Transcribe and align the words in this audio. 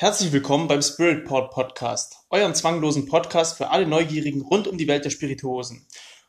Herzlich 0.00 0.30
willkommen 0.30 0.68
beim 0.68 0.80
Spirit 0.80 1.24
Pod 1.24 1.50
Podcast, 1.50 2.18
eurem 2.30 2.54
zwanglosen 2.54 3.06
Podcast 3.06 3.56
für 3.56 3.70
alle 3.70 3.84
Neugierigen 3.84 4.42
rund 4.42 4.68
um 4.68 4.78
die 4.78 4.86
Welt 4.86 5.04
der 5.04 5.10
Spirituosen. 5.10 5.84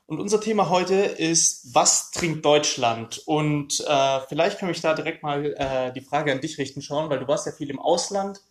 Und 0.07 0.19
unser 0.19 0.41
Thema 0.41 0.69
heute 0.69 0.95
ist, 0.95 1.75
was 1.75 2.09
trinkt 2.09 2.43
Deutschland? 2.43 3.21
Und 3.27 3.79
äh, 3.87 4.21
vielleicht 4.21 4.57
kann 4.57 4.71
ich 4.71 4.81
da 4.81 4.95
direkt 4.95 5.21
mal 5.21 5.53
äh, 5.55 5.93
die 5.93 6.01
Frage 6.01 6.31
an 6.31 6.41
dich 6.41 6.57
richten, 6.57 6.81
schauen, 6.81 7.11
weil 7.11 7.19
du 7.19 7.27
warst 7.27 7.45
ja 7.45 7.51
viel 7.51 7.69
im 7.69 7.77
Ausland. 7.77 8.41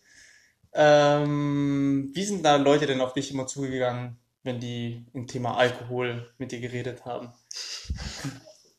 Ähm, 0.72 2.12
wie 2.14 2.24
sind 2.24 2.44
da 2.44 2.54
Leute 2.54 2.86
denn 2.86 3.00
auf 3.00 3.12
dich 3.12 3.32
immer 3.32 3.48
zugegangen, 3.48 4.20
wenn 4.44 4.60
die 4.60 5.04
im 5.14 5.26
Thema 5.26 5.56
Alkohol 5.56 6.32
mit 6.38 6.52
dir 6.52 6.60
geredet 6.60 7.04
haben? 7.06 7.32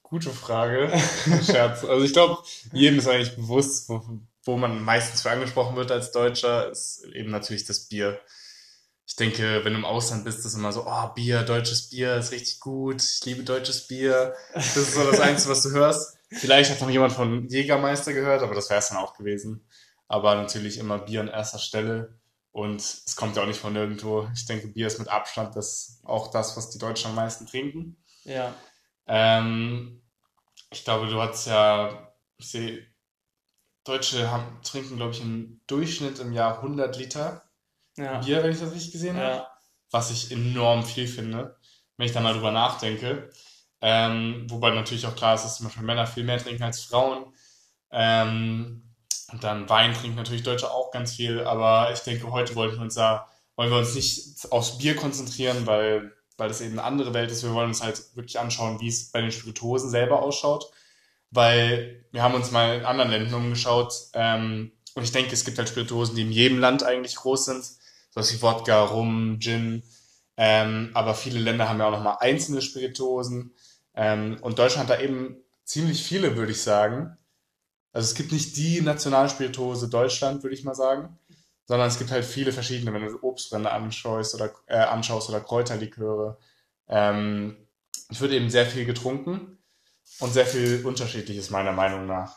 Gute 0.04 0.30
Frage. 0.30 0.90
Scherz. 1.46 1.84
Also 1.84 2.06
ich 2.06 2.14
glaube, 2.14 2.38
jedem 2.72 3.00
ist 3.00 3.10
eigentlich 3.10 3.36
bewusst, 3.36 3.92
wo 4.44 4.58
man 4.58 4.84
meistens 4.84 5.22
für 5.22 5.32
angesprochen 5.32 5.76
wird 5.76 5.92
als 5.92 6.12
Deutscher, 6.12 6.70
ist 6.70 7.04
eben 7.14 7.30
natürlich 7.30 7.66
das 7.66 7.88
Bier. 7.88 8.20
Ich 9.06 9.16
denke, 9.16 9.66
wenn 9.66 9.74
du 9.74 9.80
im 9.80 9.86
Ausland 9.86 10.24
bist, 10.24 10.46
ist 10.46 10.54
immer 10.54 10.72
so, 10.72 10.86
oh, 10.86 11.08
Bier, 11.16 11.44
deutsches 11.44 11.90
Bier 11.90 12.18
ist 12.18 12.32
richtig 12.32 12.60
gut, 12.60 13.02
ich 13.02 13.26
liebe 13.26 13.44
deutsches 13.44 13.88
Bier. 13.88 14.36
Das 14.54 14.78
ist 14.78 14.94
so 14.94 15.04
das 15.04 15.20
Einzige, 15.20 15.52
was 15.52 15.64
du 15.64 15.72
hörst. 15.72 16.18
Vielleicht 16.32 16.70
hat 16.70 16.82
noch 16.82 16.90
jemand 16.90 17.14
von 17.14 17.48
Jägermeister 17.48 18.14
gehört, 18.14 18.44
aber 18.44 18.54
das 18.54 18.70
wäre 18.70 18.80
es 18.80 18.90
dann 18.90 19.00
auch 19.00 19.18
gewesen. 19.18 19.68
Aber 20.08 20.36
natürlich 20.36 20.78
immer 20.78 21.00
Bier 21.00 21.22
an 21.22 21.28
erster 21.28 21.60
Stelle. 21.60 22.20
Und 22.52 22.82
es 22.82 23.16
kommt 23.16 23.36
ja 23.36 23.44
auch 23.44 23.48
nicht 23.48 23.60
von 23.60 23.74
nirgendwo. 23.74 24.30
Ich 24.34 24.46
denke, 24.46 24.68
Bier 24.68 24.88
ist 24.88 25.00
mit 25.00 25.08
Abstand 25.08 25.56
das, 25.56 26.02
auch 26.04 26.32
das, 26.32 26.56
was 26.56 26.70
die 26.70 26.80
Deutschen 26.80 27.10
am 27.10 27.16
meisten 27.16 27.48
trinken. 27.48 27.98
Ja. 28.24 28.54
Ähm, 29.08 30.02
ich 30.72 30.84
glaube, 30.84 31.08
du 31.08 31.20
hast 31.20 31.48
ja, 31.48 32.12
ich 32.38 32.50
sehe, 32.50 32.86
Deutsche 33.90 34.30
haben, 34.30 34.46
trinken, 34.64 34.98
glaube 34.98 35.14
ich, 35.14 35.22
im 35.22 35.62
Durchschnitt 35.68 36.20
im 36.20 36.32
Jahr 36.32 36.58
100 36.58 36.96
Liter 36.98 37.42
ja. 37.98 38.20
Bier, 38.20 38.44
wenn 38.44 38.52
ich 38.52 38.60
das 38.60 38.72
richtig 38.72 38.92
gesehen 38.92 39.18
ja. 39.18 39.24
habe. 39.24 39.48
Was 39.92 40.12
ich 40.12 40.32
enorm 40.32 40.86
viel 40.86 41.08
finde, 41.08 41.58
wenn 41.98 42.06
ich 42.06 42.12
da 42.14 42.22
mal 42.22 42.34
drüber 42.34 42.52
nachdenke. 42.52 43.32
Ähm, 43.82 44.46
wobei 44.48 44.70
natürlich 44.70 45.08
auch 45.08 45.16
klar 45.16 45.34
ist, 45.34 45.44
dass 45.44 45.58
zum 45.58 45.66
Beispiel 45.66 45.84
Männer 45.84 46.06
viel 46.06 46.24
mehr 46.24 46.38
trinken 46.38 46.64
als 46.64 46.84
Frauen. 46.84 47.34
Ähm, 47.92 48.84
und 49.32 49.44
dann 49.44 49.68
Wein 49.70 49.94
trinken 49.94 50.18
natürlich 50.18 50.44
Deutsche 50.44 50.70
auch 50.70 50.92
ganz 50.92 51.16
viel. 51.16 51.44
Aber 51.44 51.92
ich 51.92 52.00
denke, 52.00 52.32
heute 52.32 52.56
wollten 52.56 52.76
wir 52.76 52.84
uns 52.84 52.96
da, 52.96 53.28
wollen 53.56 53.72
wir 53.72 53.80
uns 53.80 53.96
nicht 53.96 54.52
aufs 54.52 54.78
Bier 54.78 54.96
konzentrieren, 54.96 55.66
weil, 55.66 56.14
weil 56.38 56.48
das 56.48 56.62
eben 56.62 56.74
eine 56.74 56.84
andere 56.84 57.16
Welt 57.16 57.32
ist. 57.32 57.44
Wir 57.44 57.54
wollen 57.54 57.70
uns 57.70 57.82
halt 57.82 58.16
wirklich 58.16 58.40
anschauen, 58.40 58.80
wie 58.80 58.88
es 58.88 59.12
bei 59.12 59.22
den 59.22 59.32
Spirituosen 59.32 59.90
selber 59.90 60.22
ausschaut 60.22 60.72
weil 61.32 62.06
wir 62.12 62.24
haben 62.24 62.34
uns 62.34 62.52
mal 62.52 62.78
in 62.78 62.86
anderen 62.86 63.12
Ländern 63.12 63.34
umgeschaut 63.34 63.94
ähm, 64.14 64.72
und 64.96 65.04
ich 65.04 65.12
denke, 65.12 65.34
es 65.34 65.46
gibt 65.46 65.58
halt 65.58 65.70
Spirituosen, 65.70 66.16
die 66.16 66.24
in 66.24 66.32
jedem 66.32 66.60
Land 66.60 66.84
eigentlich 66.84 67.16
groß 67.16 67.46
sind, 67.46 67.64
sowas 68.10 68.34
wie 68.34 68.42
Wodka, 68.42 68.84
Rum, 68.84 69.40
Gin, 69.40 69.84
ähm, 70.38 70.92
aber 70.94 71.14
viele 71.14 71.40
Länder 71.40 71.70
haben 71.70 71.80
ja 71.80 71.88
auch 71.88 71.92
nochmal 71.92 72.18
einzelne 72.20 72.62
Spirituosen 72.62 73.54
ähm, 73.94 74.38
und 74.42 74.58
Deutschland 74.58 74.90
hat 74.90 75.00
da 75.00 75.04
eben 75.04 75.38
ziemlich 75.66 76.04
viele, 76.04 76.36
würde 76.36 76.52
ich 76.52 76.62
sagen. 76.62 77.18
Also 77.92 78.08
es 78.08 78.16
gibt 78.16 78.32
nicht 78.32 78.56
die 78.58 78.82
Nationalspirituose 78.82 79.90
Deutschland, 79.90 80.44
würde 80.44 80.56
ich 80.56 80.64
mal 80.64 80.76
sagen, 80.76 81.20
sondern 81.66 81.88
es 81.88 82.00
gibt 82.00 82.12
halt 82.12 82.26
viele 82.26 82.52
verschiedene, 82.52 82.94
wenn 82.94 83.06
du 83.06 83.22
Obstbrände 83.22 83.72
anschaust 83.72 84.34
oder, 84.36 84.52
äh, 84.68 84.78
anschaust 84.78 85.30
oder 85.30 85.42
Kräuterliköre. 85.42 86.38
Ähm, 86.88 87.58
es 88.10 88.22
wird 88.22 88.32
eben 88.32 88.50
sehr 88.50 88.66
viel 88.66 88.86
getrunken 88.86 89.59
und 90.20 90.34
sehr 90.34 90.46
viel 90.46 90.86
Unterschiedliches 90.86 91.50
meiner 91.50 91.72
Meinung 91.72 92.06
nach. 92.06 92.36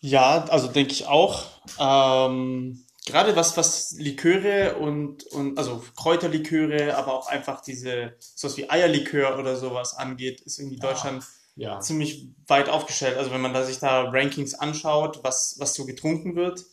Ja, 0.00 0.44
also 0.46 0.68
denke 0.68 0.92
ich 0.92 1.06
auch. 1.06 1.44
Ähm, 1.78 2.84
gerade 3.06 3.36
was, 3.36 3.56
was 3.56 3.92
Liköre 3.92 4.76
und, 4.76 5.24
und 5.24 5.58
also 5.58 5.84
Kräuterliköre, 5.96 6.96
aber 6.96 7.14
auch 7.14 7.28
einfach 7.28 7.60
diese, 7.60 8.14
sowas 8.18 8.56
wie 8.56 8.70
Eierlikör 8.70 9.38
oder 9.38 9.56
sowas 9.56 9.94
angeht, 9.94 10.40
ist 10.40 10.58
irgendwie 10.58 10.78
ja, 10.78 10.88
Deutschland 10.88 11.24
ja. 11.54 11.80
ziemlich 11.80 12.28
weit 12.46 12.68
aufgestellt. 12.68 13.18
Also 13.18 13.30
wenn 13.30 13.42
man 13.42 13.52
da 13.52 13.64
sich 13.64 13.78
da 13.78 14.08
Rankings 14.08 14.54
anschaut, 14.54 15.20
was, 15.22 15.56
was 15.58 15.74
so 15.74 15.84
getrunken 15.84 16.34
wird, 16.34 16.64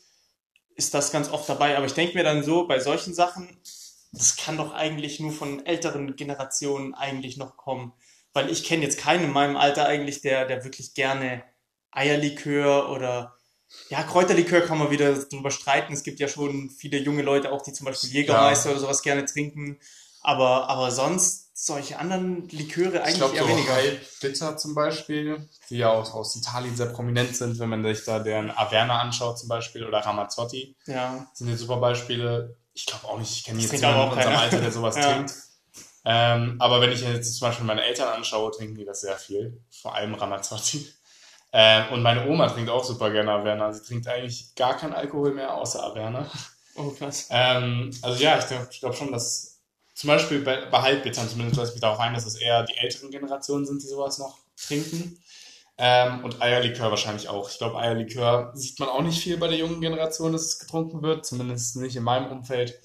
ist 0.75 0.93
das 0.93 1.11
ganz 1.11 1.29
oft 1.29 1.49
dabei. 1.49 1.75
Aber 1.75 1.85
ich 1.85 1.93
denke 1.93 2.17
mir 2.17 2.23
dann 2.23 2.43
so, 2.43 2.67
bei 2.67 2.79
solchen 2.79 3.13
Sachen, 3.13 3.59
das 4.13 4.37
kann 4.37 4.57
doch 4.57 4.73
eigentlich 4.73 5.19
nur 5.19 5.31
von 5.31 5.65
älteren 5.65 6.15
Generationen 6.15 6.93
eigentlich 6.93 7.35
noch 7.35 7.57
kommen 7.57 7.93
weil 8.37 8.51
ich 8.51 8.63
kenne 8.63 8.83
jetzt 8.83 8.99
keinen 8.99 9.23
in 9.23 9.31
meinem 9.31 9.57
Alter 9.57 9.87
eigentlich, 9.87 10.21
der, 10.21 10.45
der 10.45 10.63
wirklich 10.63 10.93
gerne 10.93 11.43
Eierlikör 11.89 12.91
oder 12.91 13.35
ja, 13.89 14.03
Kräuterlikör 14.03 14.61
kann 14.61 14.77
man 14.77 14.91
wieder 14.91 15.11
drüber 15.13 15.49
streiten. 15.49 15.91
Es 15.93 16.03
gibt 16.03 16.19
ja 16.19 16.27
schon 16.27 16.69
viele 16.69 16.99
junge 16.99 17.23
Leute 17.23 17.51
auch, 17.51 17.63
die 17.63 17.73
zum 17.73 17.85
Beispiel 17.85 18.11
Jägermeister 18.11 18.69
ja. 18.69 18.73
oder 18.73 18.81
sowas 18.81 19.01
gerne 19.01 19.25
trinken. 19.25 19.79
Aber, 20.21 20.69
aber 20.69 20.91
sonst 20.91 21.49
solche 21.65 21.97
anderen 21.97 22.47
Liköre 22.49 23.01
eigentlich 23.01 23.13
ich 23.13 23.17
glaub, 23.17 23.33
eher 23.33 23.41
so 23.41 23.49
weniger. 23.49 23.75
Bitter 24.21 24.55
zum 24.55 24.75
Beispiel, 24.75 25.49
die 25.71 25.77
ja 25.77 25.89
auch 25.89 26.13
aus 26.13 26.35
Italien 26.35 26.75
sehr 26.75 26.85
prominent 26.85 27.35
sind, 27.35 27.57
wenn 27.57 27.69
man 27.69 27.83
sich 27.83 28.05
da 28.05 28.19
deren 28.19 28.51
Averna 28.51 28.99
anschaut 28.99 29.39
zum 29.39 29.49
Beispiel 29.49 29.83
oder 29.83 29.97
Ramazzotti. 29.97 30.75
Ja. 30.85 31.27
Sind 31.33 31.49
jetzt 31.49 31.61
super 31.61 31.77
Beispiele. 31.77 32.55
Ich 32.75 32.85
glaube 32.85 33.07
auch 33.07 33.17
nicht, 33.17 33.31
ich 33.31 33.43
kenne 33.45 33.59
jetzt 33.59 33.71
jemanden 33.73 34.11
in 34.11 34.17
unserem 34.17 34.35
Alter, 34.35 34.61
der 34.61 34.71
sowas 34.71 34.95
ja. 34.97 35.13
trinkt. 35.13 35.33
Ähm, 36.09 36.55
aber 36.59 36.79
wenn 36.79 36.93
ich 36.93 37.01
jetzt 37.01 37.37
zum 37.37 37.49
Beispiel 37.49 37.65
meine 37.65 37.83
Eltern 37.83 38.07
anschaue, 38.07 38.51
trinken 38.51 38.75
die 38.75 38.85
das 38.85 39.01
sehr 39.01 39.17
viel. 39.17 39.61
Vor 39.69 39.93
allem 39.93 40.13
Ramazzotti. 40.13 40.87
Ähm, 41.51 41.83
und 41.91 42.01
meine 42.01 42.27
Oma 42.29 42.47
trinkt 42.47 42.69
auch 42.69 42.85
super 42.85 43.11
gerne 43.11 43.29
Averna. 43.33 43.73
Sie 43.73 43.85
trinkt 43.85 44.07
eigentlich 44.07 44.55
gar 44.55 44.77
keinen 44.77 44.93
Alkohol 44.93 45.33
mehr, 45.33 45.53
außer 45.53 45.83
Averna. 45.83 46.31
Oh, 46.75 46.91
krass. 46.91 47.27
Ähm, 47.29 47.91
also 48.01 48.23
ja, 48.23 48.39
ich 48.39 48.47
glaube 48.47 48.69
glaub 48.79 48.95
schon, 48.95 49.11
dass 49.11 49.59
zum 49.95 50.07
Beispiel 50.07 50.39
bei, 50.43 50.67
bei 50.67 50.81
Halbbittern 50.81 51.27
zumindest 51.27 51.59
lässt 51.59 51.73
mich 51.73 51.81
darauf 51.81 51.99
ein, 51.99 52.13
dass 52.13 52.25
es 52.25 52.35
eher 52.35 52.63
die 52.63 52.77
älteren 52.77 53.11
Generationen 53.11 53.65
sind, 53.65 53.83
die 53.83 53.87
sowas 53.87 54.17
noch 54.17 54.37
trinken. 54.55 55.21
Ähm, 55.77 56.23
und 56.23 56.41
Eierlikör 56.41 56.89
wahrscheinlich 56.89 57.27
auch. 57.27 57.49
Ich 57.49 57.57
glaube, 57.57 57.79
Eierlikör 57.79 58.51
sieht 58.55 58.79
man 58.79 58.87
auch 58.87 59.01
nicht 59.01 59.21
viel 59.21 59.37
bei 59.37 59.49
der 59.49 59.57
jungen 59.57 59.81
Generation, 59.81 60.31
dass 60.31 60.43
es 60.43 60.59
getrunken 60.59 61.01
wird. 61.01 61.25
Zumindest 61.25 61.75
nicht 61.75 61.97
in 61.97 62.03
meinem 62.03 62.31
Umfeld. 62.31 62.79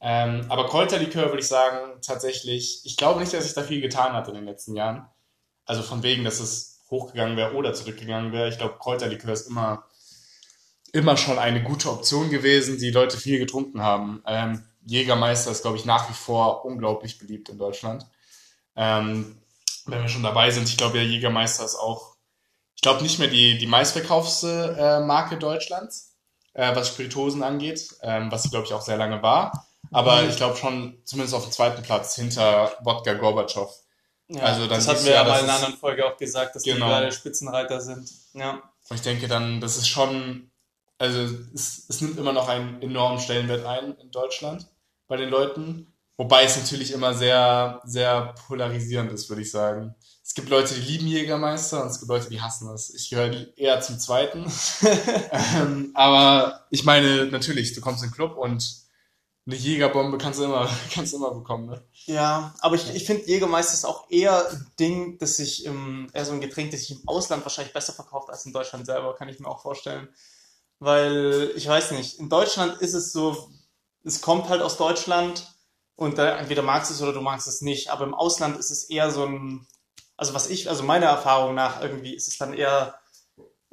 Ähm, 0.00 0.46
aber 0.48 0.66
Kräuterlikör 0.66 1.26
würde 1.26 1.40
ich 1.40 1.48
sagen, 1.48 2.00
tatsächlich, 2.02 2.82
ich 2.84 2.96
glaube 2.96 3.20
nicht, 3.20 3.32
dass 3.32 3.44
sich 3.44 3.54
da 3.54 3.62
viel 3.62 3.80
getan 3.80 4.12
hat 4.12 4.28
in 4.28 4.34
den 4.34 4.44
letzten 4.44 4.74
Jahren. 4.74 5.06
Also 5.64 5.82
von 5.82 6.02
wegen, 6.02 6.24
dass 6.24 6.40
es 6.40 6.84
hochgegangen 6.90 7.36
wäre 7.36 7.54
oder 7.54 7.74
zurückgegangen 7.74 8.32
wäre. 8.32 8.48
Ich 8.48 8.58
glaube, 8.58 8.78
Kräuterlikör 8.78 9.32
ist 9.32 9.48
immer, 9.48 9.84
immer 10.92 11.16
schon 11.16 11.38
eine 11.38 11.62
gute 11.62 11.90
Option 11.90 12.30
gewesen, 12.30 12.78
die 12.78 12.90
Leute 12.90 13.16
viel 13.16 13.38
getrunken 13.38 13.82
haben. 13.82 14.22
Ähm, 14.26 14.64
Jägermeister 14.84 15.50
ist, 15.50 15.62
glaube 15.62 15.76
ich, 15.76 15.84
nach 15.84 16.08
wie 16.08 16.14
vor 16.14 16.64
unglaublich 16.64 17.18
beliebt 17.18 17.48
in 17.48 17.58
Deutschland. 17.58 18.06
Ähm, 18.76 19.40
wenn 19.86 20.02
wir 20.02 20.08
schon 20.08 20.22
dabei 20.22 20.50
sind, 20.50 20.68
ich 20.68 20.76
glaube, 20.76 20.98
ja, 20.98 21.04
Jägermeister 21.04 21.64
ist 21.64 21.76
auch, 21.76 22.16
ich 22.74 22.82
glaube, 22.82 23.02
nicht 23.02 23.18
mehr 23.18 23.28
die, 23.28 23.58
die 23.58 23.66
meistverkaufste 23.66 24.76
äh, 24.78 25.00
Marke 25.00 25.38
Deutschlands, 25.38 26.16
äh, 26.52 26.74
was 26.76 26.88
Spiritosen 26.88 27.42
angeht, 27.42 27.88
ähm, 28.02 28.30
was 28.30 28.44
sie, 28.44 28.50
glaube 28.50 28.66
ich, 28.66 28.72
auch 28.72 28.82
sehr 28.82 28.96
lange 28.96 29.22
war. 29.22 29.65
Aber 29.90 30.22
mhm. 30.22 30.30
ich 30.30 30.36
glaube 30.36 30.56
schon 30.56 30.98
zumindest 31.04 31.34
auf 31.34 31.44
dem 31.44 31.52
zweiten 31.52 31.82
Platz 31.82 32.14
hinter 32.16 32.72
Wodka 32.82 33.14
Gorbatschow. 33.14 33.70
Ja, 34.28 34.42
also 34.42 34.62
dann 34.62 34.78
das 34.78 34.88
hatten 34.88 35.04
wir 35.04 35.12
ja 35.12 35.24
mal 35.24 35.38
in 35.38 35.44
einer 35.44 35.54
anderen 35.54 35.76
Folge 35.76 36.04
auch 36.04 36.16
gesagt, 36.16 36.56
dass 36.56 36.62
genau. 36.64 36.86
die 36.86 36.92
gerade 36.92 37.12
Spitzenreiter 37.12 37.80
sind. 37.80 38.10
Ja. 38.34 38.62
Und 38.88 38.96
ich 38.96 39.02
denke 39.02 39.28
dann, 39.28 39.60
das 39.60 39.76
ist 39.76 39.88
schon, 39.88 40.50
also 40.98 41.20
es, 41.54 41.86
es 41.88 42.00
nimmt 42.00 42.18
immer 42.18 42.32
noch 42.32 42.48
einen 42.48 42.82
enormen 42.82 43.20
Stellenwert 43.20 43.64
ein 43.64 43.96
in 43.98 44.10
Deutschland 44.10 44.66
bei 45.06 45.16
den 45.16 45.28
Leuten. 45.28 45.92
Wobei 46.16 46.44
es 46.44 46.56
natürlich 46.56 46.92
immer 46.92 47.14
sehr, 47.14 47.82
sehr 47.84 48.34
polarisierend 48.46 49.12
ist, 49.12 49.28
würde 49.28 49.42
ich 49.42 49.50
sagen. 49.50 49.94
Es 50.24 50.34
gibt 50.34 50.48
Leute, 50.48 50.74
die 50.74 50.80
lieben 50.80 51.06
Jägermeister 51.06 51.82
und 51.82 51.88
es 51.88 52.00
gibt 52.00 52.08
Leute, 52.08 52.30
die 52.30 52.40
hassen 52.40 52.68
es. 52.70 52.92
Ich 52.92 53.10
gehöre 53.10 53.46
eher 53.56 53.80
zum 53.80 53.98
zweiten. 53.98 54.44
ähm, 55.56 55.92
aber 55.94 56.66
ich 56.70 56.84
meine, 56.84 57.26
natürlich, 57.26 57.74
du 57.74 57.80
kommst 57.80 58.02
in 58.02 58.08
den 58.08 58.14
Club 58.14 58.36
und 58.36 58.85
eine 59.46 59.56
Jägerbombe 59.56 60.18
kannst 60.18 60.40
du 60.40 60.44
immer, 60.44 60.68
kannst 60.92 61.12
du 61.12 61.18
immer 61.18 61.30
bekommen, 61.30 61.66
ne? 61.66 61.82
Ja, 62.06 62.54
aber 62.60 62.74
ich, 62.74 62.94
ich 62.94 63.04
finde 63.04 63.26
Jägermeister 63.26 63.74
ist 63.74 63.84
auch 63.84 64.10
eher 64.10 64.50
ein 64.50 64.72
Ding, 64.78 65.18
das 65.18 65.36
sich 65.36 65.64
im, 65.64 66.08
eher 66.12 66.24
so 66.24 66.32
ein 66.32 66.40
Getränk, 66.40 66.72
das 66.72 66.80
sich 66.80 66.92
im 66.92 67.08
Ausland 67.08 67.44
wahrscheinlich 67.44 67.72
besser 67.72 67.92
verkauft 67.92 68.28
als 68.28 68.44
in 68.44 68.52
Deutschland 68.52 68.86
selber, 68.86 69.14
kann 69.14 69.28
ich 69.28 69.38
mir 69.38 69.48
auch 69.48 69.62
vorstellen. 69.62 70.08
Weil, 70.78 71.52
ich 71.56 71.66
weiß 71.68 71.92
nicht, 71.92 72.18
in 72.18 72.28
Deutschland 72.28 72.80
ist 72.82 72.94
es 72.94 73.12
so, 73.12 73.50
es 74.04 74.20
kommt 74.20 74.48
halt 74.48 74.62
aus 74.62 74.76
Deutschland 74.76 75.54
und 75.94 76.18
da, 76.18 76.36
entweder 76.36 76.62
magst 76.62 76.90
du 76.90 76.94
es 76.94 77.02
oder 77.02 77.12
du 77.12 77.20
magst 77.20 77.46
es 77.46 77.62
nicht, 77.62 77.90
aber 77.90 78.04
im 78.04 78.14
Ausland 78.14 78.58
ist 78.58 78.70
es 78.70 78.84
eher 78.84 79.10
so 79.10 79.24
ein, 79.24 79.66
also 80.16 80.34
was 80.34 80.50
ich, 80.50 80.68
also 80.68 80.82
meiner 80.82 81.06
Erfahrung 81.06 81.54
nach 81.54 81.80
irgendwie 81.80 82.14
ist 82.14 82.28
es 82.28 82.36
dann 82.36 82.52
eher 82.52 82.98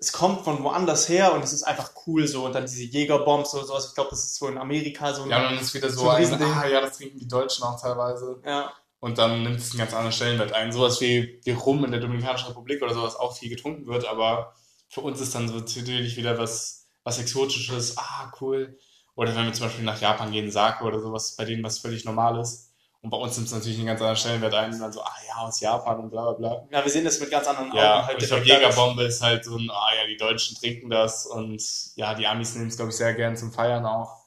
es 0.03 0.11
kommt 0.11 0.41
von 0.41 0.61
woanders 0.63 1.07
her 1.07 1.33
und 1.33 1.45
es 1.45 1.53
ist 1.53 1.63
einfach 1.63 1.91
cool 2.05 2.27
so 2.27 2.45
und 2.45 2.53
dann 2.53 2.65
diese 2.65 2.83
Jägerbombs 2.83 3.53
oder 3.53 3.65
sowas, 3.65 3.87
ich 3.87 3.95
glaube, 3.95 4.09
das 4.09 4.25
ist 4.25 4.35
so 4.35 4.49
in 4.49 4.57
Amerika 4.57 5.13
so 5.13 5.23
ein 5.23 5.29
Ja, 5.29 5.37
und 5.37 5.43
dann 5.55 5.59
ist 5.59 5.73
wieder 5.73 5.89
so, 5.89 6.01
so 6.01 6.09
ein, 6.09 6.33
ein 6.33 6.43
ah 6.43 6.67
ja, 6.67 6.81
das 6.81 6.97
trinken 6.97 7.17
die 7.17 7.27
Deutschen 7.27 7.63
auch 7.63 7.79
teilweise. 7.79 8.41
Ja. 8.45 8.73
Und 8.99 9.17
dann 9.17 9.43
nimmt 9.43 9.59
es 9.59 9.71
einen 9.71 9.79
ganz 9.79 9.93
anderen 9.93 10.11
Stellenwert 10.11 10.51
ein. 10.51 10.73
Sowas 10.73 10.99
wie, 10.99 11.39
wie 11.45 11.51
Rum 11.51 11.85
in 11.85 11.91
der 11.91 12.01
Dominikanischen 12.01 12.49
Republik 12.49 12.81
oder 12.81 12.93
sowas 12.93 13.15
auch 13.15 13.33
viel 13.33 13.49
getrunken 13.49 13.87
wird, 13.87 14.05
aber 14.05 14.53
für 14.89 15.01
uns 15.01 15.21
ist 15.21 15.33
dann 15.35 15.47
so 15.47 15.55
natürlich 15.55 16.17
wieder 16.17 16.37
was, 16.37 16.89
was 17.05 17.19
Exotisches, 17.19 17.97
ah, 17.97 18.29
cool. 18.41 18.77
Oder 19.15 19.33
wenn 19.37 19.45
wir 19.45 19.53
zum 19.53 19.67
Beispiel 19.67 19.85
nach 19.85 20.01
Japan 20.01 20.33
gehen, 20.33 20.51
Sake 20.51 20.83
oder 20.83 20.99
sowas, 20.99 21.37
bei 21.37 21.45
denen 21.45 21.63
was 21.63 21.79
völlig 21.79 22.03
normal 22.03 22.41
ist. 22.41 22.72
Und 23.03 23.09
bei 23.09 23.17
uns 23.17 23.35
nimmt 23.35 23.47
es 23.47 23.53
natürlich 23.53 23.77
einen 23.77 23.87
ganz 23.87 23.99
anderen 23.99 24.15
Stellenwert 24.15 24.53
ein, 24.53 24.73
und 24.73 24.79
dann 24.79 24.93
so, 24.93 25.01
ah 25.01 25.15
ja, 25.27 25.41
aus 25.43 25.59
Japan 25.59 25.99
und 25.99 26.09
bla 26.09 26.31
bla 26.31 26.55
bla. 26.55 26.67
Ja, 26.71 26.85
wir 26.85 26.89
sehen 26.89 27.03
das 27.03 27.19
mit 27.19 27.29
ganz 27.29 27.45
anderen 27.45 27.69
Augen. 27.69 27.77
Ja, 27.77 28.07
halt 28.07 28.21
ich 28.21 28.29
glaube, 28.29 28.45
Jägerbombe 28.45 29.03
ist 29.03 29.21
halt 29.21 29.43
so 29.43 29.57
ein, 29.57 29.69
ah 29.69 29.89
ja, 29.93 30.07
die 30.07 30.15
Deutschen 30.15 30.55
trinken 30.55 30.89
das 30.89 31.25
und 31.25 31.61
ja, 31.95 32.13
die 32.15 32.25
Amis 32.25 32.55
nehmen 32.55 32.69
es, 32.69 32.77
glaube 32.77 32.91
ich, 32.91 32.97
sehr 32.97 33.13
gern 33.13 33.35
zum 33.35 33.51
Feiern 33.51 33.85
auch. 33.85 34.23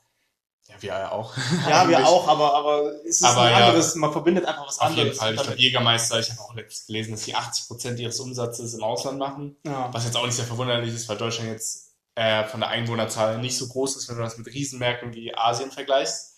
Ja, 0.69 0.75
wir 0.81 0.88
ja 0.90 1.12
auch. 1.12 1.32
Ja, 1.67 1.88
wir 1.88 2.06
auch, 2.06 2.28
aber, 2.28 2.55
aber 2.55 2.93
es 3.06 3.20
ist 3.20 3.25
aber 3.25 3.43
ein 3.43 3.55
anderes, 3.55 3.94
ja, 3.94 4.00
man 4.00 4.12
verbindet 4.12 4.44
einfach 4.44 4.67
was 4.67 4.78
auf 4.78 4.88
anderes. 4.88 4.99
Auf 5.00 5.05
jeden 5.06 5.19
Fall, 5.19 5.34
ich 5.34 5.43
glaube, 5.43 5.58
Jägermeister, 5.58 6.19
ich 6.19 6.31
habe 6.32 6.40
auch 6.43 6.55
letztens 6.55 6.87
gelesen, 6.87 7.12
dass 7.12 7.23
die 7.23 7.34
80% 7.34 7.96
ihres 7.96 8.20
Umsatzes 8.20 8.75
im 8.75 8.84
Ausland 8.84 9.19
machen. 9.19 9.56
Ja. 9.64 9.88
Was 9.93 10.05
jetzt 10.05 10.19
auch 10.19 10.26
nicht 10.26 10.34
sehr 10.34 10.44
verwunderlich 10.44 10.94
ist, 10.94 11.08
weil 11.08 11.17
Deutschland 11.17 11.50
jetzt 11.50 11.94
äh, 12.14 12.44
von 12.44 12.61
der 12.61 12.69
Einwohnerzahl 12.69 13.38
nicht 13.38 13.56
so 13.56 13.69
groß 13.69 13.96
ist, 13.96 14.08
wenn 14.11 14.17
du 14.17 14.23
das 14.23 14.37
mit 14.37 14.49
Riesenmärkten 14.49 15.14
wie 15.14 15.34
Asien 15.34 15.70
vergleichst. 15.70 16.36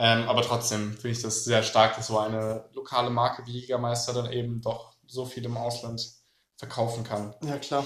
Ähm, 0.00 0.28
aber 0.28 0.42
trotzdem 0.42 0.92
finde 0.92 1.10
ich 1.10 1.22
das 1.22 1.44
sehr 1.44 1.64
stark, 1.64 1.96
dass 1.96 2.06
so 2.06 2.18
eine 2.18 2.64
lokale 2.72 3.10
Marke 3.10 3.44
wie 3.46 3.58
Jägermeister 3.58 4.12
dann 4.12 4.32
eben 4.32 4.62
doch 4.62 4.94
so 5.08 5.26
viel 5.26 5.44
im 5.44 5.56
Ausland 5.56 6.00
verkaufen 6.56 7.02
kann. 7.02 7.34
Ja, 7.42 7.58
klar. 7.58 7.84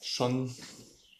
Schon, 0.00 0.54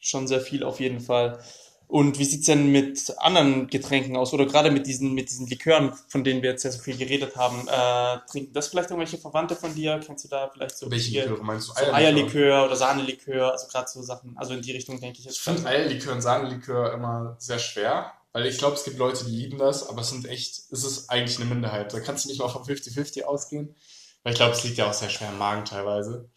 schon 0.01 0.29
sehr 0.29 0.41
viel 0.41 0.63
auf 0.63 0.79
jeden 0.79 1.01
Fall. 1.01 1.43
Und 1.89 2.19
wie 2.19 2.25
sieht's 2.25 2.47
denn 2.47 2.71
mit 2.71 3.15
anderen 3.17 3.67
Getränken 3.67 4.15
aus? 4.17 4.35
Oder 4.35 4.45
gerade 4.45 4.71
mit 4.71 4.87
diesen, 4.87 5.15
mit 5.15 5.31
diesen 5.31 5.47
Likören, 5.47 5.95
von 6.09 6.23
denen 6.23 6.43
wir 6.43 6.51
jetzt 6.51 6.63
ja 6.63 6.71
so 6.71 6.79
viel 6.79 6.99
geredet 6.99 7.35
haben. 7.35 7.67
Äh, 7.67 8.19
trinken 8.31 8.53
das 8.53 8.69
vielleicht 8.69 8.91
irgendwelche 8.91 9.17
Verwandte 9.17 9.57
von 9.57 9.75
dir? 9.75 9.99
Kennst 10.05 10.25
du 10.25 10.29
da 10.29 10.51
vielleicht 10.53 10.77
so 10.77 10.91
Welche 10.91 11.23
Liköre 11.23 11.43
meinst 11.43 11.71
du? 11.71 11.73
So 11.73 11.93
Eierlikör 11.93 12.67
oder 12.67 12.77
Sahnelikör, 12.77 13.53
also 13.53 13.67
gerade 13.69 13.89
so 13.89 14.03
Sachen. 14.03 14.37
Also 14.37 14.53
in 14.53 14.61
die 14.61 14.73
Richtung 14.73 15.01
denke 15.01 15.19
ich 15.19 15.25
jetzt. 15.25 15.39
Ich 15.39 15.43
finde 15.43 15.67
Eierlikör 15.67 16.13
und 16.13 16.21
Sahnelikör 16.21 16.93
immer 16.93 17.37
sehr 17.39 17.59
schwer. 17.59 18.13
Weil 18.33 18.47
ich 18.47 18.59
glaube, 18.59 18.77
es 18.77 18.85
gibt 18.85 18.99
Leute, 18.99 19.25
die 19.25 19.37
lieben 19.37 19.59
das, 19.59 19.89
aber 19.89 20.03
es 20.03 20.11
sind 20.11 20.27
echt, 20.27 20.71
es 20.71 20.85
ist 20.85 21.09
eigentlich 21.09 21.39
eine 21.39 21.49
Minderheit. 21.49 21.93
Da 21.93 22.01
kannst 22.01 22.25
du 22.25 22.29
nicht 22.29 22.41
mal 22.41 22.49
von 22.49 22.63
50-50 22.63 23.25
ausgehen. 23.25 23.75
Weil 24.23 24.33
ich 24.33 24.39
glaube, 24.39 24.53
es 24.53 24.65
liegt 24.65 24.77
ja 24.77 24.89
auch 24.89 24.95
sehr 24.95 25.11
schwer 25.11 25.31
im 25.31 25.39
Magen 25.39 25.65
teilweise. 25.65 26.29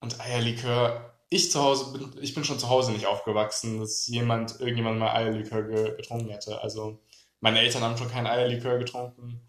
Und 0.00 0.20
Eierlikör, 0.20 1.14
ich 1.30 1.50
zu 1.50 1.62
Hause 1.62 1.92
bin, 1.92 2.22
ich 2.22 2.34
bin 2.34 2.44
schon 2.44 2.58
zu 2.58 2.68
Hause 2.68 2.92
nicht 2.92 3.06
aufgewachsen, 3.06 3.80
dass 3.80 4.06
jemand, 4.06 4.60
irgendjemand 4.60 4.98
mal 4.98 5.14
Eierlikör 5.14 5.62
ge, 5.62 5.96
getrunken 5.96 6.28
hätte. 6.28 6.60
Also 6.60 7.00
meine 7.40 7.60
Eltern 7.60 7.82
haben 7.82 7.96
schon 7.96 8.10
keinen 8.10 8.26
Eierlikör 8.26 8.78
getrunken. 8.78 9.40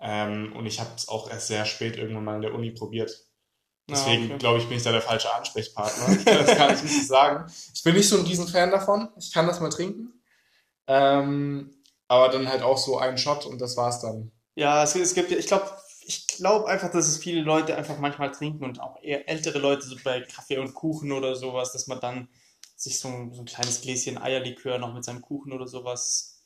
Ähm, 0.00 0.54
und 0.56 0.66
ich 0.66 0.80
habe 0.80 0.90
es 0.96 1.08
auch 1.08 1.30
erst 1.30 1.46
sehr 1.46 1.64
spät 1.66 1.96
irgendwann 1.96 2.24
mal 2.24 2.36
in 2.36 2.42
der 2.42 2.54
Uni 2.54 2.72
probiert. 2.72 3.26
Deswegen 3.88 4.22
ah, 4.22 4.26
okay. 4.26 4.38
glaube 4.38 4.58
ich, 4.58 4.68
bin 4.68 4.76
ich 4.76 4.82
da 4.82 4.92
der 4.92 5.02
falsche 5.02 5.32
Ansprechpartner. 5.34 6.16
Ich 6.16 6.24
kann 6.24 6.46
das 6.46 6.56
gar 6.56 6.70
nicht 6.72 7.06
sagen. 7.06 7.52
Ich 7.74 7.82
bin 7.82 7.94
nicht 7.94 8.08
so 8.08 8.18
ein 8.18 8.26
Riesenfan 8.26 8.70
davon. 8.70 9.08
Ich 9.18 9.32
kann 9.32 9.46
das 9.46 9.60
mal 9.60 9.70
trinken. 9.70 10.19
Ähm, 10.90 11.70
aber 12.08 12.30
dann 12.30 12.48
halt 12.48 12.62
auch 12.62 12.76
so 12.76 12.98
ein 12.98 13.16
Shot 13.16 13.46
und 13.46 13.60
das 13.60 13.76
war's 13.76 14.00
dann. 14.00 14.32
Ja, 14.56 14.82
es, 14.82 14.96
es 14.96 15.14
gibt, 15.14 15.30
ich 15.30 15.46
glaube, 15.46 15.70
ich 16.04 16.26
glaube 16.26 16.66
einfach, 16.66 16.90
dass 16.90 17.06
es 17.06 17.18
viele 17.18 17.42
Leute 17.42 17.76
einfach 17.76 17.98
manchmal 17.98 18.32
trinken 18.32 18.64
und 18.64 18.80
auch 18.80 19.00
eher 19.00 19.28
ältere 19.28 19.60
Leute, 19.60 19.86
so 19.86 19.94
bei 20.02 20.22
Kaffee 20.22 20.58
und 20.58 20.74
Kuchen 20.74 21.12
oder 21.12 21.36
sowas, 21.36 21.70
dass 21.70 21.86
man 21.86 22.00
dann 22.00 22.28
sich 22.74 22.98
so 22.98 23.06
ein, 23.06 23.32
so 23.32 23.42
ein 23.42 23.44
kleines 23.44 23.82
Gläschen 23.82 24.18
Eierlikör 24.18 24.78
noch 24.78 24.92
mit 24.92 25.04
seinem 25.04 25.22
Kuchen 25.22 25.52
oder 25.52 25.68
sowas 25.68 26.42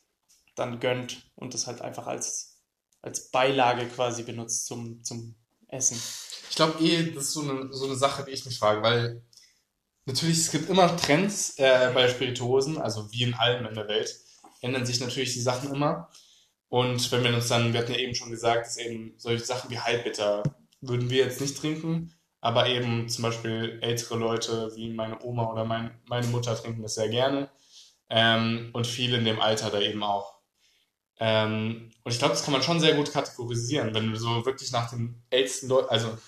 dann 0.57 0.79
gönnt 0.79 1.31
und 1.37 1.55
das 1.55 1.67
halt 1.67 1.81
einfach 1.81 2.07
als, 2.07 2.59
als 3.01 3.31
Beilage 3.31 3.87
quasi 3.87 4.25
benutzt 4.25 4.67
zum, 4.67 5.03
zum 5.05 5.37
Essen. 5.69 5.99
Ich 6.51 6.57
glaube 6.57 6.85
eh, 6.85 7.13
das 7.13 7.25
ist 7.25 7.33
so 7.33 7.41
eine, 7.41 7.73
so 7.73 7.87
eine 7.87 7.97
Sache, 7.97 8.25
die 8.25 8.33
ich 8.33 8.45
mich 8.45 8.59
frage, 8.59 8.83
weil 8.83 9.23
natürlich, 10.05 10.37
es 10.37 10.51
gibt 10.51 10.69
immer 10.69 10.95
Trends 10.99 11.59
äh, 11.59 11.91
bei 11.95 12.09
Spirituosen, 12.09 12.77
also 12.77 13.11
wie 13.11 13.23
in 13.23 13.33
allem 13.33 13.65
in 13.65 13.75
der 13.75 13.89
Welt 13.89 14.15
ändern 14.65 14.87
sich 14.87 15.01
natürlich 15.01 15.35
die 15.35 15.41
Sachen 15.41 15.73
immer. 15.73 16.09
Und 16.69 17.13
wenn 17.13 17.23
wir 17.23 17.35
uns 17.35 17.49
dann, 17.49 17.73
wir 17.73 17.81
hatten 17.81 17.93
ja 17.93 17.99
eben 17.99 18.15
schon 18.15 18.31
gesagt, 18.31 18.67
dass 18.67 18.79
eben 18.79 19.15
solche 19.19 19.45
Sachen 19.45 19.71
wie 19.71 19.79
Halbbitter 19.79 20.43
würden 20.81 21.11
wir 21.11 21.19
jetzt 21.19 21.41
nicht 21.41 21.57
trinken, 21.57 22.13
aber 22.41 22.67
eben 22.67 23.09
zum 23.09 23.23
Beispiel 23.23 23.79
ältere 23.81 24.17
Leute 24.17 24.73
wie 24.75 24.93
meine 24.93 25.23
Oma 25.23 25.51
oder 25.53 25.65
mein, 25.65 25.91
meine 26.09 26.27
Mutter 26.27 26.57
trinken 26.57 26.83
das 26.83 26.95
sehr 26.95 27.09
gerne. 27.09 27.51
Ähm, 28.11 28.71
und 28.73 28.87
viele 28.87 29.19
in 29.19 29.25
dem 29.25 29.41
Alter 29.41 29.71
da 29.71 29.81
eben 29.81 30.03
auch. 30.03 30.35
Ähm, 31.21 31.91
und 32.03 32.13
ich 32.13 32.19
glaube, 32.19 32.35
das 32.35 32.45
kann 32.45 32.53
man 32.53 32.63
schon 32.63 32.81
sehr 32.81 32.95
gut 32.95 33.13
kategorisieren, 33.13 33.95
wenn 33.95 34.11
du 34.11 34.17
so 34.17 34.45
wirklich 34.45 34.73
nach 34.73 34.91
den 34.91 35.23
ältesten 35.31 35.69
Leuten, 35.69 35.89
also 35.89 36.19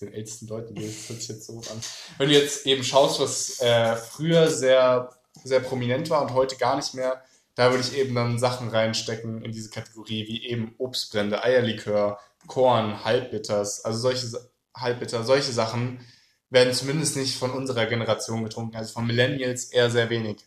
den 0.00 0.12
ältesten 0.12 0.46
Leuten, 0.48 0.74
das 0.74 1.08
hört 1.08 1.20
sich 1.20 1.28
jetzt 1.28 1.46
so 1.46 1.58
an. 1.58 1.80
Wenn 2.18 2.28
du 2.28 2.34
jetzt 2.34 2.66
eben 2.66 2.84
schaust, 2.84 3.20
was 3.20 3.60
äh, 3.60 3.96
früher 3.96 4.50
sehr, 4.50 5.10
sehr 5.44 5.60
prominent 5.60 6.10
war 6.10 6.22
und 6.22 6.34
heute 6.34 6.56
gar 6.56 6.76
nicht 6.76 6.92
mehr, 6.94 7.22
da 7.54 7.70
würde 7.70 7.82
ich 7.82 7.96
eben 7.96 8.14
dann 8.14 8.38
Sachen 8.38 8.68
reinstecken 8.68 9.44
in 9.44 9.52
diese 9.52 9.70
Kategorie, 9.70 10.26
wie 10.26 10.46
eben 10.46 10.74
Obstbrände, 10.78 11.42
Eierlikör, 11.42 12.18
Korn, 12.46 13.04
Halbbitters, 13.04 13.84
also 13.84 13.98
solche 13.98 14.50
Halbbitter, 14.74 15.22
solche 15.24 15.52
Sachen 15.52 16.00
werden 16.50 16.74
zumindest 16.74 17.16
nicht 17.16 17.36
von 17.36 17.50
unserer 17.50 17.86
Generation 17.86 18.44
getrunken, 18.44 18.76
also 18.76 18.92
von 18.92 19.06
Millennials 19.06 19.66
eher 19.66 19.90
sehr 19.90 20.10
wenig. 20.10 20.44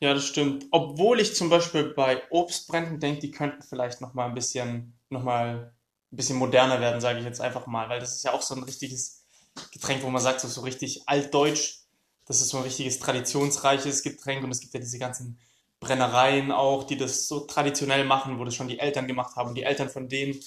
Ja, 0.00 0.14
das 0.14 0.26
stimmt. 0.26 0.66
Obwohl 0.70 1.20
ich 1.20 1.34
zum 1.34 1.50
Beispiel 1.50 1.92
bei 1.94 2.22
Obstbränden 2.30 3.00
denke, 3.00 3.20
die 3.20 3.30
könnten 3.30 3.62
vielleicht 3.62 4.00
noch 4.00 4.14
mal 4.14 4.26
ein 4.26 4.34
bisschen, 4.34 4.94
noch 5.10 5.24
mal 5.24 5.72
ein 6.12 6.16
bisschen 6.16 6.38
moderner 6.38 6.80
werden, 6.80 7.00
sage 7.00 7.18
ich 7.18 7.24
jetzt 7.24 7.40
einfach 7.40 7.66
mal, 7.66 7.88
weil 7.88 8.00
das 8.00 8.16
ist 8.16 8.24
ja 8.24 8.32
auch 8.32 8.42
so 8.42 8.54
ein 8.54 8.62
richtiges 8.62 9.24
Getränk, 9.72 10.02
wo 10.02 10.10
man 10.10 10.22
sagt, 10.22 10.40
so, 10.40 10.48
so 10.48 10.60
richtig 10.60 11.02
altdeutsch. 11.06 11.80
Das 12.26 12.40
ist 12.40 12.50
so 12.50 12.58
ein 12.58 12.62
richtiges 12.62 12.98
traditionsreiches 12.98 14.02
Getränk 14.02 14.44
und 14.44 14.50
es 14.50 14.60
gibt 14.60 14.74
ja 14.74 14.80
diese 14.80 14.98
ganzen 14.98 15.38
Brennereien 15.80 16.52
auch, 16.52 16.84
die 16.84 16.96
das 16.96 17.28
so 17.28 17.40
traditionell 17.40 18.04
machen, 18.04 18.38
wo 18.38 18.44
das 18.44 18.54
schon 18.54 18.68
die 18.68 18.78
Eltern 18.78 19.06
gemacht 19.06 19.36
haben. 19.36 19.54
Die 19.54 19.62
Eltern 19.62 19.88
von 19.88 20.08
denen, 20.08 20.40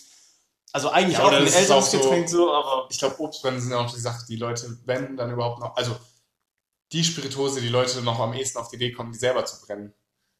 also 0.73 0.89
eigentlich 0.89 1.17
ja, 1.17 1.25
auch 1.25 1.31
ein 1.31 1.47
Elternsgetränk 1.47 2.29
so, 2.29 2.45
so, 2.45 2.53
aber 2.53 2.87
ich 2.89 2.99
glaube, 2.99 3.19
Obstbrennen 3.19 3.59
sind 3.59 3.73
auch 3.73 3.93
die 3.93 3.99
Sache, 3.99 4.25
die 4.27 4.35
Leute, 4.35 4.77
wenn 4.85 5.15
dann 5.17 5.31
überhaupt 5.31 5.59
noch, 5.59 5.75
also 5.75 5.95
die 6.91 7.03
Spirituose, 7.03 7.61
die 7.61 7.69
Leute 7.69 8.01
noch 8.01 8.19
am 8.19 8.33
ehesten 8.33 8.59
auf 8.59 8.69
die 8.69 8.75
Idee 8.75 8.91
kommen, 8.91 9.11
die 9.11 9.19
selber 9.19 9.45
zu 9.45 9.61
brennen. 9.65 9.93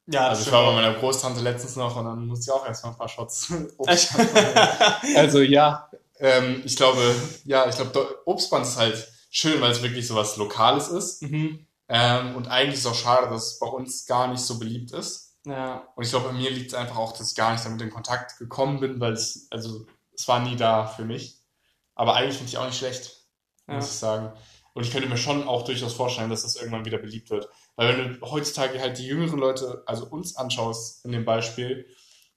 Ja, 0.07 0.27
also 0.27 0.41
ich 0.41 0.51
war 0.51 0.65
bei 0.65 0.73
meiner 0.73 0.93
Großtante 0.95 1.41
letztens 1.41 1.75
noch 1.75 1.95
und 1.95 2.05
dann 2.05 2.27
musste 2.27 2.51
ich 2.51 2.51
auch 2.51 2.65
erstmal 2.65 2.93
ein 2.93 2.97
paar 2.97 3.07
Shots 3.07 3.53
Obst 3.77 4.13
Also 5.15 5.39
ja, 5.41 5.89
ähm, 6.19 6.61
ich 6.65 6.75
glaube, 6.75 7.15
ja, 7.45 7.67
ich 7.67 7.75
glaube, 7.75 8.21
Obstbrand 8.25 8.65
ist 8.65 8.77
halt 8.77 9.11
schön, 9.29 9.61
weil 9.61 9.71
es 9.71 9.81
wirklich 9.81 10.07
so 10.07 10.15
was 10.15 10.37
Lokales 10.37 10.89
ist. 10.89 11.23
Mhm. 11.23 11.65
Ähm, 11.93 12.37
und 12.37 12.47
eigentlich 12.47 12.75
ist 12.75 12.85
es 12.85 12.91
auch 12.91 12.95
schade, 12.95 13.29
dass 13.29 13.47
es 13.47 13.59
bei 13.59 13.67
uns 13.67 14.05
gar 14.05 14.29
nicht 14.29 14.39
so 14.39 14.57
beliebt 14.57 14.91
ist. 14.93 15.35
Ja. 15.45 15.85
Und 15.93 16.03
ich 16.03 16.09
glaube, 16.09 16.29
bei 16.29 16.33
mir 16.33 16.49
liegt 16.49 16.69
es 16.69 16.73
einfach 16.73 16.95
auch, 16.95 17.11
dass 17.11 17.31
ich 17.31 17.35
gar 17.35 17.51
nicht 17.51 17.65
damit 17.65 17.81
in 17.81 17.89
Kontakt 17.89 18.37
gekommen 18.37 18.79
bin, 18.79 19.01
weil 19.01 19.11
es, 19.11 19.47
also, 19.51 19.85
es 20.13 20.25
war 20.25 20.39
nie 20.39 20.55
da 20.55 20.87
für 20.87 21.03
mich. 21.03 21.41
Aber 21.93 22.15
eigentlich 22.15 22.37
finde 22.37 22.49
ich 22.49 22.57
auch 22.57 22.65
nicht 22.65 22.77
schlecht, 22.77 23.25
ja. 23.67 23.73
muss 23.73 23.87
ich 23.87 23.99
sagen. 23.99 24.31
Und 24.73 24.85
ich 24.85 24.91
könnte 24.93 25.09
mir 25.09 25.17
schon 25.17 25.49
auch 25.49 25.65
durchaus 25.65 25.93
vorstellen, 25.93 26.29
dass 26.29 26.43
das 26.43 26.55
irgendwann 26.55 26.85
wieder 26.85 26.97
beliebt 26.97 27.29
wird. 27.29 27.49
Weil 27.75 27.97
wenn 27.97 28.13
du 28.13 28.21
heutzutage 28.25 28.79
halt 28.79 28.97
die 28.97 29.07
jüngeren 29.07 29.39
Leute, 29.39 29.83
also 29.85 30.05
uns 30.05 30.37
anschaust 30.37 31.03
in 31.03 31.11
dem 31.11 31.25
Beispiel, 31.25 31.85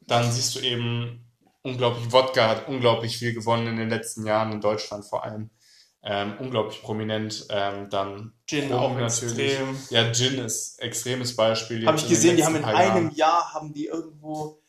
dann 0.00 0.32
siehst 0.32 0.56
du 0.56 0.61
eben 0.61 1.32
unglaublich, 1.62 2.11
Wodka 2.11 2.49
hat 2.49 2.66
unglaublich 2.66 3.18
viel 3.18 3.34
gewonnen 3.34 3.68
in 3.68 3.76
den 3.76 3.88
letzten 3.88 4.26
Jahren 4.26 4.50
in 4.50 4.61
Deutschland 4.61 5.04
vor 5.04 5.23
allem 5.23 5.50
ähm, 6.06 6.34
unglaublich 6.38 6.82
prominent. 6.82 7.46
Ähm, 7.49 7.88
dann 7.88 8.34
Gin 8.46 8.70
Rum 8.70 8.78
auch 8.78 8.94
natürlich. 8.96 9.52
Extrem. 9.52 9.78
Ja, 9.90 10.12
Gin 10.12 10.38
ist 10.38 10.78
extremes 10.80 11.34
Beispiel. 11.34 11.87
Habe 11.87 11.99
ich 11.99 12.08
gesehen, 12.08 12.37
die 12.37 12.44
haben 12.44 12.56
in 12.56 12.64
einem 12.64 13.06
Jahren. 13.06 13.14
Jahr 13.14 13.54
haben 13.54 13.73
die 13.73 13.87
irgendwo, 13.87 14.61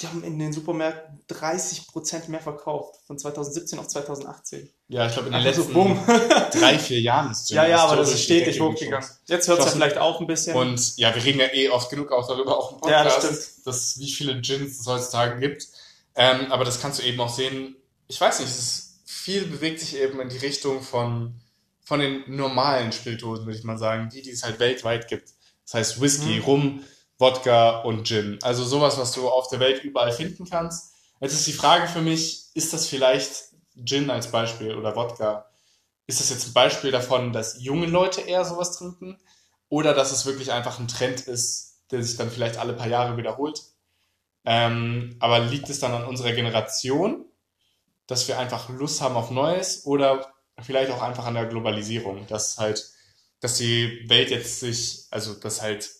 die 0.00 0.08
haben 0.08 0.24
in 0.24 0.36
den 0.36 0.52
Supermärkten 0.52 1.20
30% 1.30 2.28
mehr 2.28 2.40
verkauft 2.40 2.96
von 3.06 3.16
2017 3.16 3.78
auf 3.78 3.86
2018. 3.86 4.68
Ja, 4.88 5.06
ich 5.06 5.12
glaube 5.12 5.28
in 5.28 5.34
den 5.34 5.42
letzten 5.44 5.72
so, 5.72 5.96
drei, 6.58 6.76
vier 6.76 7.00
Jahren 7.00 7.30
ist 7.30 7.46
Gin. 7.48 7.56
Ja, 7.56 7.66
ja, 7.68 7.84
aber 7.84 7.94
das 7.94 8.12
ist 8.12 8.24
stetig 8.24 8.60
hochgegangen. 8.60 9.08
Jetzt 9.26 9.46
hört 9.46 9.60
es 9.60 9.66
ja 9.66 9.70
vielleicht 9.70 9.98
auch 9.98 10.20
ein 10.20 10.26
bisschen. 10.26 10.56
Und 10.56 10.96
ja, 10.96 11.14
wir 11.14 11.24
reden 11.24 11.38
ja 11.38 11.52
eh 11.52 11.68
oft 11.68 11.88
genug 11.88 12.10
auch 12.10 12.26
darüber, 12.26 12.58
auch 12.58 12.72
im 12.72 12.78
Podcast, 12.78 12.92
ja, 12.92 13.04
das 13.04 13.44
stimmt. 13.44 13.66
dass 13.66 13.98
wie 14.00 14.10
viele 14.10 14.40
Gins 14.40 14.80
es 14.80 14.86
heutzutage 14.88 15.38
gibt. 15.38 15.68
Ähm, 16.16 16.50
aber 16.50 16.64
das 16.64 16.80
kannst 16.80 16.98
du 16.98 17.04
eben 17.04 17.20
auch 17.20 17.32
sehen. 17.32 17.76
Ich 18.08 18.20
weiß 18.20 18.40
nicht, 18.40 18.48
es 18.48 18.58
ist 18.58 18.83
viel 19.24 19.46
bewegt 19.46 19.80
sich 19.80 19.96
eben 19.96 20.20
in 20.20 20.28
die 20.28 20.36
Richtung 20.36 20.82
von, 20.82 21.40
von 21.82 21.98
den 21.98 22.24
normalen 22.26 22.92
Spirituosen, 22.92 23.46
würde 23.46 23.58
ich 23.58 23.64
mal 23.64 23.78
sagen, 23.78 24.10
die, 24.10 24.20
die 24.20 24.30
es 24.30 24.44
halt 24.44 24.60
weltweit 24.60 25.08
gibt. 25.08 25.30
Das 25.64 25.72
heißt 25.72 26.00
Whisky, 26.02 26.40
mhm. 26.40 26.44
Rum, 26.44 26.84
Wodka 27.18 27.80
und 27.80 28.06
Gin. 28.06 28.38
Also 28.42 28.64
sowas, 28.64 28.98
was 28.98 29.12
du 29.12 29.26
auf 29.30 29.48
der 29.48 29.60
Welt 29.60 29.82
überall 29.82 30.12
finden 30.12 30.44
kannst. 30.44 30.92
Jetzt 31.20 31.32
ist 31.32 31.46
die 31.46 31.54
Frage 31.54 31.88
für 31.88 32.02
mich, 32.02 32.48
ist 32.52 32.74
das 32.74 32.86
vielleicht 32.86 33.44
Gin 33.82 34.10
als 34.10 34.30
Beispiel 34.30 34.74
oder 34.74 34.94
Wodka? 34.94 35.46
Ist 36.06 36.20
das 36.20 36.28
jetzt 36.28 36.48
ein 36.48 36.52
Beispiel 36.52 36.90
davon, 36.90 37.32
dass 37.32 37.62
junge 37.62 37.86
Leute 37.86 38.20
eher 38.20 38.44
sowas 38.44 38.76
trinken? 38.76 39.18
Oder 39.70 39.94
dass 39.94 40.12
es 40.12 40.26
wirklich 40.26 40.52
einfach 40.52 40.78
ein 40.78 40.88
Trend 40.88 41.22
ist, 41.22 41.80
der 41.90 42.02
sich 42.02 42.18
dann 42.18 42.30
vielleicht 42.30 42.58
alle 42.58 42.74
paar 42.74 42.88
Jahre 42.88 43.16
wiederholt? 43.16 43.62
Ähm, 44.44 45.16
aber 45.18 45.38
liegt 45.38 45.70
es 45.70 45.80
dann 45.80 45.94
an 45.94 46.04
unserer 46.04 46.32
Generation 46.32 47.24
dass 48.06 48.28
wir 48.28 48.38
einfach 48.38 48.68
Lust 48.68 49.00
haben 49.00 49.16
auf 49.16 49.30
Neues 49.30 49.86
oder 49.86 50.34
vielleicht 50.62 50.90
auch 50.90 51.02
einfach 51.02 51.26
an 51.26 51.34
der 51.34 51.46
Globalisierung, 51.46 52.26
dass 52.26 52.58
halt, 52.58 52.90
dass 53.40 53.56
die 53.56 54.04
Welt 54.08 54.30
jetzt 54.30 54.60
sich, 54.60 55.06
also 55.10 55.34
dass 55.34 55.62
halt 55.62 55.90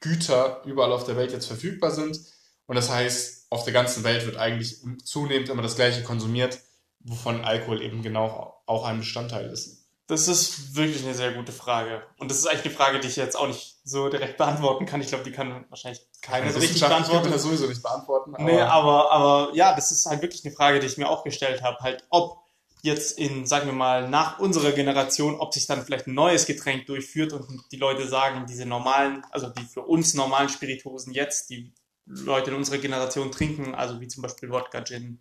Güter 0.00 0.62
überall 0.64 0.92
auf 0.92 1.04
der 1.04 1.16
Welt 1.16 1.32
jetzt 1.32 1.46
verfügbar 1.46 1.90
sind. 1.90 2.18
Und 2.66 2.76
das 2.76 2.90
heißt, 2.90 3.46
auf 3.50 3.64
der 3.64 3.72
ganzen 3.72 4.04
Welt 4.04 4.26
wird 4.26 4.36
eigentlich 4.36 4.80
zunehmend 5.04 5.48
immer 5.48 5.62
das 5.62 5.76
Gleiche 5.76 6.02
konsumiert, 6.02 6.60
wovon 7.00 7.44
Alkohol 7.44 7.82
eben 7.82 8.02
genau 8.02 8.62
auch 8.66 8.84
ein 8.84 8.98
Bestandteil 8.98 9.50
ist. 9.50 9.77
Das 10.08 10.26
ist 10.26 10.74
wirklich 10.74 11.04
eine 11.04 11.14
sehr 11.14 11.32
gute 11.32 11.52
Frage. 11.52 12.02
Und 12.16 12.30
das 12.30 12.38
ist 12.38 12.46
eigentlich 12.46 12.64
eine 12.64 12.74
Frage, 12.74 12.98
die 12.98 13.08
ich 13.08 13.16
jetzt 13.16 13.36
auch 13.36 13.46
nicht 13.46 13.76
so 13.84 14.08
direkt 14.08 14.38
beantworten 14.38 14.86
kann. 14.86 15.02
Ich 15.02 15.08
glaube, 15.08 15.22
die 15.22 15.32
kann 15.32 15.66
wahrscheinlich 15.68 16.00
keiner 16.22 16.50
so 16.50 16.58
richtig 16.58 16.80
beantworten. 16.80 17.24
Kann 17.24 17.32
das 17.32 17.42
sowieso 17.42 17.66
nicht 17.66 17.82
beantworten. 17.82 18.34
Aber 18.34 18.42
nee, 18.44 18.58
aber, 18.58 19.12
aber 19.12 19.54
ja, 19.54 19.74
das 19.74 19.92
ist 19.92 20.06
halt 20.06 20.22
wirklich 20.22 20.42
eine 20.46 20.54
Frage, 20.54 20.80
die 20.80 20.86
ich 20.86 20.96
mir 20.96 21.10
auch 21.10 21.24
gestellt 21.24 21.62
habe. 21.62 21.76
Halt, 21.80 22.06
ob 22.08 22.38
jetzt 22.80 23.18
in, 23.18 23.44
sagen 23.46 23.66
wir 23.66 23.74
mal, 23.74 24.08
nach 24.08 24.38
unserer 24.38 24.72
Generation, 24.72 25.38
ob 25.40 25.52
sich 25.52 25.66
dann 25.66 25.84
vielleicht 25.84 26.06
ein 26.06 26.14
neues 26.14 26.46
Getränk 26.46 26.86
durchführt 26.86 27.34
und 27.34 27.64
die 27.70 27.76
Leute 27.76 28.08
sagen, 28.08 28.46
diese 28.48 28.64
normalen, 28.64 29.26
also 29.30 29.50
die 29.50 29.64
für 29.64 29.82
uns 29.82 30.14
normalen 30.14 30.48
Spirituosen 30.48 31.12
jetzt, 31.12 31.50
die 31.50 31.74
Leute 32.06 32.50
in 32.50 32.56
unserer 32.56 32.78
Generation 32.78 33.30
trinken, 33.30 33.74
also 33.74 34.00
wie 34.00 34.08
zum 34.08 34.22
Beispiel 34.22 34.48
Wodka, 34.48 34.82
Gin, 34.82 35.20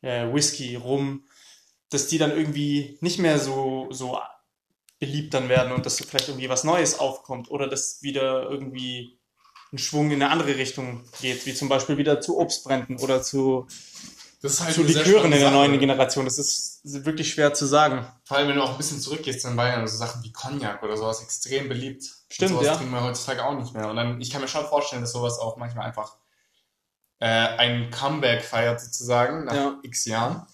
äh, 0.00 0.32
Whisky, 0.32 0.74
Rum, 0.74 1.24
dass 1.94 2.08
die 2.08 2.18
dann 2.18 2.32
irgendwie 2.32 2.98
nicht 3.00 3.18
mehr 3.18 3.38
so, 3.38 3.88
so 3.90 4.18
beliebt 4.98 5.34
dann 5.34 5.48
werden 5.48 5.72
und 5.72 5.86
dass 5.86 5.98
vielleicht 6.00 6.28
irgendwie 6.28 6.48
was 6.48 6.64
Neues 6.64 6.98
aufkommt 6.98 7.50
oder 7.50 7.68
dass 7.68 8.02
wieder 8.02 8.48
irgendwie 8.50 9.18
ein 9.72 9.78
Schwung 9.78 10.10
in 10.10 10.22
eine 10.22 10.30
andere 10.30 10.56
Richtung 10.56 11.04
geht, 11.20 11.46
wie 11.46 11.54
zum 11.54 11.68
Beispiel 11.68 11.96
wieder 11.96 12.20
zu 12.20 12.38
Obstbränden 12.38 12.98
oder 12.98 13.22
zu, 13.22 13.66
halt 14.42 14.74
zu 14.74 14.82
Likören 14.82 15.32
in 15.32 15.40
der 15.40 15.50
neuen 15.50 15.78
Generation. 15.78 16.24
Das 16.24 16.38
ist 16.38 16.80
wirklich 16.84 17.32
schwer 17.32 17.54
zu 17.54 17.66
sagen. 17.66 18.06
Vor 18.24 18.36
allem, 18.36 18.48
wenn 18.48 18.56
du 18.56 18.62
auch 18.62 18.70
ein 18.70 18.76
bisschen 18.76 19.00
zurückgehst 19.00 19.44
in 19.44 19.56
Bayern, 19.56 19.86
so 19.86 19.96
Sachen 19.96 20.22
wie 20.22 20.32
Cognac 20.32 20.82
oder 20.82 20.96
sowas 20.96 21.22
extrem 21.22 21.68
beliebt. 21.68 22.04
Stimmt, 22.30 22.52
und 22.52 22.56
sowas 22.58 22.66
ja. 22.66 22.76
trinken 22.76 22.92
wir 22.92 23.02
heutzutage 23.02 23.44
auch 23.44 23.58
nicht 23.58 23.74
mehr. 23.74 23.88
Und 23.88 23.96
dann, 23.96 24.20
ich 24.20 24.30
kann 24.30 24.40
mir 24.40 24.48
schon 24.48 24.66
vorstellen, 24.66 25.02
dass 25.02 25.12
sowas 25.12 25.38
auch 25.38 25.56
manchmal 25.56 25.86
einfach 25.86 26.16
äh, 27.18 27.26
ein 27.26 27.90
Comeback 27.90 28.42
feiert 28.42 28.80
sozusagen 28.80 29.44
nach 29.44 29.54
ja. 29.54 29.78
x 29.82 30.04
Jahren. 30.04 30.46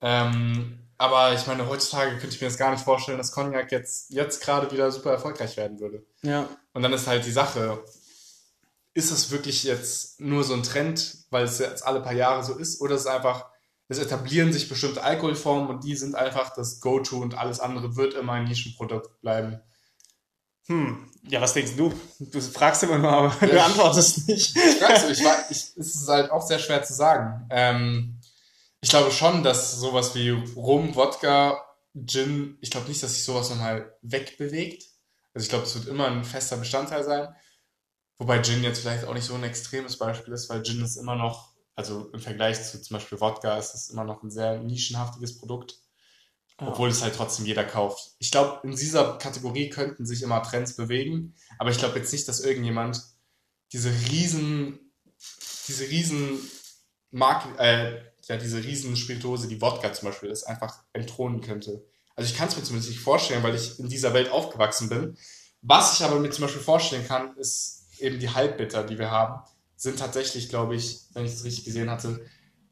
Ähm, 0.00 0.81
aber 1.02 1.34
ich 1.34 1.48
meine, 1.48 1.68
heutzutage 1.68 2.12
könnte 2.12 2.28
ich 2.28 2.40
mir 2.40 2.46
das 2.46 2.56
gar 2.56 2.70
nicht 2.70 2.84
vorstellen, 2.84 3.18
dass 3.18 3.32
Cognac 3.32 3.72
jetzt, 3.72 4.10
jetzt 4.10 4.40
gerade 4.40 4.70
wieder 4.70 4.88
super 4.92 5.10
erfolgreich 5.10 5.56
werden 5.56 5.80
würde. 5.80 6.06
Ja. 6.22 6.48
Und 6.74 6.84
dann 6.84 6.92
ist 6.92 7.08
halt 7.08 7.26
die 7.26 7.32
Sache, 7.32 7.82
ist 8.94 9.10
es 9.10 9.32
wirklich 9.32 9.64
jetzt 9.64 10.20
nur 10.20 10.44
so 10.44 10.54
ein 10.54 10.62
Trend, 10.62 11.26
weil 11.30 11.42
es 11.42 11.58
jetzt 11.58 11.84
alle 11.84 12.02
paar 12.02 12.12
Jahre 12.12 12.44
so 12.44 12.54
ist, 12.54 12.80
oder 12.80 12.94
ist 12.94 13.00
es 13.00 13.06
einfach, 13.08 13.46
es 13.88 13.98
etablieren 13.98 14.52
sich 14.52 14.68
bestimmte 14.68 15.02
Alkoholformen 15.02 15.68
und 15.70 15.82
die 15.82 15.96
sind 15.96 16.14
einfach 16.14 16.54
das 16.54 16.80
Go-To 16.80 17.18
und 17.18 17.36
alles 17.36 17.58
andere 17.58 17.96
wird 17.96 18.14
immer 18.14 18.34
ein 18.34 18.44
Nischenprodukt 18.44 19.20
bleiben. 19.22 19.60
Hm, 20.68 21.10
ja, 21.24 21.40
was 21.40 21.54
denkst 21.54 21.72
du? 21.76 21.92
Du 22.20 22.40
fragst 22.40 22.84
immer 22.84 22.98
nur, 22.98 23.10
aber 23.10 23.34
ja, 23.40 23.48
du 23.48 23.62
antwortest 23.64 24.28
nicht. 24.28 24.56
Ich 24.56 24.80
weiß 24.80 25.10
ich, 25.10 25.20
ich, 25.50 25.76
es 25.76 25.76
ist 25.76 26.08
halt 26.08 26.30
auch 26.30 26.46
sehr 26.46 26.60
schwer 26.60 26.84
zu 26.84 26.94
sagen. 26.94 27.44
Ähm, 27.50 28.20
ich 28.82 28.90
glaube 28.90 29.12
schon, 29.12 29.42
dass 29.42 29.78
sowas 29.78 30.14
wie 30.14 30.30
Rum, 30.30 30.94
Wodka, 30.96 31.64
Gin, 31.94 32.58
ich 32.60 32.70
glaube 32.70 32.88
nicht, 32.88 33.02
dass 33.02 33.14
sich 33.14 33.24
sowas 33.24 33.48
nochmal 33.48 33.96
wegbewegt. 34.02 34.84
Also 35.32 35.44
ich 35.44 35.48
glaube, 35.50 35.64
es 35.64 35.74
wird 35.74 35.86
immer 35.86 36.08
ein 36.08 36.24
fester 36.24 36.56
Bestandteil 36.56 37.04
sein. 37.04 37.34
Wobei 38.18 38.42
Gin 38.42 38.64
jetzt 38.64 38.80
vielleicht 38.80 39.04
auch 39.04 39.14
nicht 39.14 39.24
so 39.24 39.34
ein 39.34 39.44
extremes 39.44 39.98
Beispiel 39.98 40.34
ist, 40.34 40.50
weil 40.50 40.64
Gin 40.64 40.84
ist 40.84 40.96
immer 40.96 41.14
noch, 41.14 41.54
also 41.76 42.10
im 42.12 42.20
Vergleich 42.20 42.62
zu 42.62 42.82
zum 42.82 42.96
Beispiel 42.96 43.20
Wodka, 43.20 43.56
ist 43.56 43.74
es 43.74 43.88
immer 43.88 44.04
noch 44.04 44.22
ein 44.22 44.30
sehr 44.30 44.58
nischenhaftiges 44.58 45.38
Produkt. 45.38 45.78
Obwohl 46.58 46.90
es 46.90 47.02
halt 47.02 47.16
trotzdem 47.16 47.46
jeder 47.46 47.64
kauft. 47.64 48.12
Ich 48.18 48.30
glaube, 48.30 48.60
in 48.62 48.76
dieser 48.76 49.18
Kategorie 49.18 49.68
könnten 49.68 50.06
sich 50.06 50.22
immer 50.22 50.42
Trends 50.42 50.76
bewegen, 50.76 51.34
aber 51.58 51.70
ich 51.70 51.78
glaube 51.78 51.98
jetzt 51.98 52.12
nicht, 52.12 52.28
dass 52.28 52.40
irgendjemand 52.40 53.02
diese 53.72 53.90
riesen, 53.90 54.92
diese 55.66 55.88
riesen 55.88 56.38
Mark 57.10 57.58
äh, 57.58 58.11
ja, 58.28 58.36
diese 58.36 58.62
riesen 58.62 58.96
Spirituose, 58.96 59.48
die 59.48 59.60
Wodka 59.60 59.92
zum 59.92 60.08
Beispiel 60.08 60.30
ist, 60.30 60.44
einfach 60.44 60.82
entthronen 60.92 61.40
könnte. 61.40 61.84
Also 62.14 62.30
ich 62.30 62.36
kann 62.36 62.48
es 62.48 62.56
mir 62.56 62.62
zumindest 62.62 62.90
nicht 62.90 63.00
vorstellen, 63.00 63.42
weil 63.42 63.54
ich 63.54 63.78
in 63.78 63.88
dieser 63.88 64.14
Welt 64.14 64.30
aufgewachsen 64.30 64.88
bin. 64.88 65.16
Was 65.62 65.98
ich 65.98 66.04
aber 66.04 66.18
mir 66.18 66.30
zum 66.30 66.42
Beispiel 66.42 66.62
vorstellen 66.62 67.06
kann, 67.06 67.36
ist 67.36 67.86
eben 67.98 68.18
die 68.18 68.30
Halbbitter, 68.30 68.84
die 68.84 68.98
wir 68.98 69.10
haben, 69.10 69.42
sind 69.76 69.98
tatsächlich, 69.98 70.48
glaube 70.48 70.76
ich, 70.76 71.00
wenn 71.12 71.24
ich 71.24 71.32
es 71.32 71.44
richtig 71.44 71.64
gesehen 71.64 71.90
hatte, 71.90 72.24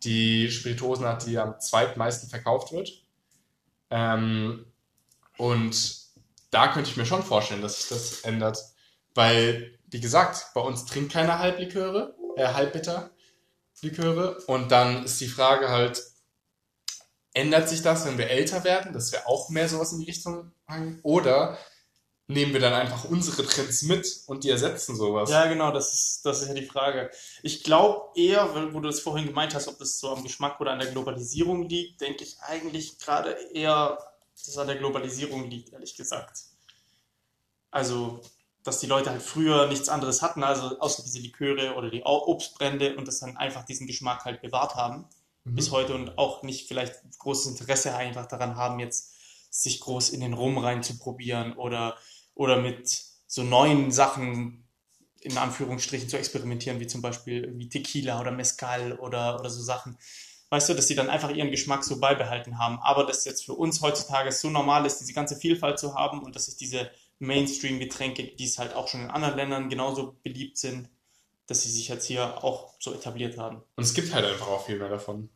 die 0.03 0.51
Spirituosenart, 0.51 1.27
die 1.27 1.39
am 1.39 1.59
zweitmeisten 1.61 2.29
verkauft 2.29 2.73
wird. 2.73 3.05
Ähm, 3.91 4.67
und 5.37 6.01
da 6.51 6.69
könnte 6.69 6.91
ich 6.91 6.97
mir 6.97 7.07
schon 7.07 7.23
vorstellen, 7.23 7.63
dass 7.63 7.79
sich 7.79 7.89
das 7.89 8.21
ändert. 8.21 8.59
Weil, 9.15 9.79
wie 9.91 10.01
gesagt, 10.01 10.47
bei 10.55 10.61
uns 10.61 10.85
trinkt 10.85 11.13
keiner 11.13 11.39
Halbliköre, 11.39 12.15
äh, 12.37 12.47
Halbbitter. 12.47 13.11
Liköre. 13.83 14.39
Und 14.47 14.71
dann 14.71 15.05
ist 15.05 15.21
die 15.21 15.29
Frage 15.29 15.69
halt, 15.69 16.03
ändert 17.33 17.69
sich 17.69 17.83
das, 17.83 18.07
wenn 18.07 18.19
wir 18.19 18.29
älter 18.29 18.65
werden, 18.65 18.93
dass 18.93 19.13
wir 19.13 19.27
auch 19.29 19.51
mehr 19.51 19.69
sowas 19.69 19.93
in 19.93 20.01
die 20.01 20.07
Richtung 20.07 20.53
haben? 20.67 21.01
Oder 21.03 21.59
nehmen 22.27 22.53
wir 22.53 22.61
dann 22.61 22.75
einfach 22.75 23.05
unsere 23.05 23.45
Trends 23.45 23.83
mit 23.83 24.23
und 24.27 24.45
die 24.45 24.51
ersetzen 24.51 24.97
sowas? 24.97 25.31
Ja, 25.31 25.47
genau, 25.47 25.73
das 25.73 25.93
ist, 25.93 26.27
das 26.27 26.43
ist 26.43 26.49
ja 26.49 26.55
die 26.55 26.67
Frage. 26.67 27.11
Ich 27.43 27.65
glaube 27.65 28.09
eher, 28.15 28.55
wo 28.73 28.81
du 28.81 28.89
das 28.89 29.01
vorhin 29.01 29.27
gemeint 29.27 29.55
hast, 29.55 29.69
ob 29.69 29.79
das 29.79 29.99
so 29.99 30.11
am 30.11 30.23
Geschmack 30.23 30.61
oder 30.61 30.73
an 30.73 30.79
der 30.79 30.91
Globalisierung 30.91 31.69
liegt, 31.69 32.01
denke 32.01 32.25
ich 32.25 32.39
eigentlich 32.41 32.99
gerade 32.99 33.33
eher, 33.53 33.99
dass 34.35 34.49
es 34.49 34.59
an 34.59 34.69
der 34.69 34.77
Globalisierung 34.77 35.51
liegt, 35.51 35.73
ehrlich 35.73 35.97
gesagt. 35.97 36.45
Also 37.71 38.21
dass 38.63 38.81
die 38.81 38.87
Leute 38.87 39.11
halt 39.11 39.23
früher 39.23 39.67
nichts 39.69 39.89
anderes 39.89 40.23
hatten, 40.23 40.43
also 40.43 40.79
außer 40.81 41.03
diese 41.03 41.19
Liköre 41.19 41.75
oder 41.75 41.91
die 41.91 42.03
Obstbrände 42.05 42.97
und 42.97 43.09
das 43.09 43.21
dann 43.21 43.37
einfach 43.37 43.65
diesen 43.65 43.87
Geschmack 43.87 44.25
halt 44.25 44.43
bewahrt 44.43 44.75
haben 44.75 45.07
mhm. 45.45 45.55
bis 45.55 45.71
heute 45.71 45.95
und 45.95 46.19
auch 46.19 46.43
nicht 46.43 46.69
vielleicht 46.69 46.95
großes 47.19 47.53
Interesse 47.53 47.95
einfach 47.95 48.27
daran 48.27 48.57
haben, 48.57 48.81
jetzt 48.81 49.15
sich 49.51 49.81
groß 49.81 50.11
in 50.11 50.21
den 50.21 50.35
Rum 50.35 50.59
reinzuprobieren 50.59 51.55
oder, 51.55 51.97
oder 52.35 52.59
mit 52.61 53.03
so 53.27 53.43
neuen 53.43 53.91
Sachen 53.91 54.69
in 55.21 55.37
Anführungsstrichen 55.37 56.09
zu 56.09 56.17
experimentieren, 56.17 56.81
wie 56.81 56.87
zum 56.87 57.03
Beispiel 57.03 57.45
irgendwie 57.45 57.69
Tequila 57.69 58.21
oder 58.21 58.31
Mezcal 58.31 58.93
oder, 58.99 59.39
oder 59.39 59.51
so 59.51 59.63
Sachen. 59.63 59.99
Weißt 60.49 60.69
du, 60.69 60.75
dass 60.75 60.89
sie 60.89 60.95
dann 60.95 61.11
einfach 61.11 61.31
ihren 61.31 61.51
Geschmack 61.51 61.85
so 61.85 62.01
beibehalten 62.01 62.59
haben. 62.59 62.79
Aber 62.81 63.05
dass 63.05 63.25
jetzt 63.25 63.45
für 63.45 63.53
uns 63.53 63.83
heutzutage 63.83 64.33
so 64.33 64.51
normal 64.51 64.87
ist, 64.87 64.99
diese 64.99 65.13
ganze 65.13 65.37
Vielfalt 65.37 65.79
zu 65.79 65.95
haben 65.95 66.23
und 66.23 66.35
dass 66.35 66.47
sich 66.47 66.57
diese 66.57 66.91
Mainstream-Getränke, 67.21 68.25
die 68.25 68.45
es 68.45 68.59
halt 68.59 68.75
auch 68.75 68.89
schon 68.89 69.03
in 69.03 69.11
anderen 69.11 69.37
Ländern 69.37 69.69
genauso 69.69 70.17
beliebt 70.23 70.59
sind, 70.59 70.89
dass 71.47 71.63
sie 71.63 71.71
sich 71.71 71.89
jetzt 71.89 72.07
hier 72.07 72.43
auch 72.43 72.75
so 72.81 72.93
etabliert 72.93 73.39
haben. 73.39 73.63
Und 73.77 73.85
es 73.85 73.95
gibt 73.95 74.13
halt 74.13 74.25
einfach 74.25 74.49
auch 74.49 74.67
viel 74.67 74.79
mehr 74.79 74.89
davon. 74.89 75.29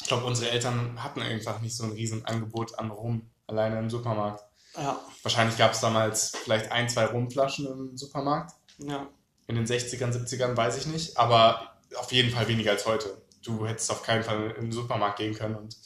Ich 0.00 0.08
glaube, 0.08 0.26
unsere 0.26 0.50
Eltern 0.50 1.02
hatten 1.02 1.22
einfach 1.22 1.60
nicht 1.60 1.76
so 1.76 1.84
ein 1.84 1.92
riesen 1.92 2.24
Angebot 2.26 2.78
an 2.78 2.90
Rum 2.90 3.30
alleine 3.46 3.78
im 3.78 3.88
Supermarkt. 3.88 4.44
Ja. 4.76 5.00
Wahrscheinlich 5.22 5.56
gab 5.56 5.72
es 5.72 5.80
damals 5.80 6.32
vielleicht 6.36 6.70
ein, 6.72 6.88
zwei 6.88 7.06
Rumflaschen 7.06 7.66
im 7.66 7.96
Supermarkt. 7.96 8.54
Ja. 8.78 9.08
In 9.46 9.56
den 9.56 9.66
60ern, 9.66 10.12
70ern, 10.12 10.56
weiß 10.56 10.78
ich 10.78 10.86
nicht. 10.86 11.16
Aber 11.16 11.76
auf 11.96 12.12
jeden 12.12 12.30
Fall 12.30 12.48
weniger 12.48 12.72
als 12.72 12.86
heute. 12.86 13.22
Du 13.42 13.66
hättest 13.66 13.90
auf 13.90 14.02
keinen 14.02 14.22
Fall 14.22 14.50
in 14.52 14.64
den 14.64 14.72
Supermarkt 14.72 15.18
gehen 15.18 15.34
können 15.34 15.56
und 15.56 15.76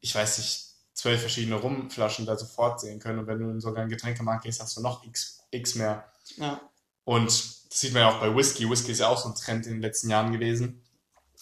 ich 0.00 0.14
weiß 0.14 0.38
nicht, 0.38 0.73
zwölf 0.94 1.20
verschiedene 1.20 1.56
Rumflaschen 1.56 2.24
da 2.24 2.36
sofort 2.38 2.80
sehen 2.80 3.00
können. 3.00 3.18
Und 3.18 3.26
wenn 3.26 3.40
du 3.40 3.50
in 3.50 3.60
sogar 3.60 3.82
einen 3.82 3.90
Getränkemarkt 3.90 4.44
gehst, 4.44 4.60
hast 4.60 4.76
du 4.76 4.80
noch 4.80 5.04
x, 5.04 5.40
x 5.50 5.74
mehr. 5.74 6.04
Ja. 6.36 6.60
Und 7.04 7.26
das 7.26 7.80
sieht 7.80 7.92
man 7.92 8.02
ja 8.02 8.10
auch 8.10 8.20
bei 8.20 8.34
Whisky. 8.34 8.70
Whisky 8.70 8.92
ist 8.92 9.00
ja 9.00 9.08
auch 9.08 9.18
so 9.18 9.28
ein 9.28 9.34
Trend 9.34 9.66
in 9.66 9.74
den 9.74 9.82
letzten 9.82 10.08
Jahren 10.08 10.32
gewesen, 10.32 10.82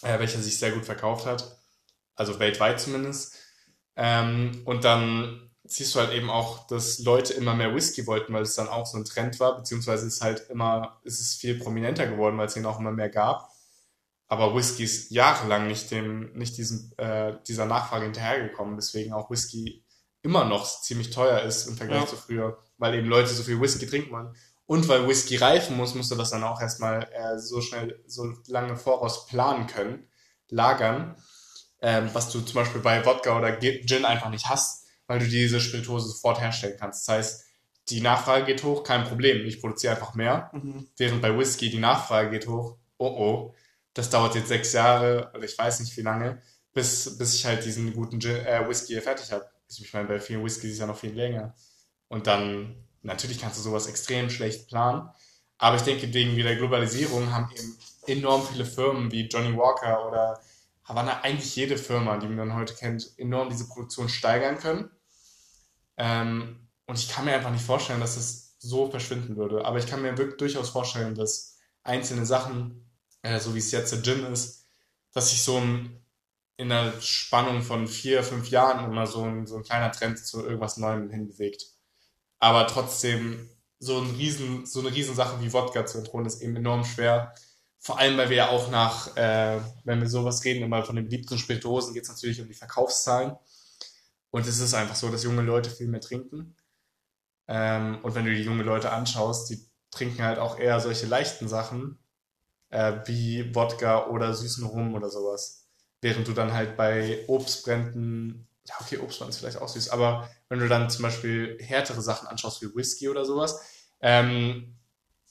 äh, 0.01 0.19
welcher 0.19 0.41
sich 0.41 0.57
sehr 0.57 0.71
gut 0.71 0.85
verkauft 0.85 1.25
hat. 1.25 1.57
Also 2.15 2.39
weltweit 2.39 2.81
zumindest. 2.81 3.35
Ähm, 3.95 4.63
und 4.65 4.83
dann 4.83 5.51
siehst 5.63 5.95
du 5.95 5.99
halt 5.99 6.11
eben 6.11 6.29
auch, 6.29 6.67
dass 6.67 6.99
Leute 6.99 7.33
immer 7.33 7.53
mehr 7.53 7.73
Whisky 7.73 8.05
wollten, 8.05 8.33
weil 8.33 8.43
es 8.43 8.55
dann 8.55 8.67
auch 8.67 8.85
so 8.85 8.97
ein 8.97 9.05
Trend 9.05 9.39
war, 9.39 9.55
beziehungsweise 9.55 10.07
ist 10.07 10.21
halt 10.21 10.49
immer, 10.49 10.99
ist 11.03 11.21
es 11.21 11.35
viel 11.35 11.57
prominenter 11.57 12.07
geworden, 12.07 12.37
weil 12.37 12.47
es 12.47 12.57
ihn 12.57 12.65
auch 12.65 12.79
immer 12.79 12.91
mehr 12.91 13.09
gab 13.09 13.52
aber 14.33 14.55
Whisky 14.55 14.83
ist 14.83 15.11
jahrelang 15.11 15.67
nicht 15.67 15.91
dem, 15.91 16.33
nicht 16.33 16.57
diesem, 16.57 16.91
äh, 16.97 17.33
dieser 17.47 17.67
Nachfrage 17.67 18.05
hinterhergekommen, 18.05 18.75
weswegen 18.75 19.13
auch 19.13 19.29
Whisky 19.29 19.85
immer 20.23 20.45
noch 20.45 20.65
ziemlich 20.81 21.11
teuer 21.11 21.41
ist 21.41 21.67
im 21.67 21.77
Vergleich 21.77 22.01
ja. 22.01 22.07
zu 22.07 22.15
früher, 22.15 22.57
weil 22.79 22.95
eben 22.95 23.07
Leute 23.07 23.29
so 23.29 23.43
viel 23.43 23.61
Whisky 23.61 23.85
trinken 23.85 24.11
wollen. 24.11 24.35
Und 24.65 24.87
weil 24.87 25.07
Whisky 25.07 25.35
reifen 25.35 25.77
muss, 25.77 25.93
musst 25.93 26.09
du 26.09 26.15
das 26.15 26.31
dann 26.31 26.43
auch 26.43 26.59
erstmal 26.59 27.07
äh, 27.13 27.37
so 27.37 27.61
schnell, 27.61 28.03
so 28.07 28.33
lange 28.47 28.75
voraus 28.75 29.27
planen 29.27 29.67
können, 29.67 30.07
lagern, 30.49 31.15
ähm, 31.81 32.09
was 32.13 32.31
du 32.31 32.41
zum 32.41 32.55
Beispiel 32.55 32.81
bei 32.81 33.05
Wodka 33.05 33.37
oder 33.37 33.59
Gin 33.59 34.03
einfach 34.03 34.31
nicht 34.31 34.49
hast, 34.49 34.87
weil 35.05 35.19
du 35.19 35.27
diese 35.27 35.59
Spirituose 35.59 36.07
sofort 36.07 36.41
herstellen 36.41 36.77
kannst. 36.79 37.07
Das 37.07 37.15
heißt, 37.15 37.45
die 37.89 38.01
Nachfrage 38.01 38.45
geht 38.45 38.63
hoch, 38.63 38.83
kein 38.83 39.03
Problem, 39.03 39.45
ich 39.45 39.61
produziere 39.61 39.93
einfach 39.93 40.15
mehr, 40.15 40.49
mhm. 40.53 40.87
während 40.97 41.21
bei 41.21 41.37
Whisky 41.37 41.69
die 41.69 41.77
Nachfrage 41.77 42.31
geht 42.31 42.47
hoch, 42.47 42.79
oh 42.97 43.05
oh, 43.05 43.55
das 43.93 44.09
dauert 44.09 44.35
jetzt 44.35 44.47
sechs 44.49 44.73
Jahre 44.73 45.31
oder 45.33 45.43
ich 45.43 45.57
weiß 45.57 45.79
nicht 45.81 45.95
wie 45.97 46.01
lange, 46.01 46.41
bis, 46.73 47.17
bis 47.17 47.35
ich 47.35 47.45
halt 47.45 47.65
diesen 47.65 47.93
guten 47.93 48.19
Gin, 48.19 48.35
äh, 48.45 48.67
Whisky 48.67 48.99
fertig 49.01 49.31
habe. 49.31 49.45
Also 49.69 49.83
ich 49.83 49.93
meine, 49.93 50.07
bei 50.07 50.19
vielen 50.19 50.43
Whiskys 50.43 50.73
ist 50.73 50.79
ja 50.79 50.87
noch 50.87 50.97
viel 50.97 51.13
länger. 51.13 51.55
Und 52.07 52.27
dann, 52.27 52.75
natürlich 53.01 53.39
kannst 53.39 53.57
du 53.59 53.63
sowas 53.63 53.87
extrem 53.87 54.29
schlecht 54.29 54.67
planen, 54.67 55.09
Aber 55.57 55.77
ich 55.77 55.83
denke, 55.83 56.13
wegen 56.13 56.35
der 56.37 56.55
Globalisierung 56.57 57.31
haben 57.31 57.49
eben 57.55 57.77
enorm 58.07 58.45
viele 58.45 58.65
Firmen 58.65 59.11
wie 59.11 59.27
Johnny 59.27 59.55
Walker 59.55 60.07
oder 60.07 60.41
Havana, 60.83 61.21
eigentlich 61.21 61.55
jede 61.55 61.77
Firma, 61.77 62.17
die 62.17 62.27
man 62.27 62.53
heute 62.55 62.75
kennt, 62.75 63.13
enorm 63.17 63.49
diese 63.49 63.67
Produktion 63.67 64.09
steigern 64.09 64.57
können. 64.57 64.89
Ähm, 65.97 66.67
und 66.85 66.99
ich 66.99 67.09
kann 67.09 67.25
mir 67.25 67.33
einfach 67.35 67.51
nicht 67.51 67.63
vorstellen, 67.65 68.01
dass 68.01 68.17
es 68.17 68.55
so 68.59 68.89
verschwinden 68.89 69.37
würde. 69.37 69.65
Aber 69.65 69.77
ich 69.77 69.87
kann 69.87 70.01
mir 70.01 70.17
wirklich 70.17 70.37
durchaus 70.37 70.69
vorstellen, 70.69 71.15
dass 71.15 71.57
einzelne 71.83 72.25
Sachen, 72.25 72.89
äh, 73.23 73.39
so 73.39 73.55
wie 73.55 73.59
es 73.59 73.71
jetzt 73.71 73.91
der 73.91 74.01
Gym 74.01 74.31
ist, 74.31 74.67
dass 75.13 75.31
sich 75.31 75.41
so 75.41 75.57
ein, 75.57 75.99
in 76.57 76.71
einer 76.71 77.01
Spannung 77.01 77.63
von 77.63 77.87
vier, 77.87 78.23
fünf 78.23 78.49
Jahren 78.49 78.85
immer 78.85 79.07
so 79.07 79.23
ein, 79.23 79.47
so 79.47 79.57
ein 79.57 79.63
kleiner 79.63 79.91
Trend 79.91 80.19
zu 80.19 80.43
irgendwas 80.43 80.77
Neuem 80.77 81.09
hinbewegt. 81.09 81.65
Aber 82.39 82.67
trotzdem, 82.67 83.49
so, 83.79 83.99
ein 83.99 84.11
riesen, 84.11 84.65
so 84.65 84.79
eine 84.79 84.93
Riesensache 84.93 85.41
wie 85.41 85.51
Wodka 85.51 85.85
zu 85.85 85.97
entthronen, 85.97 86.27
ist 86.27 86.41
eben 86.41 86.55
enorm 86.55 86.85
schwer. 86.85 87.33
Vor 87.79 87.99
allem, 87.99 88.17
weil 88.17 88.29
wir 88.29 88.37
ja 88.37 88.49
auch 88.49 88.69
nach, 88.69 89.15
äh, 89.17 89.59
wenn 89.83 89.99
wir 89.99 90.09
sowas 90.09 90.43
reden, 90.45 90.63
immer 90.63 90.83
von 90.85 90.95
den 90.95 91.05
beliebten 91.05 91.37
Spirituosen, 91.37 91.93
geht 91.93 92.03
es 92.03 92.09
natürlich 92.09 92.39
um 92.41 92.47
die 92.47 92.53
Verkaufszahlen. 92.53 93.35
Und 94.31 94.47
es 94.47 94.59
ist 94.59 94.73
einfach 94.73 94.95
so, 94.95 95.09
dass 95.09 95.23
junge 95.23 95.41
Leute 95.41 95.69
viel 95.69 95.87
mehr 95.87 96.01
trinken. 96.01 96.55
Ähm, 97.47 97.99
und 98.03 98.15
wenn 98.15 98.25
du 98.25 98.33
die 98.33 98.43
junge 98.43 98.63
Leute 98.63 98.91
anschaust, 98.91 99.49
die 99.49 99.59
trinken 99.91 100.23
halt 100.23 100.39
auch 100.39 100.57
eher 100.57 100.79
solche 100.79 101.05
leichten 101.05 101.47
Sachen, 101.47 101.99
äh, 102.73 103.01
wie 103.05 103.53
Wodka 103.53 104.07
oder 104.07 104.33
süßen 104.33 104.65
Rum 104.65 104.95
oder 104.95 105.09
sowas. 105.09 105.67
Während 106.01 106.27
du 106.27 106.33
dann 106.33 106.53
halt 106.53 106.75
bei 106.75 107.23
Obstbränden, 107.27 108.47
ja 108.67 108.75
okay, 108.81 108.97
Obstbrand 108.97 109.29
ist 109.29 109.37
vielleicht 109.37 109.61
auch 109.61 109.69
süß, 109.69 109.89
aber 109.89 110.29
wenn 110.49 110.59
du 110.59 110.67
dann 110.67 110.89
zum 110.89 111.03
Beispiel 111.03 111.57
härtere 111.61 112.01
Sachen 112.01 112.27
anschaust 112.27 112.61
wie 112.61 112.75
Whisky 112.75 113.09
oder 113.09 113.25
sowas, 113.25 113.61
ähm, 114.01 114.75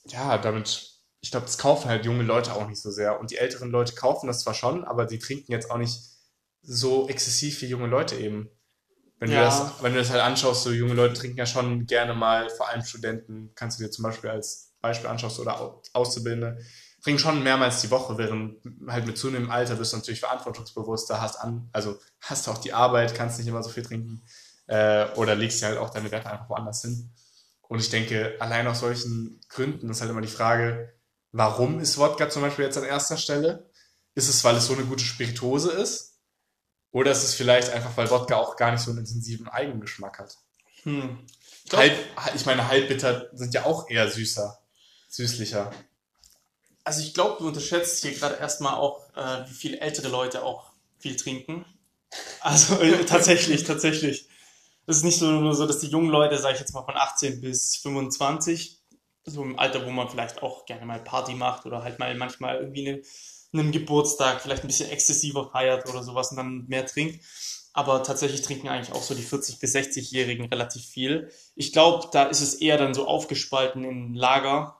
ja, 0.07 0.37
damit, 0.37 0.99
ich 1.19 1.31
glaube, 1.31 1.45
das 1.45 1.57
kaufen 1.57 1.89
halt 1.89 2.05
junge 2.05 2.23
Leute 2.23 2.53
auch 2.53 2.67
nicht 2.67 2.81
so 2.81 2.91
sehr. 2.91 3.19
Und 3.19 3.31
die 3.31 3.37
älteren 3.37 3.71
Leute 3.71 3.93
kaufen 3.93 4.27
das 4.27 4.41
zwar 4.41 4.53
schon, 4.53 4.83
aber 4.83 5.05
die 5.05 5.19
trinken 5.19 5.51
jetzt 5.51 5.69
auch 5.69 5.77
nicht 5.77 5.99
so 6.61 7.09
exzessiv 7.09 7.61
wie 7.61 7.67
junge 7.67 7.87
Leute 7.87 8.15
eben. 8.15 8.49
Wenn, 9.19 9.31
ja. 9.31 9.39
du 9.39 9.45
das, 9.45 9.83
wenn 9.83 9.93
du 9.93 9.99
das 9.99 10.09
halt 10.09 10.21
anschaust, 10.21 10.63
so 10.63 10.71
junge 10.71 10.93
Leute 10.93 11.13
trinken 11.13 11.37
ja 11.37 11.45
schon 11.45 11.85
gerne 11.85 12.13
mal, 12.13 12.49
vor 12.49 12.69
allem 12.69 12.83
Studenten, 12.83 13.51
kannst 13.55 13.79
du 13.79 13.83
dir 13.83 13.91
zum 13.91 14.03
Beispiel 14.03 14.29
als 14.29 14.73
Beispiel 14.81 15.09
anschaust 15.09 15.39
oder 15.39 15.81
Auszubildende, 15.93 16.59
trinken 17.03 17.19
schon 17.19 17.43
mehrmals 17.43 17.81
die 17.81 17.91
Woche, 17.91 18.17
während 18.17 18.57
halt 18.87 19.05
mit 19.05 19.17
zunehmendem 19.17 19.51
Alter 19.51 19.77
wirst 19.77 19.93
du 19.93 19.97
natürlich 19.97 20.21
verantwortungsbewusster, 20.21 21.21
hast 21.21 21.35
an, 21.35 21.69
also 21.73 21.99
hast 22.21 22.47
auch 22.47 22.57
die 22.57 22.73
Arbeit, 22.73 23.13
kannst 23.13 23.37
nicht 23.37 23.47
immer 23.47 23.61
so 23.61 23.69
viel 23.69 23.83
trinken 23.83 24.23
äh, 24.67 25.07
oder 25.15 25.35
legst 25.35 25.61
dir 25.61 25.67
halt 25.67 25.77
auch 25.77 25.89
deine 25.89 26.11
Werte 26.11 26.29
einfach 26.29 26.49
woanders 26.49 26.81
hin. 26.81 27.11
Und 27.63 27.79
ich 27.79 27.89
denke, 27.89 28.35
allein 28.39 28.67
aus 28.67 28.79
solchen 28.79 29.41
Gründen 29.49 29.89
ist 29.89 29.99
halt 29.99 30.11
immer 30.11 30.21
die 30.21 30.27
Frage, 30.27 30.93
warum 31.31 31.79
ist 31.79 31.97
Wodka 31.97 32.29
zum 32.29 32.41
Beispiel 32.41 32.65
jetzt 32.65 32.77
an 32.77 32.83
erster 32.85 33.17
Stelle? 33.17 33.69
Ist 34.15 34.29
es, 34.29 34.43
weil 34.43 34.55
es 34.55 34.67
so 34.67 34.73
eine 34.73 34.85
gute 34.85 35.03
Spirituose 35.03 35.71
ist? 35.71 36.19
Oder 36.91 37.11
ist 37.11 37.23
es 37.23 37.33
vielleicht 37.33 37.71
einfach, 37.71 37.97
weil 37.97 38.09
Wodka 38.11 38.35
auch 38.37 38.55
gar 38.55 38.71
nicht 38.71 38.81
so 38.81 38.91
einen 38.91 38.99
intensiven 38.99 39.49
Eigengeschmack 39.49 40.19
hat? 40.19 40.37
Hm. 40.83 41.25
Ich, 41.65 41.73
Halb, 41.73 41.97
ich 42.35 42.45
meine, 42.45 42.67
Halbbitter 42.67 43.29
sind 43.33 43.53
ja 43.53 43.65
auch 43.65 43.89
eher 43.89 44.09
süßer, 44.09 44.59
süßlicher. 45.09 45.71
Also 46.83 47.01
ich 47.01 47.13
glaube, 47.13 47.37
du 47.39 47.47
unterschätzt 47.47 48.01
hier 48.01 48.13
gerade 48.13 48.35
erstmal 48.35 48.75
auch, 48.75 49.01
äh, 49.15 49.49
wie 49.49 49.53
viele 49.53 49.79
ältere 49.79 50.09
Leute 50.09 50.43
auch 50.43 50.71
viel 50.99 51.15
trinken. 51.15 51.65
Also 52.41 52.75
äh, 52.81 53.05
tatsächlich, 53.05 53.63
tatsächlich. 53.63 54.27
Es 54.85 54.97
ist 54.97 55.03
nicht 55.03 55.19
so, 55.19 55.27
nur 55.27 55.55
so, 55.55 55.65
dass 55.65 55.79
die 55.79 55.87
jungen 55.87 56.09
Leute, 56.09 56.37
sage 56.37 56.55
ich 56.55 56.59
jetzt 56.59 56.73
mal 56.73 56.83
von 56.83 56.97
18 56.97 57.39
bis 57.39 57.77
25, 57.77 58.81
so 59.25 59.43
im 59.43 59.57
Alter, 59.57 59.85
wo 59.85 59.91
man 59.91 60.09
vielleicht 60.09 60.43
auch 60.43 60.65
gerne 60.65 60.85
mal 60.85 60.99
Party 60.99 61.33
macht 61.33 61.65
oder 61.65 61.83
halt 61.83 61.99
mal 61.99 62.13
manchmal 62.15 62.57
irgendwie 62.57 62.89
eine 62.89 63.01
einem 63.53 63.71
Geburtstag 63.71 64.41
vielleicht 64.41 64.63
ein 64.63 64.67
bisschen 64.67 64.89
exzessiver 64.89 65.49
feiert 65.51 65.87
oder 65.89 66.03
sowas 66.03 66.31
und 66.31 66.37
dann 66.37 66.65
mehr 66.67 66.85
trinkt. 66.85 67.23
Aber 67.73 68.03
tatsächlich 68.03 68.41
trinken 68.41 68.67
eigentlich 68.67 68.95
auch 68.95 69.01
so 69.01 69.15
die 69.15 69.23
40- 69.23 69.59
bis 69.59 69.75
60-Jährigen 69.75 70.45
relativ 70.45 70.85
viel. 70.85 71.31
Ich 71.55 71.73
glaube, 71.73 72.07
da 72.11 72.25
ist 72.25 72.41
es 72.41 72.55
eher 72.55 72.77
dann 72.77 72.93
so 72.93 73.07
aufgespalten 73.07 73.83
in 73.83 74.13
Lager. 74.13 74.79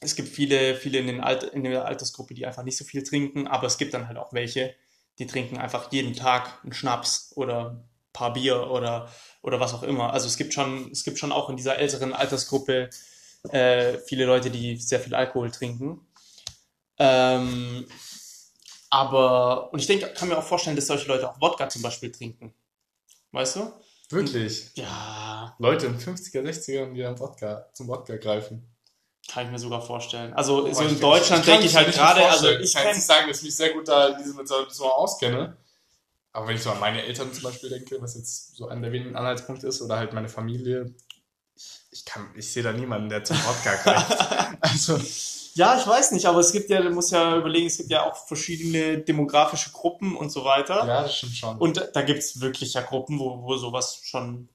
Es 0.00 0.16
gibt 0.16 0.28
viele, 0.28 0.74
viele 0.76 0.98
in, 0.98 1.06
den 1.06 1.20
Alt 1.20 1.44
in 1.44 1.62
der 1.64 1.84
Altersgruppe, 1.84 2.34
die 2.34 2.46
einfach 2.46 2.62
nicht 2.62 2.78
so 2.78 2.84
viel 2.84 3.02
trinken, 3.02 3.46
aber 3.46 3.66
es 3.66 3.76
gibt 3.76 3.92
dann 3.92 4.08
halt 4.08 4.16
auch 4.16 4.32
welche, 4.32 4.74
die 5.18 5.26
trinken 5.26 5.58
einfach 5.58 5.92
jeden 5.92 6.14
Tag 6.14 6.62
einen 6.62 6.72
Schnaps 6.72 7.32
oder 7.36 7.70
ein 7.70 7.88
paar 8.12 8.32
Bier 8.32 8.70
oder, 8.70 9.10
oder 9.42 9.60
was 9.60 9.74
auch 9.74 9.82
immer. 9.82 10.12
Also 10.12 10.26
es 10.26 10.38
gibt 10.38 10.54
schon, 10.54 10.90
es 10.90 11.04
gibt 11.04 11.18
schon 11.18 11.32
auch 11.32 11.50
in 11.50 11.56
dieser 11.56 11.78
älteren 11.78 12.14
Altersgruppe 12.14 12.88
äh, 13.50 13.98
viele 14.06 14.24
Leute, 14.24 14.50
die 14.50 14.76
sehr 14.76 15.00
viel 15.00 15.14
Alkohol 15.14 15.50
trinken. 15.50 16.00
Ähm, 16.98 17.86
aber, 18.90 19.72
und 19.72 19.78
ich 19.78 19.86
denke, 19.86 20.12
kann 20.14 20.28
mir 20.28 20.38
auch 20.38 20.44
vorstellen, 20.44 20.76
dass 20.76 20.86
solche 20.86 21.08
Leute 21.08 21.30
auch 21.30 21.40
Wodka 21.40 21.68
zum 21.68 21.82
Beispiel 21.82 22.10
trinken. 22.10 22.52
Weißt 23.32 23.56
du? 23.56 23.72
Wirklich? 24.10 24.70
Ja. 24.74 25.54
Leute 25.58 25.86
in 25.86 25.98
50er, 25.98 26.42
60ern, 26.42 26.92
die 26.92 27.00
dann 27.00 27.18
Wodka, 27.18 27.70
zum 27.72 27.86
Wodka 27.86 28.16
greifen. 28.16 28.69
Kann 29.30 29.46
ich 29.46 29.52
mir 29.52 29.58
sogar 29.58 29.80
vorstellen. 29.80 30.32
Also 30.34 30.64
oh, 30.64 30.72
so 30.72 30.82
in 30.82 30.98
Deutschland 30.98 31.46
denke 31.46 31.66
ich 31.66 31.76
halt 31.76 31.92
gerade, 31.92 32.26
also 32.26 32.48
ich 32.50 32.74
kann 32.74 32.88
nicht 32.88 33.04
sagen, 33.04 33.28
dass 33.28 33.38
ich 33.38 33.44
mich 33.44 33.56
sehr 33.56 33.72
gut 33.72 33.86
da 33.86 34.08
in 34.08 34.18
diesem 34.18 34.44
so 34.44 34.92
auskenne. 34.92 35.56
Aber 36.32 36.48
wenn 36.48 36.56
ich 36.56 36.62
so 36.62 36.70
an 36.70 36.80
meine 36.80 37.02
Eltern 37.02 37.32
zum 37.32 37.44
Beispiel 37.44 37.70
denke, 37.70 38.00
was 38.00 38.16
jetzt 38.16 38.56
so 38.56 38.68
einer 38.68 38.82
der 38.82 38.92
wenigen 38.92 39.16
Anhaltspunkte 39.16 39.66
ist, 39.66 39.82
oder 39.82 39.98
halt 39.98 40.12
meine 40.12 40.28
Familie, 40.28 40.94
ich, 41.56 41.80
ich, 41.90 42.04
kann, 42.04 42.30
ich 42.36 42.52
sehe 42.52 42.62
da 42.62 42.72
niemanden, 42.72 43.08
der 43.08 43.22
zum 43.22 43.36
Wodka 43.36 43.74
greift. 43.76 44.58
also 44.60 45.00
ja, 45.54 45.78
ich 45.78 45.86
weiß 45.86 46.12
nicht, 46.12 46.26
aber 46.26 46.40
es 46.40 46.52
gibt 46.52 46.70
ja, 46.70 46.80
du 46.80 46.90
musst 46.90 47.12
ja 47.12 47.36
überlegen, 47.36 47.66
es 47.66 47.76
gibt 47.76 47.90
ja 47.90 48.04
auch 48.04 48.16
verschiedene 48.26 48.98
demografische 48.98 49.70
Gruppen 49.70 50.16
und 50.16 50.30
so 50.30 50.44
weiter. 50.44 50.86
Ja, 50.86 51.02
das 51.02 51.16
stimmt 51.16 51.36
schon. 51.36 51.58
Und 51.58 51.90
da 51.92 52.02
gibt 52.02 52.20
es 52.20 52.40
wirklich 52.40 52.74
ja 52.74 52.82
Gruppen, 52.82 53.18
wo, 53.18 53.42
wo 53.42 53.56
sowas 53.56 54.00
schon 54.04 54.48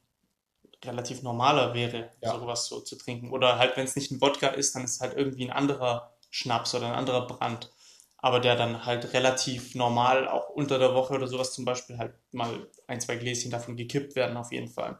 relativ 0.84 1.22
normaler 1.22 1.74
wäre, 1.74 2.12
ja. 2.22 2.38
sowas 2.38 2.68
so 2.68 2.80
zu 2.82 2.96
trinken. 2.96 3.32
Oder 3.32 3.58
halt, 3.58 3.78
wenn 3.78 3.86
es 3.86 3.96
nicht 3.96 4.12
ein 4.12 4.22
Wodka 4.22 4.48
ist, 4.48 4.76
dann 4.76 4.84
ist 4.84 4.96
es 4.96 5.02
halt 5.02 5.18
irgendwie 5.18 5.46
ein 5.46 5.52
anderer 5.52 6.14
Schnaps 6.30 6.76
oder 6.76 6.88
ein 6.88 6.96
anderer 6.96 7.28
Brand. 7.28 7.72
Aber 8.18 8.40
der 8.40 8.56
dann 8.56 8.86
halt 8.86 9.14
relativ 9.14 9.76
normal 9.76 10.28
auch 10.28 10.50
unter 10.50 10.80
der 10.80 10.96
Woche 10.96 11.14
oder 11.14 11.28
sowas 11.28 11.54
zum 11.54 11.64
Beispiel 11.64 11.98
halt 11.98 12.16
mal 12.32 12.68
ein, 12.88 13.00
zwei 13.00 13.16
Gläschen 13.18 13.52
davon 13.52 13.78
gekippt 13.78 14.16
werden, 14.16 14.36
auf 14.36 14.52
jeden 14.52 14.70
Fall. 14.70 15.00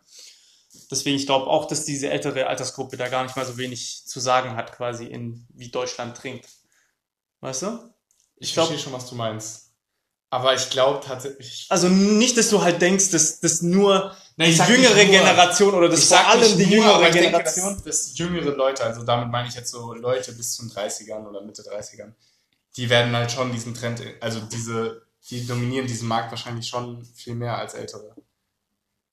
Deswegen, 0.92 1.16
ich 1.16 1.26
glaube 1.26 1.48
auch, 1.48 1.66
dass 1.66 1.86
diese 1.86 2.10
ältere 2.10 2.48
Altersgruppe 2.48 2.98
da 2.98 3.08
gar 3.08 3.24
nicht 3.24 3.36
mal 3.36 3.46
so 3.46 3.58
wenig 3.58 4.06
zu 4.06 4.20
sagen 4.20 4.56
hat, 4.56 4.74
quasi 4.74 5.06
in 5.06 5.48
wie 5.54 5.70
Deutschland 5.70 6.16
trinkt. 6.18 6.48
Weißt 7.40 7.64
du? 7.64 7.94
Ich, 8.38 8.50
ich 8.50 8.54
verstehe 8.54 8.80
schon, 8.80 8.94
was 8.94 9.10
du 9.10 9.16
meinst. 9.16 9.65
Aber 10.36 10.54
ich 10.54 10.70
glaube 10.70 11.00
tatsächlich. 11.06 11.66
Also 11.70 11.88
nicht, 11.88 12.38
dass 12.38 12.50
du 12.50 12.62
halt 12.62 12.82
denkst, 12.82 13.12
dass, 13.12 13.40
dass 13.40 13.62
nur 13.62 14.16
Nein, 14.36 14.52
die 14.52 14.58
jüngere 14.58 14.96
nur, 14.96 15.06
Generation 15.06 15.74
oder 15.74 15.88
das 15.88 16.06
vor 16.06 16.28
allem 16.28 16.58
die 16.58 16.66
nur, 16.66 16.76
jüngere 16.76 17.10
Generation. 17.10 17.70
Denke, 17.70 17.84
dass, 17.86 18.08
dass 18.08 18.18
jüngere 18.18 18.56
Leute, 18.56 18.84
also 18.84 19.04
damit 19.04 19.30
meine 19.30 19.48
ich 19.48 19.56
jetzt 19.56 19.72
so 19.72 19.94
Leute 19.94 20.34
bis 20.34 20.56
zum 20.56 20.70
30ern 20.70 21.26
oder 21.26 21.42
Mitte 21.42 21.62
30ern, 21.62 22.12
die 22.76 22.90
werden 22.90 23.16
halt 23.16 23.32
schon 23.32 23.54
diesen 23.54 23.74
Trend, 23.74 24.02
also 24.20 24.42
diese, 24.42 25.04
die 25.30 25.48
dominieren 25.48 25.88
diesen 25.88 26.10
Markt 26.10 26.32
wahrscheinlich 26.32 26.68
schon 26.68 27.06
viel 27.16 27.36
mehr 27.36 27.58
als 27.58 27.74
ältere 27.74 28.14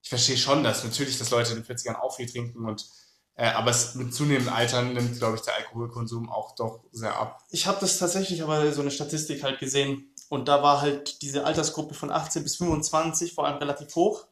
ich 0.03 0.09
verstehe 0.09 0.37
schon, 0.37 0.65
dass 0.65 0.85
natürlich, 0.85 1.19
dass 1.19 1.31
Leute 1.31 1.53
in 1.53 1.63
den 1.63 1.65
40ern 1.65 1.95
auch 1.95 2.17
viel 2.17 2.27
trinken 2.27 2.67
und 2.67 2.87
äh, 3.35 3.47
aber 3.47 3.71
es, 3.71 3.95
mit 3.95 4.13
zunehmendem 4.13 4.53
Altern 4.53 4.93
nimmt, 4.93 5.19
glaube 5.19 5.37
ich, 5.37 5.43
der 5.43 5.57
Alkoholkonsum 5.57 6.29
auch 6.29 6.55
doch 6.55 6.85
sehr 6.93 7.17
ab. 7.17 7.43
Ich 7.51 7.67
habe 7.67 7.79
das 7.81 7.99
tatsächlich 7.99 8.43
aber 8.43 8.71
so 8.73 8.83
eine 8.83 8.91
Statistik 8.91 9.43
halt 9.43 9.59
gesehen 9.59 10.12
und 10.33 10.49
da 10.49 10.62
war 10.62 10.81
halt 10.81 11.21
diese 11.21 11.45
Altersgruppe 11.45 11.92
von 11.92 12.11
18 12.11 12.42
bis 12.42 12.57
25 12.57 13.35
vor 13.35 13.47
allem 13.47 13.59
relativ 13.59 13.95
hoch. 13.95 14.25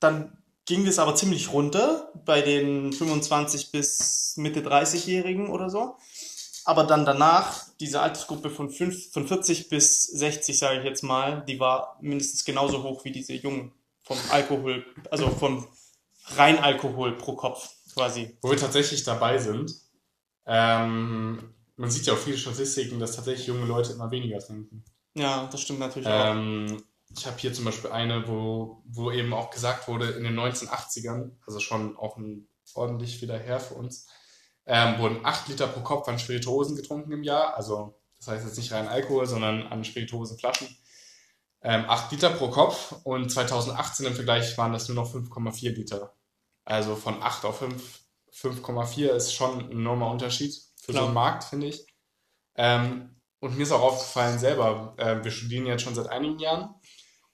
Dann 0.00 0.36
ging 0.66 0.84
das 0.84 0.98
aber 0.98 1.14
ziemlich 1.14 1.52
runter 1.52 2.12
bei 2.24 2.42
den 2.42 2.92
25 2.92 3.70
bis 3.70 4.34
Mitte 4.36 4.62
30-Jährigen 4.62 5.48
oder 5.48 5.70
so. 5.70 5.94
Aber 6.64 6.82
dann 6.82 7.06
danach, 7.06 7.66
diese 7.78 8.00
Altersgruppe 8.00 8.50
von, 8.50 8.68
5, 8.68 9.12
von 9.12 9.28
40 9.28 9.68
bis 9.68 10.06
60, 10.06 10.58
sage 10.58 10.80
ich 10.80 10.84
jetzt 10.84 11.04
mal, 11.04 11.44
die 11.46 11.60
war 11.60 11.98
mindestens 12.00 12.44
genauso 12.44 12.82
hoch 12.82 13.04
wie 13.04 13.12
diese 13.12 13.34
jungen 13.34 13.70
vom 14.02 14.18
Alkohol, 14.30 14.84
also 15.08 15.30
vom 15.30 15.68
Reinalkohol 16.34 17.16
pro 17.16 17.36
Kopf 17.36 17.70
quasi. 17.94 18.36
Wo 18.42 18.50
wir 18.50 18.58
tatsächlich 18.58 19.04
dabei 19.04 19.38
sind, 19.38 19.72
ähm, 20.46 21.54
man 21.76 21.90
sieht 21.92 22.06
ja 22.06 22.14
auch 22.14 22.18
viele 22.18 22.38
Statistiken, 22.38 22.98
dass 22.98 23.14
tatsächlich 23.14 23.46
junge 23.46 23.66
Leute 23.66 23.92
immer 23.92 24.10
weniger 24.10 24.40
trinken. 24.40 24.82
Ja, 25.18 25.48
das 25.50 25.60
stimmt 25.60 25.80
natürlich 25.80 26.08
ähm, 26.10 26.78
auch. 26.78 26.82
Ich 27.16 27.26
habe 27.26 27.38
hier 27.38 27.52
zum 27.52 27.64
Beispiel 27.64 27.90
eine, 27.90 28.28
wo, 28.28 28.82
wo 28.84 29.10
eben 29.10 29.32
auch 29.32 29.50
gesagt 29.50 29.88
wurde, 29.88 30.10
in 30.10 30.24
den 30.24 30.38
1980ern, 30.38 31.32
also 31.46 31.58
schon 31.58 31.96
auch 31.96 32.16
ein, 32.16 32.48
ordentlich 32.74 33.22
wieder 33.22 33.38
her 33.38 33.60
für 33.60 33.74
uns, 33.74 34.06
ähm, 34.66 34.98
wurden 34.98 35.24
8 35.24 35.48
Liter 35.48 35.66
pro 35.66 35.80
Kopf 35.80 36.06
an 36.08 36.18
Spirituosen 36.18 36.76
getrunken 36.76 37.12
im 37.12 37.22
Jahr. 37.22 37.56
Also 37.56 37.98
das 38.18 38.28
heißt 38.28 38.44
jetzt 38.46 38.58
nicht 38.58 38.72
rein 38.72 38.88
Alkohol, 38.88 39.26
sondern 39.26 39.66
an 39.66 39.84
Spirituosenflaschen 39.84 40.68
ähm, 41.62 41.84
8 41.88 42.12
Liter 42.12 42.30
pro 42.30 42.48
Kopf 42.48 42.94
und 43.04 43.30
2018 43.30 44.06
im 44.06 44.14
Vergleich 44.14 44.56
waren 44.58 44.72
das 44.72 44.88
nur 44.88 44.94
noch 44.94 45.12
5,4 45.12 45.74
Liter. 45.74 46.14
Also 46.64 46.94
von 46.94 47.22
8 47.22 47.44
auf 47.44 47.58
5, 47.58 48.00
5,4 48.32 49.08
ist 49.08 49.34
schon 49.34 49.58
ein 49.58 49.72
enormer 49.72 50.10
Unterschied. 50.10 50.54
für 50.80 50.92
Klar. 50.92 51.02
so 51.02 51.06
einen 51.06 51.14
Markt, 51.14 51.44
finde 51.44 51.66
ich. 51.68 51.86
Ähm, 52.54 53.17
und 53.40 53.56
mir 53.56 53.62
ist 53.62 53.72
auch 53.72 53.82
aufgefallen 53.82 54.38
selber, 54.38 54.94
äh, 54.96 55.22
wir 55.22 55.30
studieren 55.30 55.66
jetzt 55.66 55.82
schon 55.82 55.94
seit 55.94 56.08
einigen 56.08 56.38
Jahren 56.38 56.74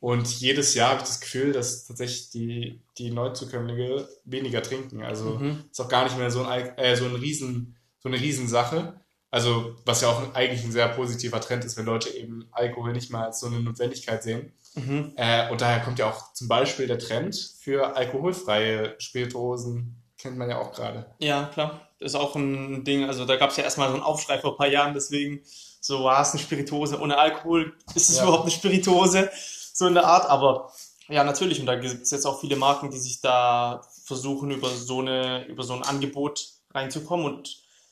und 0.05 0.29
jedes 0.39 0.75
Jahr 0.75 0.91
habe 0.91 1.01
ich 1.01 1.09
das 1.09 1.21
Gefühl, 1.21 1.53
dass 1.53 1.87
tatsächlich 1.87 2.29
die, 2.29 2.83
die 2.99 3.11
Neuzukömmlinge 3.11 4.07
weniger 4.27 4.63
trinken. 4.63 5.03
Also 5.03 5.39
mhm. 5.39 5.65
ist 5.71 5.81
auch 5.81 5.89
gar 5.89 6.05
nicht 6.05 6.19
mehr 6.19 6.31
so, 6.31 6.45
ein, 6.45 6.77
äh, 6.77 6.95
so, 6.95 7.07
ein 7.07 7.15
Riesen, 7.15 7.79
so 8.01 8.11
eine 8.11 8.21
Riesensache. 8.21 9.01
Also 9.31 9.77
was 9.87 10.03
ja 10.03 10.11
auch 10.11 10.35
eigentlich 10.35 10.63
ein 10.63 10.73
sehr 10.73 10.89
positiver 10.89 11.41
Trend 11.41 11.65
ist, 11.65 11.79
wenn 11.79 11.87
Leute 11.87 12.11
eben 12.11 12.47
Alkohol 12.53 12.93
nicht 12.93 13.11
mal 13.11 13.25
als 13.25 13.41
so 13.41 13.47
eine 13.47 13.61
Notwendigkeit 13.61 14.23
sehen. 14.23 14.53
Mhm. 14.75 15.15
Äh, 15.17 15.51
und 15.51 15.63
daher 15.63 15.81
kommt 15.81 15.99
ja 15.99 16.11
auch 16.11 16.35
zum 16.35 16.49
Beispiel 16.49 16.87
der 16.87 16.99
Trend 16.99 17.57
für 17.59 17.97
alkoholfreie 17.97 18.97
Spirituosen, 18.99 20.03
kennt 20.19 20.37
man 20.37 20.51
ja 20.51 20.59
auch 20.59 20.73
gerade. 20.73 21.07
Ja, 21.19 21.47
klar. 21.47 21.89
Ist 21.99 22.15
auch 22.15 22.37
ein 22.37 22.85
Ding. 22.85 23.05
Also 23.05 23.25
da 23.25 23.37
gab 23.37 23.53
es 23.53 23.57
ja 23.57 23.65
erstmal 23.65 23.89
so 23.89 23.95
einen 23.95 24.03
Aufschrei 24.03 24.39
vor 24.39 24.53
ein 24.53 24.59
paar 24.59 24.69
Jahren, 24.69 24.93
deswegen 24.93 25.41
so, 25.85 26.03
war 26.03 26.23
es 26.23 26.31
eine 26.31 26.41
Spirituose 26.41 26.99
ohne 26.99 27.19
Alkohol? 27.19 27.77
Ist 27.95 28.09
es 28.09 28.17
ja. 28.17 28.23
überhaupt 28.23 28.45
eine 28.45 28.51
Spirituose? 28.51 29.31
So 29.75 29.87
in 29.87 29.93
der 29.93 30.07
Art, 30.07 30.25
aber 30.31 30.73
ja, 31.09 31.25
natürlich. 31.25 31.61
Und 31.61 31.67
da 31.67 31.75
gibt 31.75 32.01
es 32.01 32.11
jetzt 32.11 32.25
auch 32.25 32.41
viele 32.41 32.57
Marken, 32.57 32.89
die 32.89 32.97
sich 32.97 33.21
da 33.21 33.83
versuchen, 34.07 34.51
über 34.51 34.71
so 34.71 35.01
eine, 35.01 35.45
über 35.45 35.63
so 35.63 35.75
ein 35.75 35.83
Angebot 35.83 36.49
reinzukommen. 36.73 37.27
Und 37.27 37.49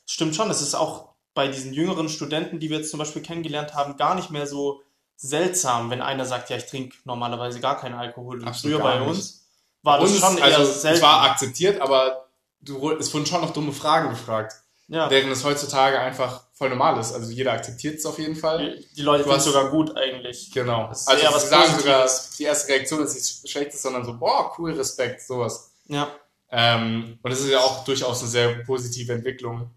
es 0.07 0.13
stimmt 0.15 0.35
schon, 0.35 0.49
es 0.49 0.63
ist 0.63 0.75
auch 0.75 1.11
bei 1.35 1.49
diesen 1.49 1.75
jüngeren 1.75 2.09
Studenten, 2.09 2.61
die 2.61 2.71
wir 2.71 2.79
jetzt 2.79 2.91
zum 2.91 2.99
Beispiel 2.99 3.21
kennengelernt 3.21 3.75
haben, 3.75 3.99
gar 3.99 4.15
nicht 4.15 4.31
mehr 4.31 4.47
so 4.47 4.81
seltsam, 5.17 5.91
wenn 5.91 6.01
einer 6.01 6.25
sagt, 6.25 6.49
ja, 6.49 6.57
ich 6.57 6.65
trinke 6.65 6.97
normalerweise 7.05 7.61
gar 7.61 7.79
keinen 7.79 7.95
Alkohol. 7.95 8.43
Und 8.43 8.57
früher 8.57 8.79
bei 8.79 9.03
uns 9.03 9.45
war 9.83 10.01
das 10.01 10.19
schon 10.19 10.39
eher 10.39 10.45
also, 10.45 10.65
selten. 10.65 10.97
Es 10.97 11.03
war 11.03 11.25
akzeptiert, 11.25 11.83
aber 11.83 12.29
du, 12.63 12.93
es 12.93 13.13
wurden 13.13 13.27
schon 13.27 13.43
noch 13.43 13.53
dumme 13.53 13.73
Fragen 13.73 14.09
gefragt. 14.09 14.62
Ja. 14.93 15.09
Während 15.09 15.33
es 15.33 15.43
heutzutage 15.43 15.99
einfach 15.99 16.43
voll 16.53 16.69
normal 16.69 17.01
ist. 17.01 17.15
Also 17.15 17.33
jeder 17.33 17.53
akzeptiert 17.53 17.97
es 17.97 18.05
auf 18.05 18.19
jeden 18.19 18.37
Fall. 18.37 18.77
Die, 18.77 18.97
die 18.97 19.01
Leute 19.01 19.25
finden 19.25 19.39
es 19.39 19.45
sogar 19.45 19.71
gut 19.71 19.97
eigentlich. 19.97 20.51
Genau. 20.53 20.89
Also 20.89 21.07
sie 21.17 21.47
sagen 21.47 21.79
sogar, 21.79 22.07
die 22.39 22.43
erste 22.43 22.69
Reaktion 22.69 23.03
ist 23.03 23.15
nicht 23.15 23.51
schlecht, 23.51 23.73
sondern 23.73 24.05
so, 24.05 24.19
boah, 24.19 24.53
cool, 24.59 24.75
Respekt, 24.75 25.23
sowas. 25.23 25.73
Ja. 25.87 26.15
Ähm, 26.51 27.19
und 27.23 27.33
es 27.33 27.41
ist 27.41 27.49
ja 27.49 27.61
auch 27.61 27.85
durchaus 27.85 28.21
eine 28.21 28.29
sehr 28.29 28.53
positive 28.65 29.15
Entwicklung. 29.15 29.71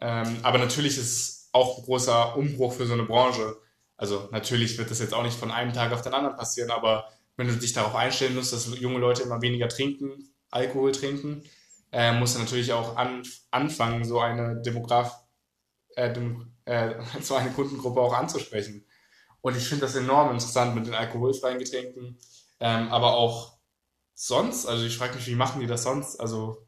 Ähm, 0.00 0.38
aber 0.42 0.58
natürlich 0.58 0.98
ist 0.98 1.12
es 1.12 1.48
auch 1.52 1.78
ein 1.78 1.84
großer 1.84 2.36
Umbruch 2.36 2.72
für 2.72 2.86
so 2.86 2.94
eine 2.94 3.04
Branche. 3.04 3.56
Also 3.96 4.28
natürlich 4.32 4.76
wird 4.78 4.90
das 4.90 4.98
jetzt 4.98 5.14
auch 5.14 5.22
nicht 5.22 5.38
von 5.38 5.52
einem 5.52 5.72
Tag 5.72 5.92
auf 5.92 6.02
den 6.02 6.12
anderen 6.12 6.36
passieren, 6.36 6.72
aber 6.72 7.08
wenn 7.36 7.46
du 7.46 7.54
dich 7.54 7.72
darauf 7.72 7.94
einstellen 7.94 8.34
musst, 8.34 8.52
dass 8.52 8.66
junge 8.80 8.98
Leute 8.98 9.22
immer 9.22 9.40
weniger 9.42 9.68
trinken, 9.68 10.34
Alkohol 10.50 10.90
trinken, 10.90 11.44
äh, 11.94 12.12
muss 12.12 12.34
er 12.34 12.40
natürlich 12.40 12.72
auch 12.72 12.96
an, 12.96 13.22
anfangen, 13.52 14.04
so 14.04 14.18
eine 14.18 14.60
Demograf, 14.62 15.16
äh, 15.94 16.12
dem, 16.12 16.52
äh, 16.64 16.94
so 17.22 17.36
eine 17.36 17.50
Kundengruppe 17.50 18.00
auch 18.00 18.12
anzusprechen. 18.12 18.84
Und 19.40 19.56
ich 19.56 19.68
finde 19.68 19.86
das 19.86 19.94
enorm 19.94 20.30
interessant 20.32 20.74
mit 20.74 20.86
den 20.86 20.94
alkoholfreien 20.94 21.58
Getränken, 21.58 22.18
ähm, 22.58 22.88
aber 22.88 23.14
auch 23.14 23.58
sonst, 24.14 24.66
also 24.66 24.84
ich 24.84 24.96
frage 24.96 25.14
mich, 25.14 25.26
wie 25.28 25.36
machen 25.36 25.60
die 25.60 25.66
das 25.66 25.84
sonst? 25.84 26.18
Also 26.18 26.66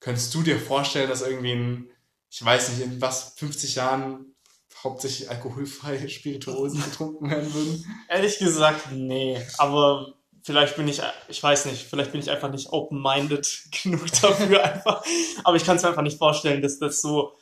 könntest 0.00 0.34
du 0.34 0.42
dir 0.42 0.58
vorstellen, 0.58 1.08
dass 1.08 1.22
irgendwie 1.22 1.52
in, 1.52 1.90
ich 2.28 2.44
weiß 2.44 2.70
nicht, 2.70 2.80
in 2.80 3.00
was, 3.00 3.34
50 3.36 3.76
Jahren 3.76 4.34
hauptsächlich 4.82 5.30
alkoholfreie 5.30 6.08
Spirituosen 6.08 6.82
getrunken 6.82 7.30
werden 7.30 7.54
würden? 7.54 7.84
Ehrlich 8.08 8.38
gesagt, 8.38 8.90
nee. 8.92 9.40
Aber 9.58 10.15
vielleicht 10.46 10.76
bin 10.76 10.86
ich, 10.86 11.02
ich 11.26 11.42
weiß 11.42 11.64
nicht, 11.66 11.82
vielleicht 11.82 12.12
bin 12.12 12.20
ich 12.20 12.30
einfach 12.30 12.50
nicht 12.50 12.72
open-minded 12.72 13.64
genug 13.82 14.06
dafür 14.22 14.62
einfach. 14.62 15.04
Aber 15.42 15.56
ich 15.56 15.64
kann 15.64 15.76
es 15.76 15.82
mir 15.82 15.88
einfach 15.88 16.02
nicht 16.02 16.18
vorstellen, 16.18 16.62
dass 16.62 16.78
das 16.78 17.02
so 17.02 17.34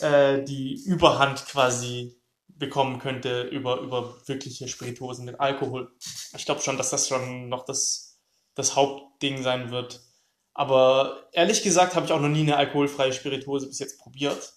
äh, 0.00 0.42
die 0.42 0.74
Überhand 0.86 1.44
quasi 1.46 2.16
bekommen 2.48 2.98
könnte 2.98 3.42
über, 3.42 3.80
über 3.80 4.16
wirkliche 4.26 4.68
Spirituosen 4.68 5.26
mit 5.26 5.38
Alkohol. 5.38 5.92
Ich 6.34 6.46
glaube 6.46 6.62
schon, 6.62 6.78
dass 6.78 6.88
das 6.88 7.06
schon 7.06 7.50
noch 7.50 7.66
das, 7.66 8.18
das 8.54 8.74
Hauptding 8.74 9.42
sein 9.42 9.70
wird. 9.70 10.00
Aber 10.54 11.28
ehrlich 11.32 11.62
gesagt 11.62 11.94
habe 11.94 12.06
ich 12.06 12.12
auch 12.12 12.20
noch 12.20 12.30
nie 12.30 12.40
eine 12.40 12.56
alkoholfreie 12.56 13.12
Spirituose 13.12 13.66
bis 13.66 13.80
jetzt 13.80 14.00
probiert. 14.00 14.54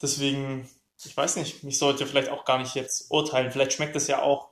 Deswegen, 0.00 0.66
ich 1.04 1.14
weiß 1.14 1.36
nicht, 1.36 1.62
ich 1.62 1.78
sollte 1.78 2.06
vielleicht 2.06 2.30
auch 2.30 2.46
gar 2.46 2.56
nicht 2.56 2.74
jetzt 2.74 3.10
urteilen. 3.10 3.52
Vielleicht 3.52 3.74
schmeckt 3.74 3.94
es 3.96 4.06
ja 4.06 4.22
auch 4.22 4.48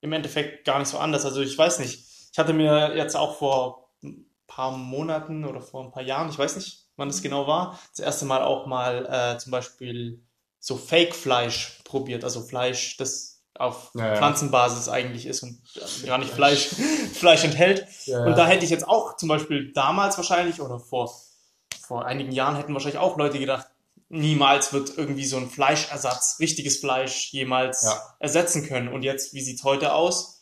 im 0.00 0.12
Endeffekt 0.12 0.64
gar 0.64 0.78
nicht 0.78 0.88
so 0.88 0.98
anders. 0.98 1.24
Also 1.24 1.40
ich 1.40 1.58
weiß 1.58 1.80
nicht 1.80 2.07
ich 2.38 2.40
hatte 2.40 2.52
mir 2.52 2.96
jetzt 2.96 3.16
auch 3.16 3.36
vor 3.36 3.90
ein 4.00 4.24
paar 4.46 4.70
Monaten 4.70 5.44
oder 5.44 5.60
vor 5.60 5.82
ein 5.82 5.90
paar 5.90 6.04
Jahren, 6.04 6.30
ich 6.30 6.38
weiß 6.38 6.54
nicht, 6.54 6.86
wann 6.94 7.08
es 7.08 7.20
genau 7.20 7.48
war, 7.48 7.80
das 7.90 7.98
erste 7.98 8.26
Mal 8.26 8.44
auch 8.44 8.66
mal 8.66 9.06
äh, 9.06 9.38
zum 9.38 9.50
Beispiel 9.50 10.22
so 10.60 10.76
Fake-Fleisch 10.76 11.80
probiert, 11.82 12.22
also 12.22 12.40
Fleisch, 12.42 12.96
das 12.96 13.42
auf 13.58 13.90
ja, 13.94 14.14
Pflanzenbasis 14.14 14.88
eigentlich 14.88 15.26
ist 15.26 15.42
und 15.42 15.60
gar 16.06 16.18
nicht 16.18 16.30
Fleisch, 16.30 16.68
Fleisch 17.12 17.42
enthält. 17.42 17.84
Ja, 18.04 18.24
und 18.24 18.38
da 18.38 18.46
hätte 18.46 18.64
ich 18.64 18.70
jetzt 18.70 18.86
auch 18.86 19.16
zum 19.16 19.28
Beispiel 19.28 19.72
damals 19.72 20.16
wahrscheinlich 20.16 20.60
oder 20.60 20.78
vor, 20.78 21.12
vor 21.80 22.06
einigen 22.06 22.30
Jahren 22.30 22.54
hätten 22.54 22.72
wahrscheinlich 22.72 23.00
auch 23.00 23.16
Leute 23.16 23.40
gedacht, 23.40 23.66
niemals 24.10 24.72
wird 24.72 24.96
irgendwie 24.96 25.24
so 25.24 25.38
ein 25.38 25.50
Fleischersatz, 25.50 26.36
richtiges 26.38 26.76
Fleisch 26.76 27.32
jemals 27.32 27.98
ersetzen 28.20 28.64
können. 28.64 28.86
Und 28.86 29.02
jetzt, 29.02 29.34
wie 29.34 29.40
sieht's 29.40 29.64
heute 29.64 29.92
aus? 29.92 30.37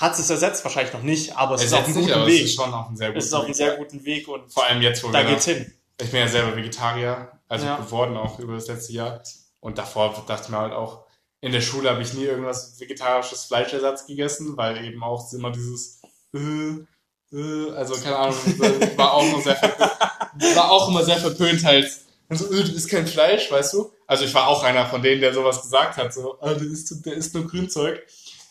Hat 0.00 0.18
es 0.18 0.30
ersetzt, 0.30 0.64
wahrscheinlich 0.64 0.92
noch 0.92 1.02
nicht, 1.02 1.36
aber 1.36 1.56
es, 1.56 1.62
es 1.62 1.66
ist 1.68 1.72
auf 1.74 1.84
einem 1.84 1.94
guten 1.94 2.06
sich, 2.06 2.26
Weg. 2.26 2.44
Es 2.44 2.50
ist 2.50 2.54
schon 2.54 2.72
auf 2.72 2.86
einem 2.86 2.96
sehr 2.96 3.08
guten 3.08 3.18
Es 3.18 3.26
ist 3.26 3.34
auf 3.34 3.44
einem 3.44 3.54
sehr 3.54 3.76
guten 3.76 4.04
Weg 4.04 4.28
und 4.28 4.52
vor 4.52 4.66
allem 4.66 4.82
jetzt, 4.82 5.04
wo 5.04 5.10
da 5.10 5.22
wir 5.22 5.30
geht's 5.30 5.44
hin. 5.44 5.72
Ich 6.00 6.10
bin 6.10 6.20
ja 6.20 6.28
selber 6.28 6.56
Vegetarier, 6.56 7.32
also 7.48 7.66
ja. 7.66 7.76
geworden 7.76 8.16
auch 8.16 8.38
über 8.38 8.54
das 8.54 8.66
letzte 8.68 8.94
Jahr. 8.94 9.22
Und 9.60 9.76
davor 9.76 10.24
dachte 10.26 10.44
ich 10.44 10.48
mir 10.48 10.58
halt 10.58 10.72
auch, 10.72 11.04
in 11.42 11.52
der 11.52 11.60
Schule 11.60 11.90
habe 11.90 12.02
ich 12.02 12.14
nie 12.14 12.24
irgendwas 12.24 12.80
vegetarisches 12.80 13.44
Fleischersatz 13.44 14.06
gegessen, 14.06 14.56
weil 14.56 14.82
eben 14.84 15.02
auch 15.02 15.30
immer 15.32 15.50
dieses 15.50 16.00
äh, 16.34 16.84
äh, 17.32 17.70
also 17.72 17.94
keine 17.94 18.16
Ahnung, 18.16 18.36
war 18.96 19.14
auch 19.14 19.24
immer 19.24 19.42
sehr 19.42 19.56
verpönt, 19.56 20.56
war 20.56 20.70
auch 20.70 20.88
immer 20.88 21.04
sehr 21.04 21.18
verpönt 21.18 21.64
halt. 21.64 21.90
Also, 22.28 22.46
äh, 22.52 22.62
du 22.62 22.72
isst 22.72 22.90
kein 22.90 23.06
Fleisch, 23.06 23.50
weißt 23.50 23.74
du? 23.74 23.92
Also 24.06 24.24
ich 24.24 24.34
war 24.34 24.48
auch 24.48 24.62
einer 24.62 24.86
von 24.86 25.02
denen, 25.02 25.20
der 25.20 25.34
sowas 25.34 25.62
gesagt 25.62 25.96
hat, 25.96 26.14
so, 26.14 26.38
ah, 26.40 26.54
der 26.54 26.66
isst, 26.66 27.04
der 27.04 27.14
isst 27.14 27.34
nur 27.34 27.46
Grünzeug. 27.46 28.02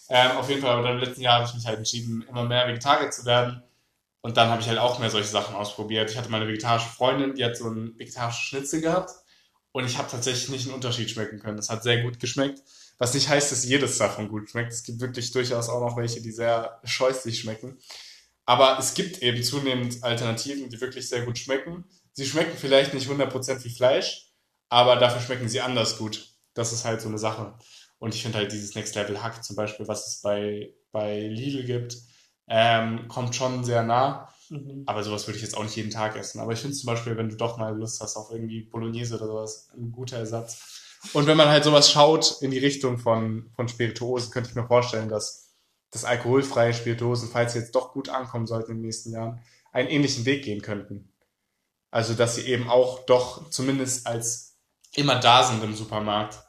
Ähm, 0.10 0.32
auf 0.38 0.50
jeden 0.50 0.62
Fall, 0.62 0.72
aber 0.72 0.84
dann 0.84 1.00
im 1.00 1.04
letzten 1.04 1.22
Jahr 1.22 1.36
habe 1.36 1.46
ich 1.46 1.54
mich 1.54 1.66
halt 1.68 1.78
entschieden, 1.78 2.26
immer 2.28 2.44
mehr 2.44 2.68
Vegetarier 2.68 3.12
zu 3.12 3.26
werden. 3.26 3.64
Und 4.22 4.38
dann 4.38 4.50
habe 4.50 4.62
ich 4.62 4.68
halt 4.68 4.80
auch 4.80 5.00
mehr 5.00 5.10
solche 5.10 5.30
Sachen 5.30 5.56
ausprobiert. 5.56 6.10
Ich 6.12 6.18
hatte 6.18 6.30
meine 6.30 6.48
vegetarische 6.48 6.90
Freundin, 6.90 7.36
die 7.36 7.46
hat 7.46 7.56
so 7.56 7.68
einen 7.68 7.98
vegetarischen 7.98 8.44
Schnitzel 8.44 8.82
gehabt. 8.82 9.12
Und 9.72 9.86
ich 9.86 9.98
habe 9.98 10.10
tatsächlich 10.10 10.50
nicht 10.50 10.66
einen 10.66 10.74
Unterschied 10.74 11.10
schmecken 11.10 11.40
können. 11.40 11.58
Das 11.58 11.70
hat 11.70 11.84
sehr 11.84 12.02
gut 12.02 12.20
geschmeckt. 12.20 12.62
Was 12.98 13.14
nicht 13.14 13.30
heißt, 13.30 13.52
dass 13.52 13.64
jedes 13.64 13.98
davon 13.98 14.28
gut 14.28 14.50
schmeckt. 14.50 14.74
Es 14.74 14.84
gibt 14.84 15.00
wirklich 15.00 15.32
durchaus 15.32 15.70
auch 15.70 15.80
noch 15.80 15.96
welche, 15.96 16.22
die 16.22 16.32
sehr 16.32 16.82
scheußlich 16.84 17.40
schmecken. 17.40 17.78
Aber 18.46 18.78
es 18.80 18.96
gibt 18.96 19.22
eben 19.22 19.44
zunehmend 19.44 20.04
Alternativen, 20.04 20.70
die 20.70 20.82
wirklich 20.82 21.08
sehr 21.08 21.22
gut 21.22 21.38
schmecken. 21.38 21.86
Sie 22.14 22.26
schmecken 22.26 22.58
vielleicht 22.58 22.94
nicht 22.94 23.08
100% 23.08 23.64
wie 23.64 23.70
Fleisch, 23.70 24.34
aber 24.70 24.96
dafür 24.96 25.22
schmecken 25.22 25.48
sie 25.48 25.62
anders 25.62 25.98
gut. 25.98 26.34
Das 26.56 26.74
ist 26.74 26.84
halt 26.84 27.00
so 27.00 27.08
eine 27.08 27.20
Sache. 27.20 27.54
Und 28.00 28.16
ich 28.16 28.24
finde 28.24 28.40
halt 28.40 28.52
dieses 28.52 28.76
Next 28.76 28.96
Level 28.96 29.22
Hack 29.22 29.44
zum 29.44 29.56
Beispiel, 29.56 29.88
was 29.88 30.08
es 30.08 30.22
bei, 30.22 30.74
bei 30.92 31.28
Lidl 31.28 31.66
gibt, 31.66 31.98
ähm, 32.48 33.08
kommt 33.08 33.36
schon 33.36 33.64
sehr 33.64 33.84
nah. 33.84 34.34
Mhm. 34.50 34.84
Aber 34.88 35.04
sowas 35.04 35.28
würde 35.28 35.38
ich 35.38 35.44
jetzt 35.44 35.56
auch 35.56 35.64
nicht 35.64 35.76
jeden 35.76 35.92
Tag 35.92 36.16
essen. 36.16 36.40
Aber 36.40 36.54
ich 36.54 36.60
finde 36.60 36.76
zum 36.76 36.88
Beispiel, 36.88 37.18
wenn 37.18 37.30
du 37.30 37.36
doch 37.36 37.58
mal 37.58 37.78
Lust 37.78 38.02
hast 38.02 38.16
auf 38.16 38.32
irgendwie 38.32 38.62
Bolognese 38.62 39.16
oder 39.16 39.28
sowas, 39.28 39.70
ein 39.78 39.92
guter 39.92 40.18
Ersatz. 40.18 40.98
Und 41.14 41.28
wenn 41.28 41.38
man 41.38 41.50
halt 41.50 41.64
sowas 41.64 41.92
schaut 41.92 42.42
in 42.42 42.52
die 42.52 42.58
Richtung 42.58 42.98
von, 42.98 43.52
von 43.56 43.68
Spirituosen, 43.68 44.32
könnte 44.32 44.50
ich 44.50 44.56
mir 44.56 44.68
vorstellen, 44.68 45.10
dass 45.10 45.56
das 45.92 46.06
alkoholfreie 46.06 46.74
Spirituosen, 46.74 47.30
falls 47.30 47.54
sie 47.54 47.60
jetzt 47.60 47.76
doch 47.76 47.94
gut 47.94 48.10
ankommen 48.10 48.48
sollten 48.48 48.72
in 48.72 48.78
den 48.78 48.86
nächsten 48.86 49.12
Jahren, 49.12 49.42
einen 49.72 49.90
ähnlichen 49.90 50.26
Weg 50.26 50.44
gehen 50.44 50.62
könnten. 50.62 51.14
Also, 51.92 52.14
dass 52.14 52.36
sie 52.36 52.46
eben 52.46 52.70
auch 52.70 53.06
doch 53.06 53.50
zumindest 53.50 54.06
als 54.06 54.58
immer 54.94 55.20
da 55.20 55.44
sind 55.44 55.64
im 55.64 55.76
Supermarkt 55.76 56.49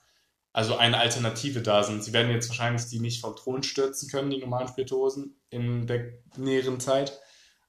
also 0.52 0.76
eine 0.76 0.98
Alternative 0.98 1.62
da 1.62 1.82
sind. 1.82 2.02
Sie 2.02 2.12
werden 2.12 2.30
jetzt 2.30 2.48
wahrscheinlich 2.48 2.86
die 2.86 3.00
nicht 3.00 3.20
vom 3.20 3.36
Thron 3.36 3.62
stürzen 3.62 4.08
können, 4.10 4.30
die 4.30 4.38
normalen 4.38 4.68
Spirituosen, 4.68 5.40
in 5.50 5.86
der 5.86 6.12
näheren 6.36 6.80
Zeit. 6.80 7.20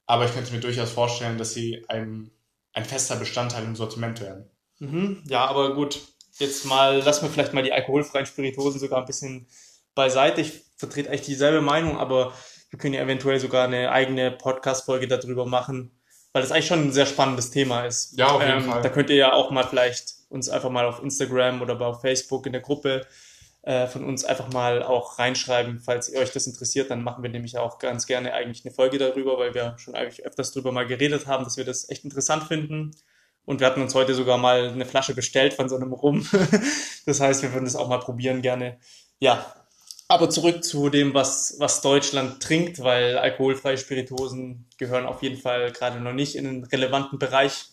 Aber 0.06 0.24
ich 0.24 0.34
könnte 0.34 0.52
mir 0.52 0.60
durchaus 0.60 0.90
vorstellen, 0.90 1.38
dass 1.38 1.54
sie 1.54 1.84
ein, 1.88 2.30
ein 2.72 2.84
fester 2.84 3.16
Bestandteil 3.16 3.64
im 3.64 3.76
Sortiment 3.76 4.20
werden. 4.20 4.50
Mhm, 4.80 5.22
ja, 5.28 5.44
aber 5.44 5.74
gut, 5.74 6.00
jetzt 6.38 6.64
mal, 6.66 6.98
lassen 6.98 7.22
wir 7.22 7.30
vielleicht 7.30 7.52
mal 7.52 7.62
die 7.62 7.72
alkoholfreien 7.72 8.26
Spirituosen 8.26 8.80
sogar 8.80 8.98
ein 8.98 9.06
bisschen 9.06 9.46
beiseite. 9.94 10.40
Ich 10.40 10.62
vertrete 10.76 11.08
eigentlich 11.08 11.22
dieselbe 11.22 11.60
Meinung, 11.60 11.98
aber 11.98 12.32
wir 12.70 12.78
können 12.78 12.94
ja 12.94 13.02
eventuell 13.02 13.38
sogar 13.38 13.66
eine 13.66 13.92
eigene 13.92 14.32
Podcast-Folge 14.32 15.06
darüber 15.06 15.46
machen, 15.46 15.92
weil 16.32 16.42
das 16.42 16.50
eigentlich 16.50 16.66
schon 16.66 16.80
ein 16.80 16.92
sehr 16.92 17.06
spannendes 17.06 17.50
Thema 17.50 17.84
ist. 17.84 18.18
Ja, 18.18 18.28
auf 18.28 18.42
jeden 18.42 18.58
ähm, 18.58 18.64
Fall. 18.64 18.82
Da 18.82 18.88
könnt 18.88 19.10
ihr 19.10 19.16
ja 19.16 19.32
auch 19.32 19.50
mal 19.50 19.64
vielleicht 19.64 20.14
uns 20.32 20.48
einfach 20.48 20.70
mal 20.70 20.86
auf 20.86 21.02
Instagram 21.02 21.62
oder 21.62 21.80
auf 21.80 22.00
Facebook 22.00 22.46
in 22.46 22.52
der 22.52 22.62
Gruppe 22.62 23.06
äh, 23.62 23.86
von 23.86 24.04
uns 24.04 24.24
einfach 24.24 24.52
mal 24.52 24.82
auch 24.82 25.18
reinschreiben, 25.18 25.80
falls 25.80 26.08
ihr 26.08 26.18
euch 26.18 26.32
das 26.32 26.46
interessiert. 26.46 26.90
Dann 26.90 27.04
machen 27.04 27.22
wir 27.22 27.30
nämlich 27.30 27.58
auch 27.58 27.78
ganz 27.78 28.06
gerne 28.06 28.32
eigentlich 28.32 28.64
eine 28.64 28.74
Folge 28.74 28.98
darüber, 28.98 29.38
weil 29.38 29.54
wir 29.54 29.76
schon 29.78 29.94
eigentlich 29.94 30.24
öfters 30.26 30.52
darüber 30.52 30.72
mal 30.72 30.86
geredet 30.86 31.26
haben, 31.26 31.44
dass 31.44 31.56
wir 31.56 31.64
das 31.64 31.88
echt 31.88 32.04
interessant 32.04 32.44
finden. 32.44 32.90
Und 33.44 33.60
wir 33.60 33.66
hatten 33.66 33.82
uns 33.82 33.94
heute 33.94 34.14
sogar 34.14 34.38
mal 34.38 34.68
eine 34.68 34.86
Flasche 34.86 35.14
bestellt 35.14 35.54
von 35.54 35.68
so 35.68 35.76
einem 35.76 35.92
Rum. 35.92 36.26
das 37.06 37.20
heißt, 37.20 37.42
wir 37.42 37.52
würden 37.52 37.64
das 37.64 37.76
auch 37.76 37.88
mal 37.88 37.98
probieren 37.98 38.40
gerne. 38.40 38.78
Ja, 39.20 39.54
aber 40.08 40.28
zurück 40.30 40.64
zu 40.64 40.90
dem, 40.90 41.14
was, 41.14 41.56
was 41.58 41.80
Deutschland 41.80 42.42
trinkt, 42.42 42.82
weil 42.82 43.18
alkoholfreie 43.18 43.78
Spirituosen 43.78 44.68
gehören 44.76 45.06
auf 45.06 45.22
jeden 45.22 45.38
Fall 45.38 45.72
gerade 45.72 46.00
noch 46.00 46.12
nicht 46.12 46.36
in 46.36 46.44
den 46.44 46.64
relevanten 46.64 47.18
Bereich. 47.18 47.71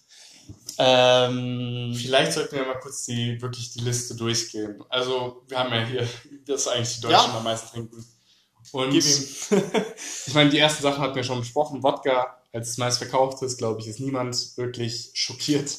Ähm, 0.78 1.94
Vielleicht 1.94 2.34
sollten 2.34 2.56
wir 2.56 2.66
mal 2.66 2.80
kurz 2.80 3.06
die, 3.06 3.42
wirklich 3.42 3.72
die 3.72 3.82
Liste 3.82 4.16
durchgehen. 4.16 4.82
Also, 4.90 5.44
wir 5.48 5.60
haben 5.60 5.74
ja 5.74 5.86
hier, 5.86 6.08
das 6.46 6.68
eigentlich 6.68 6.96
die 6.96 7.02
Deutschen 7.02 7.32
ja. 7.32 7.38
am 7.38 7.44
meisten 7.44 7.70
trinken. 7.70 8.06
Und 8.72 8.94
ich 8.94 10.34
meine, 10.34 10.50
die 10.50 10.58
erste 10.58 10.84
Sache 10.84 11.00
hatten 11.00 11.16
wir 11.16 11.24
schon 11.24 11.40
besprochen. 11.40 11.84
Wodka 11.84 12.38
als 12.54 12.78
meist 12.78 13.00
verkauftes, 13.00 13.58
glaube 13.58 13.82
ich, 13.82 13.88
ist 13.88 14.00
niemand 14.00 14.58
wirklich 14.58 15.12
schockiert. 15.14 15.78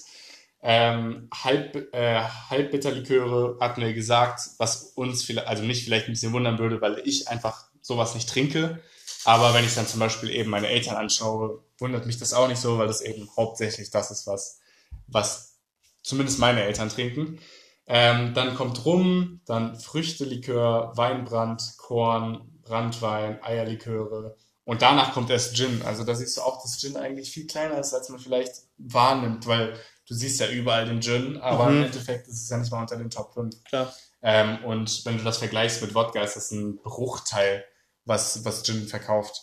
Ähm, 0.62 1.28
halb, 1.33 1.94
äh, 1.94 2.22
Halbbitterliköre 2.50 3.56
hatten 3.61 3.80
wir 3.80 3.94
gesagt, 3.94 4.40
was 4.59 4.92
uns 4.94 5.22
vielleicht, 5.22 5.48
also 5.48 5.62
mich 5.62 5.85
vielleicht 5.85 6.06
ein 6.06 6.12
bisschen 6.12 6.33
wundern 6.33 6.59
würde, 6.59 6.80
weil 6.80 7.00
ich 7.04 7.28
einfach 7.28 7.64
sowas 7.80 8.14
nicht 8.14 8.28
trinke. 8.28 8.80
Aber 9.24 9.54
wenn 9.54 9.64
ich 9.64 9.74
dann 9.74 9.87
zum 9.87 10.00
Beispiel 10.00 10.30
eben 10.30 10.50
meine 10.50 10.68
Eltern 10.68 10.96
anschaue, 10.96 11.62
wundert 11.80 12.06
mich 12.06 12.18
das 12.18 12.32
auch 12.32 12.48
nicht 12.48 12.60
so, 12.60 12.78
weil 12.78 12.86
das 12.86 13.00
eben 13.00 13.28
hauptsächlich 13.36 13.90
das 13.90 14.10
ist, 14.10 14.26
was, 14.26 14.60
was 15.06 15.58
zumindest 16.02 16.38
meine 16.38 16.62
Eltern 16.62 16.88
trinken. 16.88 17.38
Ähm, 17.86 18.34
dann 18.34 18.54
kommt 18.54 18.84
Rum, 18.84 19.40
dann 19.46 19.78
Früchtelikör, 19.78 20.92
Weinbrand, 20.96 21.74
Korn, 21.76 22.60
Brandwein, 22.62 23.42
Eierliköre 23.42 24.36
und 24.64 24.82
danach 24.82 25.12
kommt 25.12 25.30
erst 25.30 25.56
Gin. 25.56 25.82
Also 25.82 26.04
da 26.04 26.14
siehst 26.14 26.36
du 26.36 26.42
auch, 26.42 26.62
dass 26.62 26.78
Gin 26.78 26.96
eigentlich 26.96 27.32
viel 27.32 27.48
kleiner 27.48 27.78
ist, 27.78 27.92
als 27.92 28.08
man 28.08 28.20
vielleicht 28.20 28.54
wahrnimmt, 28.78 29.48
weil 29.48 29.72
du 30.06 30.14
siehst 30.14 30.38
ja 30.38 30.48
überall 30.48 30.86
den 30.86 31.00
Gin, 31.00 31.38
aber 31.38 31.68
mhm. 31.68 31.78
im 31.78 31.84
Endeffekt 31.86 32.28
ist 32.28 32.44
es 32.44 32.48
ja 32.48 32.56
nicht 32.56 32.70
mal 32.70 32.80
unter 32.80 32.96
den 32.96 33.10
Top 33.10 33.34
5. 33.34 33.64
Klar. 33.64 33.92
Ähm, 34.22 34.64
und 34.64 35.04
wenn 35.04 35.18
du 35.18 35.24
das 35.24 35.38
vergleichst 35.38 35.82
mit 35.82 35.94
Wodka, 35.94 36.22
ist 36.22 36.36
das 36.36 36.52
ein 36.52 36.76
Bruchteil, 36.82 37.64
was, 38.04 38.44
was 38.44 38.62
Gin 38.62 38.86
verkauft. 38.86 39.42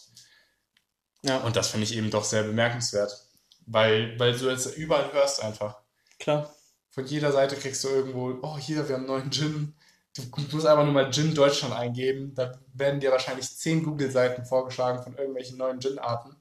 Ja. 1.27 1.37
Und 1.39 1.55
das 1.55 1.69
finde 1.69 1.85
ich 1.85 1.95
eben 1.95 2.09
doch 2.09 2.23
sehr 2.23 2.43
bemerkenswert. 2.43 3.27
Weil, 3.65 4.17
weil 4.19 4.37
du 4.37 4.49
jetzt 4.49 4.77
überall 4.77 5.11
hörst 5.11 5.43
einfach. 5.43 5.77
Klar. 6.19 6.53
Von 6.89 7.05
jeder 7.05 7.31
Seite 7.31 7.55
kriegst 7.55 7.83
du 7.83 7.89
irgendwo, 7.89 8.39
oh 8.41 8.57
hier, 8.57 8.87
wir 8.87 8.95
haben 8.95 9.01
einen 9.01 9.19
neuen 9.19 9.31
Gin. 9.31 9.75
Du 10.15 10.23
musst 10.51 10.65
einfach 10.65 10.83
nur 10.83 10.93
mal 10.93 11.11
Gin 11.11 11.35
Deutschland 11.35 11.73
eingeben. 11.73 12.33
Da 12.33 12.57
werden 12.73 12.99
dir 12.99 13.11
wahrscheinlich 13.11 13.55
zehn 13.55 13.83
Google-Seiten 13.83 14.45
vorgeschlagen 14.45 15.03
von 15.03 15.15
irgendwelchen 15.15 15.57
neuen 15.57 15.79
Gin-Arten. 15.79 16.35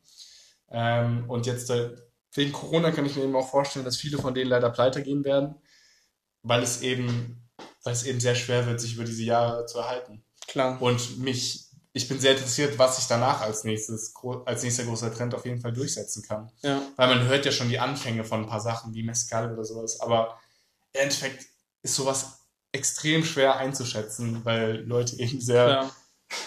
Ähm, 0.70 1.28
und 1.28 1.46
jetzt 1.46 1.68
äh, 1.70 1.90
wegen 2.32 2.52
Corona 2.52 2.90
kann 2.90 3.06
ich 3.06 3.16
mir 3.16 3.24
eben 3.24 3.36
auch 3.36 3.50
vorstellen, 3.50 3.84
dass 3.84 3.96
viele 3.96 4.18
von 4.18 4.34
denen 4.34 4.50
leider 4.50 4.70
pleite 4.70 5.02
gehen 5.02 5.24
werden, 5.24 5.56
weil 6.42 6.62
es 6.62 6.82
eben, 6.82 7.48
weil 7.82 7.92
es 7.92 8.04
eben 8.04 8.20
sehr 8.20 8.34
schwer 8.34 8.66
wird, 8.66 8.80
sich 8.80 8.94
über 8.94 9.04
diese 9.04 9.24
Jahre 9.24 9.66
zu 9.66 9.78
erhalten. 9.78 10.24
Klar. 10.46 10.80
Und 10.80 11.18
mich, 11.18 11.65
ich 11.96 12.08
bin 12.08 12.20
sehr 12.20 12.32
interessiert, 12.32 12.78
was 12.78 12.96
sich 12.96 13.06
danach 13.06 13.40
als 13.40 13.64
nächstes, 13.64 14.12
als 14.44 14.62
nächster 14.62 14.84
großer 14.84 15.14
Trend 15.14 15.34
auf 15.34 15.46
jeden 15.46 15.62
Fall 15.62 15.72
durchsetzen 15.72 16.22
kann. 16.22 16.52
Ja. 16.60 16.82
Weil 16.96 17.08
man 17.08 17.26
hört 17.26 17.46
ja 17.46 17.50
schon 17.50 17.70
die 17.70 17.78
Anfänge 17.78 18.22
von 18.22 18.42
ein 18.42 18.46
paar 18.46 18.60
Sachen 18.60 18.92
wie 18.92 19.02
Mescal 19.02 19.50
oder 19.50 19.64
sowas, 19.64 19.98
aber 20.00 20.38
im 20.92 21.00
Endeffekt 21.04 21.46
ist 21.82 21.94
sowas 21.94 22.40
extrem 22.70 23.24
schwer 23.24 23.56
einzuschätzen, 23.56 24.44
weil 24.44 24.82
Leute 24.82 25.16
eben 25.18 25.40
sehr, 25.40 25.68
ja. 25.68 25.90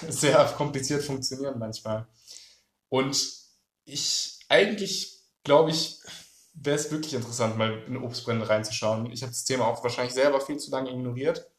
sehr 0.07 0.45
kompliziert 0.55 1.03
funktionieren 1.03 1.57
manchmal. 1.57 2.07
Und 2.89 3.19
ich, 3.85 4.38
eigentlich 4.49 5.19
glaube 5.43 5.71
ich, 5.71 5.97
wäre 6.53 6.75
es 6.75 6.91
wirklich 6.91 7.15
interessant, 7.15 7.57
mal 7.57 7.81
in 7.88 7.97
Obstbrände 7.97 8.47
reinzuschauen. 8.47 9.12
Ich 9.12 9.23
habe 9.23 9.31
das 9.31 9.45
Thema 9.45 9.65
auch 9.65 9.81
wahrscheinlich 9.81 10.13
selber 10.13 10.41
viel 10.41 10.57
zu 10.57 10.69
lange 10.69 10.91
ignoriert. 10.91 11.49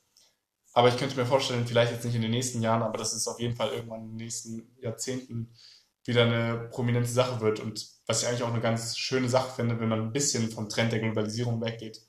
Aber 0.72 0.88
ich 0.88 0.96
könnte 0.96 1.16
mir 1.16 1.26
vorstellen, 1.26 1.66
vielleicht 1.66 1.92
jetzt 1.92 2.04
nicht 2.04 2.14
in 2.14 2.22
den 2.22 2.30
nächsten 2.30 2.62
Jahren, 2.62 2.82
aber 2.82 2.98
dass 2.98 3.12
es 3.12 3.26
auf 3.26 3.40
jeden 3.40 3.56
Fall 3.56 3.70
irgendwann 3.70 4.02
in 4.02 4.08
den 4.10 4.16
nächsten 4.16 4.76
Jahrzehnten 4.80 5.52
wieder 6.04 6.24
eine 6.24 6.68
prominente 6.70 7.10
Sache 7.10 7.40
wird. 7.40 7.60
Und 7.60 7.86
was 8.06 8.22
ich 8.22 8.28
eigentlich 8.28 8.42
auch 8.42 8.52
eine 8.52 8.60
ganz 8.60 8.96
schöne 8.96 9.28
Sache 9.28 9.54
finde, 9.54 9.78
wenn 9.80 9.88
man 9.88 10.00
ein 10.00 10.12
bisschen 10.12 10.50
vom 10.50 10.68
Trend 10.68 10.92
der 10.92 11.00
Globalisierung 11.00 11.60
weggeht 11.60 12.00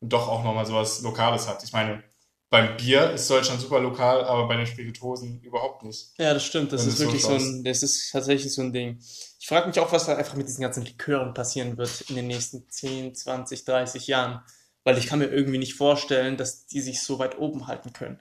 und 0.00 0.12
doch 0.12 0.28
auch 0.28 0.44
nochmal 0.44 0.66
sowas 0.66 1.02
Lokales 1.02 1.48
hat. 1.48 1.62
Ich 1.64 1.72
meine, 1.72 2.02
beim 2.50 2.76
Bier 2.76 3.10
ist 3.10 3.28
Deutschland 3.28 3.60
super 3.60 3.80
lokal, 3.80 4.24
aber 4.24 4.46
bei 4.46 4.56
den 4.56 4.66
Spirituosen 4.66 5.40
überhaupt 5.40 5.82
nicht. 5.82 6.12
Ja, 6.18 6.32
das 6.34 6.44
stimmt. 6.44 6.72
Das 6.72 6.86
ist 6.86 7.00
wirklich 7.00 7.22
so, 7.22 7.36
so 7.36 7.44
ein, 7.44 7.64
das 7.64 7.82
ist 7.82 8.12
tatsächlich 8.12 8.54
so 8.54 8.62
ein 8.62 8.72
Ding. 8.72 8.98
Ich 9.40 9.48
frage 9.48 9.66
mich 9.66 9.80
auch, 9.80 9.90
was 9.90 10.06
da 10.06 10.14
einfach 10.14 10.36
mit 10.36 10.46
diesen 10.46 10.62
ganzen 10.62 10.84
Likören 10.84 11.34
passieren 11.34 11.76
wird 11.76 12.02
in 12.08 12.14
den 12.14 12.28
nächsten 12.28 12.68
10, 12.68 13.14
20, 13.14 13.64
30 13.64 14.06
Jahren. 14.06 14.40
Weil 14.84 14.98
ich 14.98 15.06
kann 15.06 15.18
mir 15.18 15.26
irgendwie 15.26 15.58
nicht 15.58 15.74
vorstellen, 15.74 16.36
dass 16.36 16.66
die 16.66 16.80
sich 16.80 17.02
so 17.02 17.18
weit 17.18 17.38
oben 17.38 17.66
halten 17.66 17.92
können. 17.92 18.20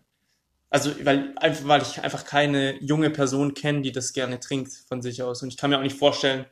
Also, 0.69 0.91
weil, 1.03 1.33
einfach, 1.35 1.67
weil 1.67 1.81
ich 1.83 2.01
einfach 2.01 2.25
keine 2.25 2.81
junge 2.81 3.11
Person 3.11 3.53
kenne, 3.53 3.81
die 3.81 3.91
das 3.91 4.13
gerne 4.13 4.39
trinkt 4.39 4.71
von 4.87 5.03
sich 5.03 5.21
aus. 5.21 5.43
Und 5.43 5.49
ich 5.49 5.57
kann 5.57 5.69
mir 5.69 5.77
auch 5.77 5.83
nicht 5.83 5.99
vorstellen, 5.99 6.45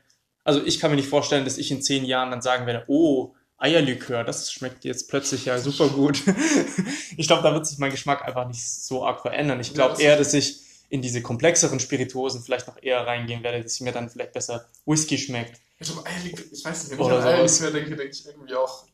also 0.43 0.63
ich 0.63 0.80
kann 0.80 0.91
mir 0.91 0.97
nicht 0.97 1.10
vorstellen, 1.10 1.45
dass 1.45 1.58
ich 1.58 1.71
in 1.71 1.82
zehn 1.82 2.06
Jahren 2.06 2.32
dann 2.32 2.41
sagen 2.41 2.65
werde, 2.65 2.84
oh, 2.88 3.34
Eierlikör, 3.58 4.24
das 4.24 4.52
schmeckt 4.52 4.86
jetzt 4.86 5.08
plötzlich 5.10 5.45
ja 5.45 5.60
super 5.60 5.88
gut. 5.89 6.21
ich 7.17 7.28
glaube, 7.28 7.43
da 7.43 7.54
wird 7.54 7.67
sich 7.67 7.78
mein 7.78 7.91
Geschmack 7.91 8.26
einfach 8.26 8.47
nicht 8.47 8.67
so 8.67 9.06
arg 9.06 9.21
verändern. 9.21 9.60
Ich 9.60 9.74
glaube 9.74 10.02
eher, 10.02 10.17
dass 10.17 10.34
ich 10.34 10.62
in 10.89 11.02
diese 11.02 11.21
komplexeren 11.21 11.80
Spirituosen 11.80 12.41
vielleicht 12.43 12.67
noch 12.67 12.82
eher 12.82 13.06
reingehen 13.06 13.43
werde, 13.43 13.62
dass 13.62 13.80
mir 13.80 13.91
dann 13.91 14.10
vielleicht 14.10 14.34
besser 14.34 14.67
Whisky 14.86 15.17
schmeckt. 15.17 15.60
Ich 15.80 15.88
glaube, 15.88 16.08
Eierlikör, 16.08 16.45
ich 16.52 16.65
weiß 16.65 16.89
nicht, 16.89 17.00
wenn 17.00 17.06
ich 17.06 17.12
an 17.12 17.24
Eierlikör 17.24 17.71
denke, 17.71 17.95
denke 17.95 18.12
ich 18.12 18.26
irgendwie 18.26 18.56
auch, 18.56 18.86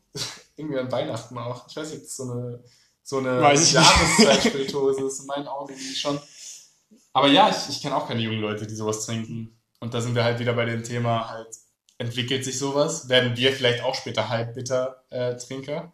irgendwie 0.58 0.78
an 0.78 0.90
Weihnachten 0.90 1.36
auch. 1.38 1.66
Ich 1.68 1.76
weiß 1.76 1.92
nicht, 1.92 2.10
so 2.10 2.24
eine, 2.24 2.64
so 3.02 3.18
eine 3.18 3.40
Jahreszeit-Spirituose 3.40 5.04
ist 5.06 5.20
in 5.20 5.26
meinen 5.26 5.48
Augen 5.48 5.72
irgendwie 5.72 5.94
schon. 5.94 6.18
Aber 7.12 7.28
ja, 7.28 7.48
ich, 7.50 7.68
ich 7.68 7.82
kenne 7.82 7.96
auch 7.96 8.06
keine 8.06 8.20
jungen 8.20 8.40
Leute, 8.40 8.66
die 8.66 8.74
sowas 8.74 9.06
trinken. 9.06 9.58
Und 9.80 9.94
da 9.94 10.00
sind 10.00 10.14
wir 10.14 10.24
halt 10.24 10.38
wieder 10.38 10.52
bei 10.54 10.64
dem 10.64 10.82
Thema 10.82 11.28
halt 11.30 11.48
entwickelt 11.98 12.44
sich 12.44 12.58
sowas? 12.58 13.08
Werden 13.08 13.36
wir 13.36 13.52
vielleicht 13.52 13.82
auch 13.82 13.94
später 13.94 14.28
Halbbitter-Trinker? 14.28 15.92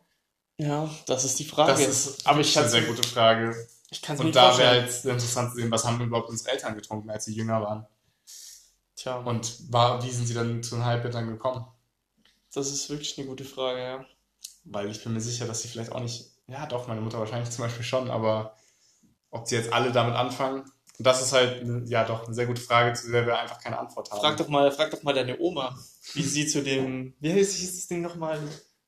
Äh, 0.59 0.62
ja, 0.62 0.88
das 1.07 1.24
ist 1.24 1.38
die 1.38 1.44
Frage. 1.44 1.72
Das 1.72 1.81
ist 1.81 2.27
Aber 2.27 2.40
ich 2.40 2.57
eine 2.57 2.68
sehr 2.68 2.83
gute 2.83 3.07
Frage. 3.09 3.57
Ich 3.90 4.03
kann 4.03 4.16
es 4.16 4.22
Und 4.22 4.37
da 4.37 4.57
wäre 4.59 4.81
jetzt 4.81 5.05
interessant 5.05 5.50
zu 5.50 5.57
sehen, 5.57 5.70
was 5.70 5.85
haben 5.85 6.00
überhaupt 6.00 6.29
unsere 6.29 6.50
Eltern 6.50 6.74
getrunken, 6.74 7.11
als 7.11 7.24
sie 7.24 7.35
jünger 7.35 7.61
waren? 7.62 7.87
Tja. 8.96 9.16
Und 9.16 9.72
war, 9.72 10.03
wie 10.05 10.11
sind 10.11 10.27
sie 10.27 10.35
dann 10.35 10.62
zu 10.62 10.77
den 10.77 10.85
Halbbittern 10.85 11.27
gekommen? 11.27 11.64
Das 12.53 12.70
ist 12.70 12.88
wirklich 12.88 13.18
eine 13.18 13.27
gute 13.27 13.44
Frage, 13.44 13.81
ja. 13.81 14.05
Weil 14.64 14.90
ich 14.90 15.03
bin 15.03 15.12
mir 15.12 15.20
sicher, 15.20 15.46
dass 15.46 15.62
sie 15.62 15.68
vielleicht 15.68 15.92
auch 15.92 16.00
nicht, 16.00 16.33
ja 16.46 16.66
doch, 16.66 16.88
meine 16.88 17.00
Mutter 17.00 17.18
wahrscheinlich 17.18 17.50
zum 17.50 17.64
Beispiel 17.64 17.85
schon, 17.85 18.11
aber 18.11 18.57
ob 19.31 19.46
sie 19.46 19.57
jetzt 19.57 19.72
alle 19.72 19.92
damit 19.92 20.14
anfangen, 20.14 20.64
und 20.96 21.07
das 21.07 21.22
ist 21.22 21.33
halt, 21.33 21.88
ja 21.88 22.05
doch, 22.05 22.24
eine 22.24 22.35
sehr 22.35 22.46
gute 22.46 22.61
Frage, 22.61 22.92
zu 22.94 23.11
der 23.11 23.27
wir 23.27 23.38
einfach 23.38 23.61
keine 23.61 23.79
Antwort 23.79 24.11
haben. 24.11 24.20
Frag 24.20 24.37
doch 24.37 24.48
mal, 24.48 24.70
frag 24.70 24.90
doch 24.92 25.03
mal 25.03 25.12
deine 25.12 25.38
Oma, 25.40 25.77
wie 26.12 26.22
sie 26.22 26.46
zu 26.46 26.62
dem, 26.62 27.14
wie 27.18 27.33
heißt 27.33 27.61
das 27.62 27.88
Ding 27.88 28.00
nochmal? 28.00 28.38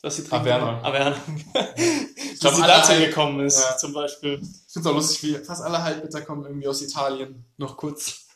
Was 0.03 0.17
sie 0.17 0.23
trinkt? 0.23 0.47
Averna. 0.47 0.83
Averna. 0.85 1.17
ich 1.75 2.39
glaube, 2.39 2.57
sie 2.57 2.63
dazu 2.63 2.91
halt, 2.91 3.07
gekommen 3.09 3.41
ist, 3.41 3.59
ja. 3.59 3.77
zum 3.77 3.93
Beispiel. 3.93 4.35
Ich 4.35 4.73
finde 4.73 4.89
es 4.89 4.93
auch 4.93 4.95
lustig, 4.95 5.23
wie 5.25 5.45
fast 5.45 5.63
alle 5.63 5.83
Halbbitter 5.83 6.23
kommen 6.23 6.45
irgendwie 6.45 6.69
aus 6.69 6.81
Italien. 6.81 7.45
Noch 7.57 7.77
kurz. 7.77 8.27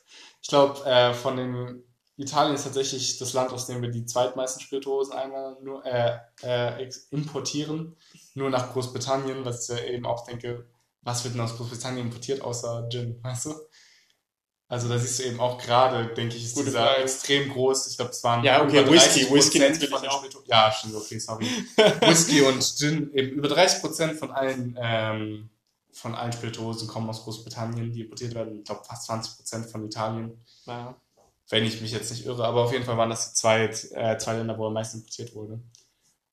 Ich 0.43 0.49
glaube, 0.49 0.85
äh, 0.85 1.15
von 1.15 1.37
den 1.37 1.85
Italien 2.21 2.55
ist 2.55 2.65
tatsächlich 2.65 3.19
das 3.19 3.33
Land, 3.33 3.53
aus 3.53 3.67
dem 3.67 3.81
wir 3.81 3.91
die 3.91 4.05
zweitmeisten 4.05 4.61
Spirituosen 4.61 5.15
einmal 5.15 5.57
nur 5.63 5.85
äh, 5.87 6.19
äh, 6.43 6.91
importieren. 7.11 7.97
Nur 8.35 8.51
nach 8.51 8.73
Großbritannien, 8.73 9.45
was 9.45 9.69
ich 9.69 9.83
eben 9.85 10.07
auch 10.07 10.25
denke, 10.25 10.67
was 11.03 11.25
wird 11.25 11.35
denn 11.35 11.41
aus 11.41 11.57
Großbritannien 11.57 12.07
importiert 12.07 12.43
außer 12.43 12.89
Gin, 12.91 13.19
weißt 13.23 13.47
du? 13.47 13.55
Also 14.69 14.89
da 14.89 14.99
siehst 14.99 15.19
du 15.19 15.23
eben 15.25 15.41
auch 15.41 15.59
gerade, 15.59 16.15
denke 16.15 16.37
ich, 16.37 16.45
ist 16.45 16.55
Gute 16.55 16.67
dieser 16.67 16.85
Frage. 16.85 17.03
extrem 17.03 17.49
groß. 17.51 17.89
Ich 17.89 17.97
glaube, 17.97 18.13
es 18.13 18.23
waren 18.23 18.45
ja 18.45 18.63
okay 18.63 18.89
Whisky, 18.89 19.29
Whisky 19.33 19.59
natürlich 19.59 19.93
auch. 19.93 20.25
Ja, 20.47 20.71
stimmt, 20.71 20.95
okay, 20.95 21.19
sorry. 21.19 21.45
Whisky 22.03 22.43
und 22.43 22.63
Gin 22.63 23.13
eben 23.13 23.31
über 23.31 23.49
30 23.49 23.81
Prozent 23.81 24.19
von 24.19 24.31
allen 24.31 24.79
ähm, 24.81 25.51
von 25.93 26.15
allen 26.15 26.33
Spirituosen 26.33 26.87
kommen 26.87 27.09
aus 27.09 27.25
Großbritannien, 27.25 27.93
die 27.93 28.03
importiert 28.03 28.35
werden. 28.35 28.59
Ich 28.59 28.65
glaube 28.65 28.85
fast 28.85 29.07
20 29.07 29.37
Prozent 29.37 29.67
von 29.67 29.85
Italien. 29.85 30.45
Ja. 30.67 30.97
Wenn 31.51 31.65
ich 31.65 31.81
mich 31.81 31.91
jetzt 31.91 32.11
nicht 32.11 32.25
irre, 32.25 32.45
aber 32.45 32.63
auf 32.63 32.73
jeden 32.73 32.85
Fall 32.85 32.97
waren 32.97 33.11
das 33.11 33.31
die 33.31 33.35
zwei, 33.35 33.65
äh, 33.65 34.17
zwei 34.19 34.37
Länder, 34.37 34.57
wo 34.57 34.67
am 34.67 34.73
meisten 34.73 34.99
importiert 34.99 35.35
wurde. 35.35 35.61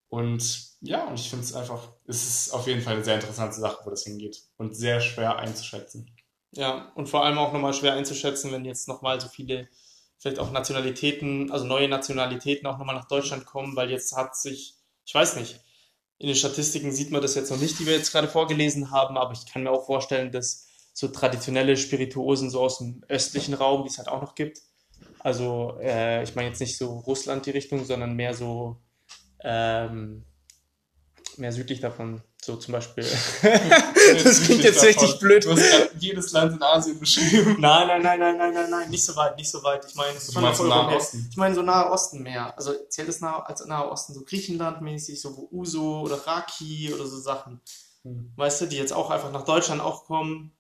Und 0.10 0.78
ja, 0.82 1.06
und 1.08 1.20
ich 1.20 1.30
finde 1.30 1.44
es 1.44 1.54
einfach, 1.54 1.90
es 2.06 2.28
ist 2.28 2.54
auf 2.54 2.68
jeden 2.68 2.82
Fall 2.82 2.94
eine 2.94 3.04
sehr 3.04 3.16
interessante 3.16 3.60
Sache, 3.60 3.80
wo 3.84 3.90
das 3.90 4.04
hingeht. 4.04 4.44
Und 4.58 4.76
sehr 4.76 5.02
schwer 5.02 5.38
einzuschätzen. 5.38 6.16
Ja, 6.52 6.92
und 6.96 7.10
vor 7.10 7.26
allem 7.26 7.38
auch 7.38 7.52
nochmal 7.52 7.74
schwer 7.74 7.94
einzuschätzen, 7.94 8.52
wenn 8.52 8.64
jetzt 8.64 8.88
nochmal 8.88 9.20
so 9.20 9.28
viele, 9.28 9.68
vielleicht 10.18 10.40
auch 10.40 10.52
Nationalitäten, 10.52 11.52
also 11.52 11.66
neue 11.66 11.90
Nationalitäten 11.90 12.68
auch 12.68 12.78
nochmal 12.78 12.96
nach 12.96 13.08
Deutschland 13.08 13.46
kommen, 13.46 13.76
weil 13.76 13.90
jetzt 13.90 14.16
hat 14.16 14.36
sich, 14.36 14.76
ich 15.06 15.14
weiß 15.14 15.36
nicht, 15.36 15.60
in 16.20 16.28
den 16.28 16.36
Statistiken 16.36 16.92
sieht 16.92 17.12
man 17.12 17.22
das 17.22 17.36
jetzt 17.36 17.52
noch 17.52 17.60
nicht, 17.60 17.78
die 17.80 17.86
wir 17.86 17.94
jetzt 17.94 18.12
gerade 18.12 18.28
vorgelesen 18.28 18.92
haben, 18.92 19.18
aber 19.18 19.34
ich 19.34 19.46
kann 19.46 19.64
mir 19.64 19.72
auch 19.72 19.86
vorstellen, 19.86 20.32
dass 20.32 20.68
so 20.94 21.10
traditionelle 21.10 21.78
Spirituosen 21.78 22.50
so 22.50 22.62
aus 22.62 22.80
dem 22.80 23.04
östlichen 23.08 23.54
Raum, 23.54 23.84
die 23.84 23.90
es 23.90 24.00
halt 24.00 24.08
auch 24.08 24.22
noch 24.22 24.34
gibt, 24.34 24.62
also 25.20 25.78
äh, 25.82 26.24
ich 26.24 26.36
meine 26.36 26.50
jetzt 26.50 26.60
nicht 26.60 26.78
so 26.78 27.00
Russland 27.00 27.46
die 27.46 27.52
Richtung, 27.52 27.86
sondern 27.86 28.16
mehr 28.16 28.34
so 28.34 28.78
ähm, 29.44 30.24
mehr 31.38 31.52
südlich 31.52 31.80
davon, 31.80 32.22
so 32.42 32.56
zum 32.56 32.74
Beispiel. 32.74 33.04
das 33.44 34.42
klingt 34.44 34.64
jetzt 34.64 34.78
davon. 34.78 34.88
richtig 34.88 35.20
blöd. 35.20 35.46
Du 35.46 35.52
hast 35.52 35.92
jedes 36.00 36.32
Land 36.32 36.54
in 36.54 36.62
Asien 36.62 37.00
beschrieben. 37.00 37.58
Nein, 37.60 37.88
nein, 37.88 38.02
nein, 38.02 38.20
nein, 38.20 38.38
nein, 38.38 38.54
nein, 38.54 38.70
nein, 38.70 38.90
nicht 38.90 39.04
so 39.04 39.16
weit, 39.16 39.38
nicht 39.38 39.50
so 39.50 39.64
weit. 39.64 39.86
Ich 39.88 39.96
meine, 39.96 40.20
so 40.20 40.40
Nahe 40.68 40.96
Osten. 40.96 41.28
Ich 41.30 41.38
meine 41.38 41.56
so 41.56 41.62
Nahe 41.62 41.92
Osten 41.92 42.24
mehr. 42.24 42.56
Also 42.58 42.74
zählt 42.90 43.10
es 43.10 43.22
nah, 43.22 43.40
als 43.44 43.64
Nahe 43.66 43.90
Osten 43.90 44.14
so 44.14 44.24
Griechenland 44.24 44.82
mäßig, 44.82 45.22
so 45.22 45.36
wo 45.38 45.48
Uso 45.52 46.02
oder 46.02 46.26
Raki 46.26 46.94
oder 46.94 47.06
so 47.06 47.20
Sachen. 47.20 47.62
Hm. 48.04 48.34
Weißt 48.36 48.62
du, 48.62 48.66
die 48.66 48.78
jetzt 48.78 48.94
auch 48.94 49.12
einfach 49.12 49.32
nach 49.32 49.46
Deutschland 49.46 49.82
auch 49.82 50.06
kommen, 50.06 50.58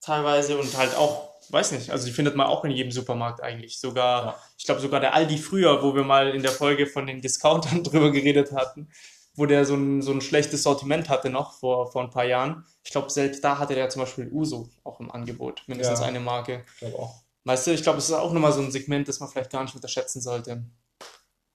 teilweise 0.00 0.58
und 0.58 0.76
halt 0.76 0.94
auch 0.96 1.31
weiß 1.52 1.72
nicht, 1.72 1.90
also 1.90 2.06
die 2.06 2.12
findet 2.12 2.34
man 2.34 2.46
auch 2.46 2.64
in 2.64 2.70
jedem 2.70 2.92
Supermarkt 2.92 3.42
eigentlich. 3.42 3.78
Sogar, 3.78 4.24
ja. 4.24 4.42
ich 4.56 4.64
glaube 4.64 4.80
sogar 4.80 5.00
der 5.00 5.14
Aldi 5.14 5.38
früher, 5.38 5.82
wo 5.82 5.94
wir 5.94 6.04
mal 6.04 6.34
in 6.34 6.42
der 6.42 6.52
Folge 6.52 6.86
von 6.86 7.06
den 7.06 7.20
Discountern 7.20 7.84
drüber 7.84 8.10
geredet 8.10 8.52
hatten, 8.52 8.88
wo 9.34 9.46
der 9.46 9.64
so 9.64 9.74
ein, 9.74 10.02
so 10.02 10.12
ein 10.12 10.20
schlechtes 10.20 10.62
Sortiment 10.62 11.08
hatte 11.08 11.30
noch 11.30 11.58
vor, 11.58 11.90
vor 11.90 12.02
ein 12.02 12.10
paar 12.10 12.24
Jahren. 12.24 12.64
Ich 12.84 12.90
glaube, 12.90 13.10
selbst 13.10 13.44
da 13.44 13.58
hatte 13.58 13.74
der 13.74 13.88
zum 13.88 14.02
Beispiel 14.02 14.28
Uso 14.32 14.68
auch 14.84 15.00
im 15.00 15.10
Angebot, 15.10 15.62
mindestens 15.66 16.00
ja, 16.00 16.06
eine 16.06 16.20
Marke. 16.20 16.64
Ich 16.74 16.78
glaube 16.78 16.98
auch. 16.98 17.22
Weißt 17.44 17.66
du, 17.66 17.72
ich 17.72 17.82
glaube, 17.82 17.98
es 17.98 18.08
ist 18.08 18.14
auch 18.14 18.32
nochmal 18.32 18.52
so 18.52 18.60
ein 18.60 18.70
Segment, 18.70 19.08
das 19.08 19.20
man 19.20 19.28
vielleicht 19.28 19.50
gar 19.50 19.62
nicht 19.62 19.74
unterschätzen 19.74 20.20
sollte. 20.20 20.64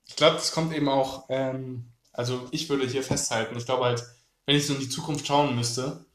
Ich 0.05 0.15
glaube, 0.15 0.35
das 0.35 0.51
kommt 0.51 0.73
eben 0.73 0.89
auch, 0.89 1.25
ähm, 1.29 1.93
also 2.11 2.47
ich 2.51 2.69
würde 2.69 2.87
hier 2.87 3.03
festhalten, 3.03 3.57
ich 3.57 3.65
glaube 3.65 3.85
halt, 3.85 4.03
wenn 4.45 4.55
ich 4.55 4.67
so 4.67 4.73
in 4.73 4.79
die 4.79 4.89
Zukunft 4.89 5.27
schauen 5.27 5.55
müsste, 5.55 6.05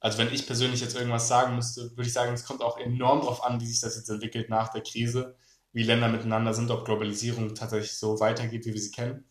also 0.00 0.18
wenn 0.18 0.32
ich 0.32 0.46
persönlich 0.46 0.80
jetzt 0.80 0.96
irgendwas 0.96 1.28
sagen 1.28 1.56
müsste, 1.56 1.90
würde 1.90 2.06
ich 2.06 2.12
sagen, 2.12 2.32
es 2.32 2.44
kommt 2.44 2.62
auch 2.62 2.78
enorm 2.78 3.20
darauf 3.20 3.44
an, 3.44 3.60
wie 3.60 3.66
sich 3.66 3.80
das 3.80 3.96
jetzt 3.96 4.08
entwickelt 4.08 4.48
nach 4.48 4.68
der 4.70 4.82
Krise, 4.82 5.36
wie 5.72 5.82
Länder 5.82 6.08
miteinander 6.08 6.54
sind, 6.54 6.70
ob 6.70 6.84
Globalisierung 6.84 7.54
tatsächlich 7.54 7.96
so 7.96 8.18
weitergeht, 8.18 8.64
wie 8.64 8.72
wir 8.72 8.80
sie 8.80 8.90
kennen. 8.90 9.24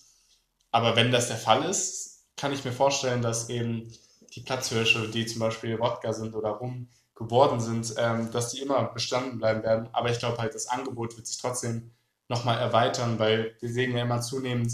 Aber 0.71 0.95
wenn 0.95 1.11
das 1.11 1.27
der 1.27 1.37
Fall 1.37 1.65
ist, 1.65 2.23
kann 2.37 2.53
ich 2.53 2.63
mir 2.63 2.71
vorstellen, 2.71 3.21
dass 3.21 3.49
eben 3.49 3.91
die 4.35 4.41
Platzhirsche, 4.41 5.09
die 5.09 5.25
zum 5.25 5.39
Beispiel 5.39 5.79
Wodka 5.79 6.13
sind 6.13 6.35
oder 6.35 6.51
Rum 6.51 6.87
geworden 7.15 7.59
sind, 7.59 7.95
ähm, 7.97 8.31
dass 8.31 8.51
die 8.51 8.61
immer 8.61 8.83
bestanden 8.93 9.39
bleiben 9.39 9.63
werden. 9.63 9.89
Aber 9.91 10.11
ich 10.11 10.19
glaube 10.19 10.37
halt, 10.37 10.53
das 10.55 10.67
Angebot 10.67 11.17
wird 11.17 11.27
sich 11.27 11.37
trotzdem 11.37 11.91
nochmal 12.29 12.59
erweitern, 12.59 13.19
weil 13.19 13.57
wir 13.59 13.69
sehen 13.69 13.95
ja 13.97 14.03
immer 14.03 14.21
zunehmend 14.21 14.71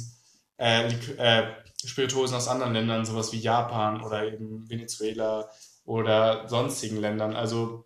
äh, 0.57 0.89
äh, 1.17 1.47
Spirituosen 1.83 2.35
aus 2.35 2.47
anderen 2.47 2.73
Ländern, 2.73 3.05
sowas 3.05 3.31
wie 3.31 3.39
Japan 3.39 4.01
oder 4.01 4.31
eben 4.31 4.69
Venezuela 4.69 5.49
oder 5.85 6.49
sonstigen 6.49 6.97
Ländern. 6.97 7.35
Also, 7.35 7.85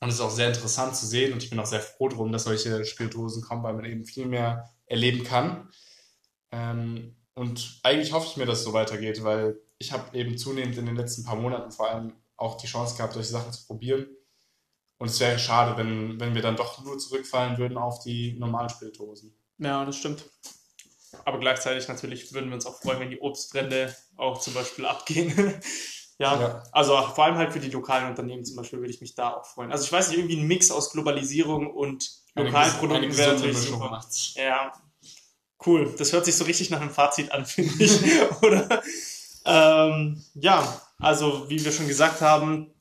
und 0.00 0.08
es 0.08 0.16
ist 0.16 0.20
auch 0.20 0.30
sehr 0.30 0.48
interessant 0.48 0.96
zu 0.96 1.06
sehen 1.06 1.32
und 1.32 1.42
ich 1.42 1.50
bin 1.50 1.60
auch 1.60 1.66
sehr 1.66 1.80
froh 1.80 2.08
drum, 2.08 2.32
dass 2.32 2.44
solche 2.44 2.84
Spirituosen 2.84 3.42
kommen, 3.42 3.62
weil 3.62 3.74
man 3.74 3.84
eben 3.84 4.04
viel 4.04 4.26
mehr 4.26 4.70
erleben 4.86 5.24
kann. 5.24 5.70
Ähm, 6.50 7.16
und 7.34 7.80
eigentlich 7.82 8.12
hoffe 8.12 8.26
ich 8.30 8.36
mir, 8.36 8.46
dass 8.46 8.58
es 8.58 8.64
so 8.64 8.72
weitergeht, 8.72 9.22
weil 9.24 9.60
ich 9.78 9.92
habe 9.92 10.16
eben 10.16 10.38
zunehmend 10.38 10.78
in 10.78 10.86
den 10.86 10.96
letzten 10.96 11.24
paar 11.24 11.36
Monaten 11.36 11.72
vor 11.72 11.90
allem 11.90 12.12
auch 12.36 12.56
die 12.56 12.66
Chance 12.66 12.96
gehabt, 12.96 13.14
solche 13.14 13.30
Sachen 13.30 13.52
zu 13.52 13.66
probieren. 13.66 14.06
Und 14.98 15.08
es 15.08 15.20
wäre 15.20 15.38
schade, 15.38 15.76
wenn, 15.76 16.20
wenn 16.20 16.34
wir 16.34 16.42
dann 16.42 16.56
doch 16.56 16.82
nur 16.84 16.98
zurückfallen 16.98 17.58
würden 17.58 17.76
auf 17.76 18.02
die 18.02 18.34
normalen 18.38 18.68
Spirituosen. 18.68 19.36
Ja, 19.58 19.84
das 19.84 19.96
stimmt. 19.96 20.24
Aber 21.24 21.38
gleichzeitig 21.38 21.88
natürlich 21.88 22.32
würden 22.32 22.50
wir 22.50 22.54
uns 22.54 22.66
auch 22.66 22.80
freuen, 22.80 23.00
wenn 23.00 23.10
die 23.10 23.20
Obstbrände 23.20 23.94
auch 24.16 24.40
zum 24.40 24.54
Beispiel 24.54 24.86
abgehen. 24.86 25.60
Ja, 26.18 26.40
ja, 26.40 26.62
also 26.70 26.96
vor 26.96 27.24
allem 27.24 27.36
halt 27.36 27.52
für 27.52 27.58
die 27.58 27.70
lokalen 27.70 28.08
Unternehmen 28.08 28.44
zum 28.44 28.54
Beispiel 28.56 28.78
würde 28.78 28.92
ich 28.92 29.00
mich 29.00 29.16
da 29.16 29.34
auch 29.34 29.46
freuen. 29.46 29.72
Also 29.72 29.84
ich 29.84 29.92
weiß 29.92 30.08
nicht, 30.08 30.18
irgendwie 30.18 30.36
ein 30.36 30.46
Mix 30.46 30.70
aus 30.70 30.92
Globalisierung 30.92 31.68
und 31.68 32.08
lokalen 32.36 32.72
Produkten 32.74 33.16
wäre 33.16 33.34
natürlich 33.34 33.58
super. 33.58 33.90
Macht's. 33.90 34.34
Ja, 34.36 34.72
cool. 35.66 35.92
Das 35.98 36.12
hört 36.12 36.24
sich 36.24 36.36
so 36.36 36.44
richtig 36.44 36.70
nach 36.70 36.80
einem 36.80 36.90
Fazit 36.90 37.32
an, 37.32 37.44
finde 37.46 37.82
ich. 37.82 38.00
Oder? 38.42 38.82
Ähm, 39.44 40.24
ja, 40.34 40.80
also 41.00 41.48
wie 41.48 41.62
wir 41.64 41.72
schon 41.72 41.88
gesagt 41.88 42.20
haben, 42.20 42.72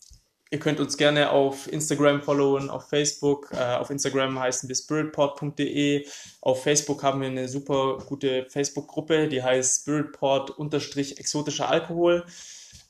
ihr 0.52 0.60
könnt 0.60 0.80
uns 0.80 0.98
gerne 0.98 1.32
auf 1.32 1.72
Instagram 1.72 2.22
followen, 2.22 2.70
auf 2.70 2.88
Facebook. 2.88 3.50
Äh, 3.52 3.78
auf 3.78 3.90
Instagram 3.90 4.38
heißen 4.40 4.70
wir 4.70 4.76
spiritport.de. 4.76 6.06
Auf 6.42 6.62
Facebook 6.62 7.02
haben 7.02 7.22
wir 7.22 7.30
eine 7.30 7.50
super 7.50 7.98
gute 8.06 8.46
Facebook-Gruppe, 8.50 9.28
die 9.28 9.42
heißt 9.42 9.82
spiritport-exotischer 9.82 11.68
Alkohol. 11.68 12.28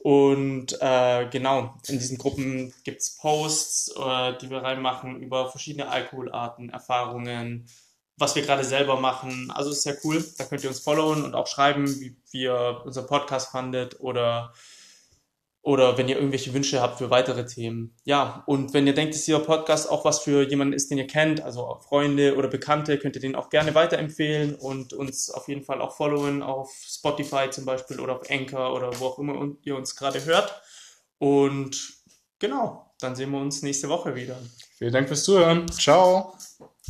Und 0.03 0.77
äh, 0.81 1.29
genau, 1.29 1.75
in 1.87 1.97
diesen 1.97 2.17
Gruppen 2.17 2.73
gibt's 2.83 3.15
Posts, 3.15 3.95
äh, 3.97 4.37
die 4.37 4.49
wir 4.49 4.57
reinmachen 4.57 5.21
über 5.21 5.49
verschiedene 5.49 5.87
Alkoholarten, 5.87 6.69
Erfahrungen, 6.69 7.69
was 8.17 8.35
wir 8.35 8.43
gerade 8.43 8.65
selber 8.65 8.99
machen. 8.99 9.49
Also 9.51 9.71
ist 9.71 9.83
sehr 9.83 9.95
cool. 10.03 10.21
Da 10.37 10.43
könnt 10.43 10.61
ihr 10.61 10.69
uns 10.69 10.81
followen 10.81 11.23
und 11.23 11.35
auch 11.35 11.47
schreiben, 11.47 11.87
wie, 12.01 12.17
wie 12.31 12.41
ihr 12.41 12.81
unser 12.83 13.03
Podcast 13.03 13.51
fandet 13.51 14.01
oder 14.01 14.53
oder 15.63 15.97
wenn 15.97 16.09
ihr 16.09 16.17
irgendwelche 16.17 16.53
Wünsche 16.53 16.81
habt 16.81 16.97
für 16.97 17.09
weitere 17.09 17.45
Themen. 17.45 17.95
Ja, 18.03 18.43
und 18.47 18.73
wenn 18.73 18.85
ihr 18.85 18.93
denkt, 18.93 19.15
dass 19.15 19.23
dieser 19.23 19.39
Podcast 19.39 19.89
auch 19.89 20.03
was 20.03 20.19
für 20.19 20.47
jemanden 20.47 20.73
ist, 20.73 20.91
den 20.91 20.97
ihr 20.97 21.07
kennt, 21.07 21.41
also 21.41 21.79
Freunde 21.87 22.35
oder 22.35 22.49
Bekannte, 22.49 22.99
könnt 22.99 23.15
ihr 23.15 23.21
den 23.21 23.35
auch 23.35 23.49
gerne 23.49 23.73
weiterempfehlen 23.73 24.55
und 24.55 24.91
uns 24.91 25.31
auf 25.31 25.47
jeden 25.47 25.63
Fall 25.63 25.81
auch 25.81 25.95
followen 25.95 26.43
auf 26.43 26.69
Spotify 26.85 27.49
zum 27.49 27.63
Beispiel 27.63 28.01
oder 28.01 28.19
auf 28.19 28.29
Anchor 28.29 28.75
oder 28.75 28.99
wo 28.99 29.05
auch 29.05 29.19
immer 29.19 29.55
ihr 29.63 29.77
uns 29.77 29.95
gerade 29.95 30.23
hört. 30.25 30.61
Und 31.17 31.93
genau, 32.39 32.93
dann 32.99 33.15
sehen 33.15 33.31
wir 33.31 33.39
uns 33.39 33.61
nächste 33.61 33.87
Woche 33.87 34.15
wieder. 34.15 34.37
Vielen 34.77 34.91
Dank 34.91 35.07
fürs 35.07 35.23
Zuhören. 35.23 35.71
Ciao. 35.71 36.35